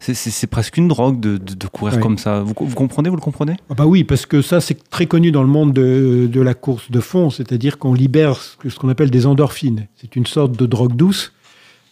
c'est 0.00 0.46
presque 0.48 0.76
une 0.76 0.88
drogue 0.88 1.20
de, 1.20 1.66
courir 1.68 2.00
comme 2.00 2.18
ça. 2.18 2.40
Vous, 2.40 2.54
comprenez, 2.54 3.10
vous 3.10 3.16
le 3.16 3.20
comprenez? 3.20 3.56
Ah 3.70 3.74
Bah 3.74 3.86
oui, 3.86 4.02
parce 4.02 4.26
que 4.26 4.42
ça 4.42 4.60
c'est 4.60 4.88
très 4.90 5.06
connu 5.06 5.30
dans 5.30 5.42
le 5.42 5.48
monde 5.48 5.72
de, 5.72 6.28
de 6.30 6.40
la 6.40 6.54
course 6.54 6.90
de 6.90 7.00
fond, 7.00 7.30
c'est-à-dire 7.30 7.78
qu'on 7.78 7.94
libère 7.94 8.40
ce 8.40 8.76
qu'on 8.76 8.88
appelle 8.88 9.10
des 9.10 9.26
endorphines. 9.26 9.86
C'est 9.96 10.16
une 10.16 10.26
sorte 10.26 10.52
de 10.52 10.66
drogue 10.66 10.96
douce 10.96 11.32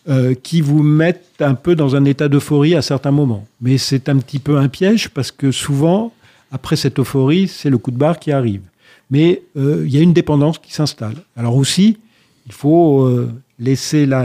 euh, 0.08 0.34
qui 0.34 0.60
vous 0.60 0.84
mettent 0.84 1.32
un 1.40 1.54
peu 1.54 1.74
dans 1.74 1.96
un 1.96 2.04
état 2.04 2.28
d'euphorie 2.28 2.76
à 2.76 2.82
certains 2.82 3.10
moments. 3.10 3.44
Mais 3.60 3.76
c'est 3.76 4.08
un 4.08 4.18
petit 4.18 4.38
peu 4.38 4.56
un 4.56 4.68
piège 4.68 5.08
parce 5.08 5.32
que 5.32 5.50
souvent, 5.50 6.12
après 6.52 6.76
cette 6.76 7.00
euphorie, 7.00 7.48
c'est 7.48 7.70
le 7.70 7.78
coup 7.78 7.90
de 7.90 7.98
barre 7.98 8.20
qui 8.20 8.30
arrive. 8.30 8.62
Mais 9.10 9.42
euh, 9.56 9.82
il 9.84 9.92
y 9.92 9.98
a 9.98 10.00
une 10.00 10.12
dépendance 10.12 10.60
qui 10.60 10.72
s'installe. 10.72 11.16
Alors 11.36 11.56
aussi, 11.56 11.98
il 12.46 12.52
faut 12.52 13.02
euh, 13.02 13.32
laisser 13.58 14.06
la, 14.06 14.24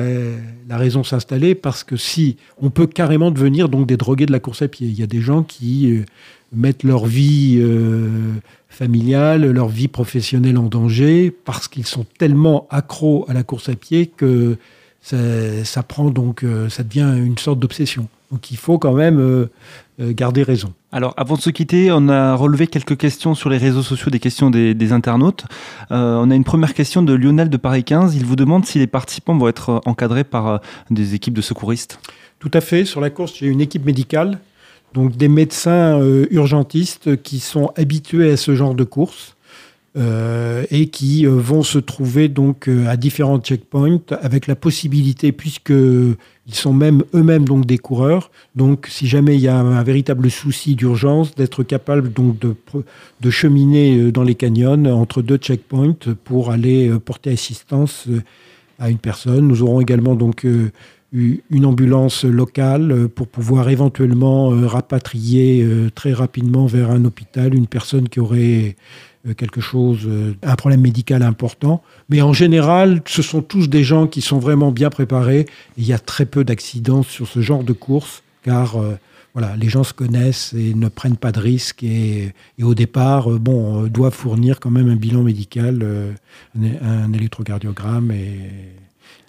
raison 0.70 1.04
s'installer 1.04 1.56
parce 1.56 1.84
que 1.84 1.98
si 1.98 2.38
on 2.62 2.70
peut 2.70 2.86
carrément 2.86 3.32
devenir 3.32 3.68
donc 3.68 3.88
des 3.88 3.98
drogués 3.98 4.28
de 4.28 4.32
la 4.32 4.40
course 4.40 4.62
à 4.62 4.68
pied. 4.68 4.86
Il 4.86 5.00
y 5.00 5.02
a 5.02 5.08
des 5.08 5.22
gens 5.22 5.42
qui 5.42 6.00
mettent 6.54 6.84
leur 6.84 7.08
vie 7.08 7.60
familiale, 8.70 9.50
leur 9.50 9.68
vie 9.68 9.88
professionnelle 9.88 10.60
en 10.60 10.68
danger 10.68 11.32
parce 11.32 11.68
qu'ils 11.68 11.88
sont 11.88 12.06
tellement 12.20 12.68
accros 12.70 13.26
à 13.28 13.34
la 13.34 13.42
course 13.42 13.68
à 13.68 13.76
pied 13.76 14.06
que 14.06 14.58
ça, 15.02 15.84
prend 15.84 16.10
donc, 16.10 16.44
euh, 16.44 16.70
ça 16.70 16.84
devient 16.84 17.14
une 17.18 17.38
sorte 17.38 17.60
d'obsession. 17.60 18.08
Donc 18.32 18.52
il 18.52 18.58
faut 18.58 18.78
quand 18.78 18.94
même 18.94 19.20
euh, 19.20 19.50
euh, 20.00 20.14
garder 20.14 20.44
raison. 20.44 20.74
Alors, 20.92 21.14
avant 21.18 21.36
de 21.36 21.42
se 21.42 21.50
quitter, 21.50 21.92
on 21.92 22.08
a 22.08 22.36
relevé 22.36 22.68
quelques 22.68 22.98
questions 22.98 23.34
sur 23.36 23.50
les 23.50 23.58
réseaux 23.58 23.82
sociaux, 23.82 24.12
des 24.12 24.20
questions 24.20 24.50
des, 24.50 24.94
internautes. 24.94 25.46
on 25.90 26.30
a 26.30 26.36
une 26.36 26.44
première 26.44 26.74
question 26.74 27.02
de 27.02 27.14
Lionel 27.14 27.50
de 27.50 27.58
Paris 27.58 27.84
15. 27.84 28.16
Il 28.16 28.26
vous 28.26 28.36
demande 28.36 28.66
si 28.66 28.78
les 28.78 28.88
participants 28.88 29.38
vont 29.38 29.48
être 29.48 29.82
encadrés 29.86 30.24
par 30.24 30.62
des 30.90 31.16
équipes 31.16 31.34
de 31.34 31.42
secouristes. 31.42 32.00
Tout 32.40 32.52
à 32.54 32.62
fait. 32.62 32.86
Sur 32.86 33.00
la 33.02 33.10
course, 33.10 33.36
j'ai 33.38 33.48
une 33.48 33.62
équipe 33.62 33.86
médicale, 33.86 34.40
donc 34.94 35.16
des 35.16 35.30
médecins 35.30 35.98
urgentistes 36.30 37.22
qui 37.22 37.40
sont 37.40 37.72
habitués 37.78 38.32
à 38.32 38.38
ce 38.38 38.54
genre 38.54 38.76
de 38.76 38.84
course. 38.84 39.36
Euh, 39.98 40.64
et 40.72 40.88
qui 40.88 41.28
euh, 41.28 41.32
vont 41.32 41.64
se 41.64 41.78
trouver 41.78 42.30
donc 42.30 42.70
euh, 42.70 42.88
à 42.88 42.96
différents 42.96 43.40
checkpoints 43.40 44.00
avec 44.22 44.48
la 44.48 44.56
possibilité, 44.56 45.34
puisque 45.34 45.72
ils 45.72 46.56
sont 46.56 46.72
même 46.72 47.04
eux-mêmes 47.14 47.44
donc 47.44 47.66
des 47.66 47.78
coureurs, 47.78 48.32
donc 48.56 48.88
si 48.90 49.06
jamais 49.06 49.36
il 49.36 49.42
y 49.42 49.50
a 49.50 49.58
un, 49.58 49.84
véritable 49.84 50.32
souci 50.32 50.76
d'urgence, 50.76 51.36
d'être 51.36 51.64
capable 51.64 52.14
donc 52.14 52.40
de, 52.40 52.56
de, 53.20 53.30
cheminer 53.30 54.14
dans 54.14 54.24
les 54.24 54.36
canyons 54.36 54.86
entre 54.86 55.22
deux 55.22 55.36
checkpoints 55.36 55.98
pour 56.24 56.52
aller 56.52 56.90
porter 57.04 57.32
assistance 57.32 58.08
à 58.80 58.90
une 58.90 58.98
personne. 58.98 59.46
Nous 59.46 59.62
aurons 59.62 59.82
également 59.82 60.16
donc 60.16 60.48
une 61.14 61.66
ambulance 61.66 62.24
locale 62.24 63.10
pour 63.10 63.28
pouvoir 63.28 63.68
éventuellement 63.70 64.50
rapatrier 64.68 65.68
très 65.96 66.14
rapidement 66.14 66.66
vers 66.66 66.92
un 66.92 67.04
hôpital 67.04 67.54
une 67.54 67.68
personne 67.68 68.08
qui 68.08 68.22
aurait 68.22 68.76
quelque 69.38 69.62
chose, 69.62 70.00
euh, 70.06 70.36
un 70.44 70.56
problème 70.56 70.82
médical 70.82 71.22
important. 71.22 71.82
Mais 72.10 72.22
en 72.22 72.34
général, 72.34 73.02
ce 73.06 73.22
sont 73.22 73.42
tous 73.42 73.70
des 73.70 73.84
gens 73.84 74.08
qui 74.08 74.22
sont 74.22 74.40
vraiment 74.40 74.72
bien 74.72 74.90
préparés. 74.90 75.46
il 75.78 75.86
y 75.86 75.94
a 75.94 76.00
très 76.00 76.26
peu 76.26 76.44
d'accidents 76.44 77.04
sur 77.04 77.28
ce 77.28 77.42
genre 77.42 77.64
de 77.64 77.74
course, 77.74 78.24
car 78.44 78.78
euh, 78.78 78.96
voilà, 79.34 79.56
les 79.56 79.70
gens 79.70 79.84
se 79.84 79.94
connaissent 79.94 80.54
et 80.54 80.74
ne 80.74 80.90
prennent 80.90 81.18
pas 81.18 81.32
de 81.32 81.40
risques. 81.40 81.84
Et, 81.84 82.34
au 82.62 82.76
départ, 82.76 83.30
bon, 83.30 83.84
doivent 83.84 84.14
fournir 84.14 84.60
quand 84.60 84.72
même 84.72 84.90
un 84.90 84.96
bilan 84.96 85.24
médical, 85.24 85.86
un, 86.60 87.14
électrocardiogramme. 87.14 88.12
Et 88.12 88.40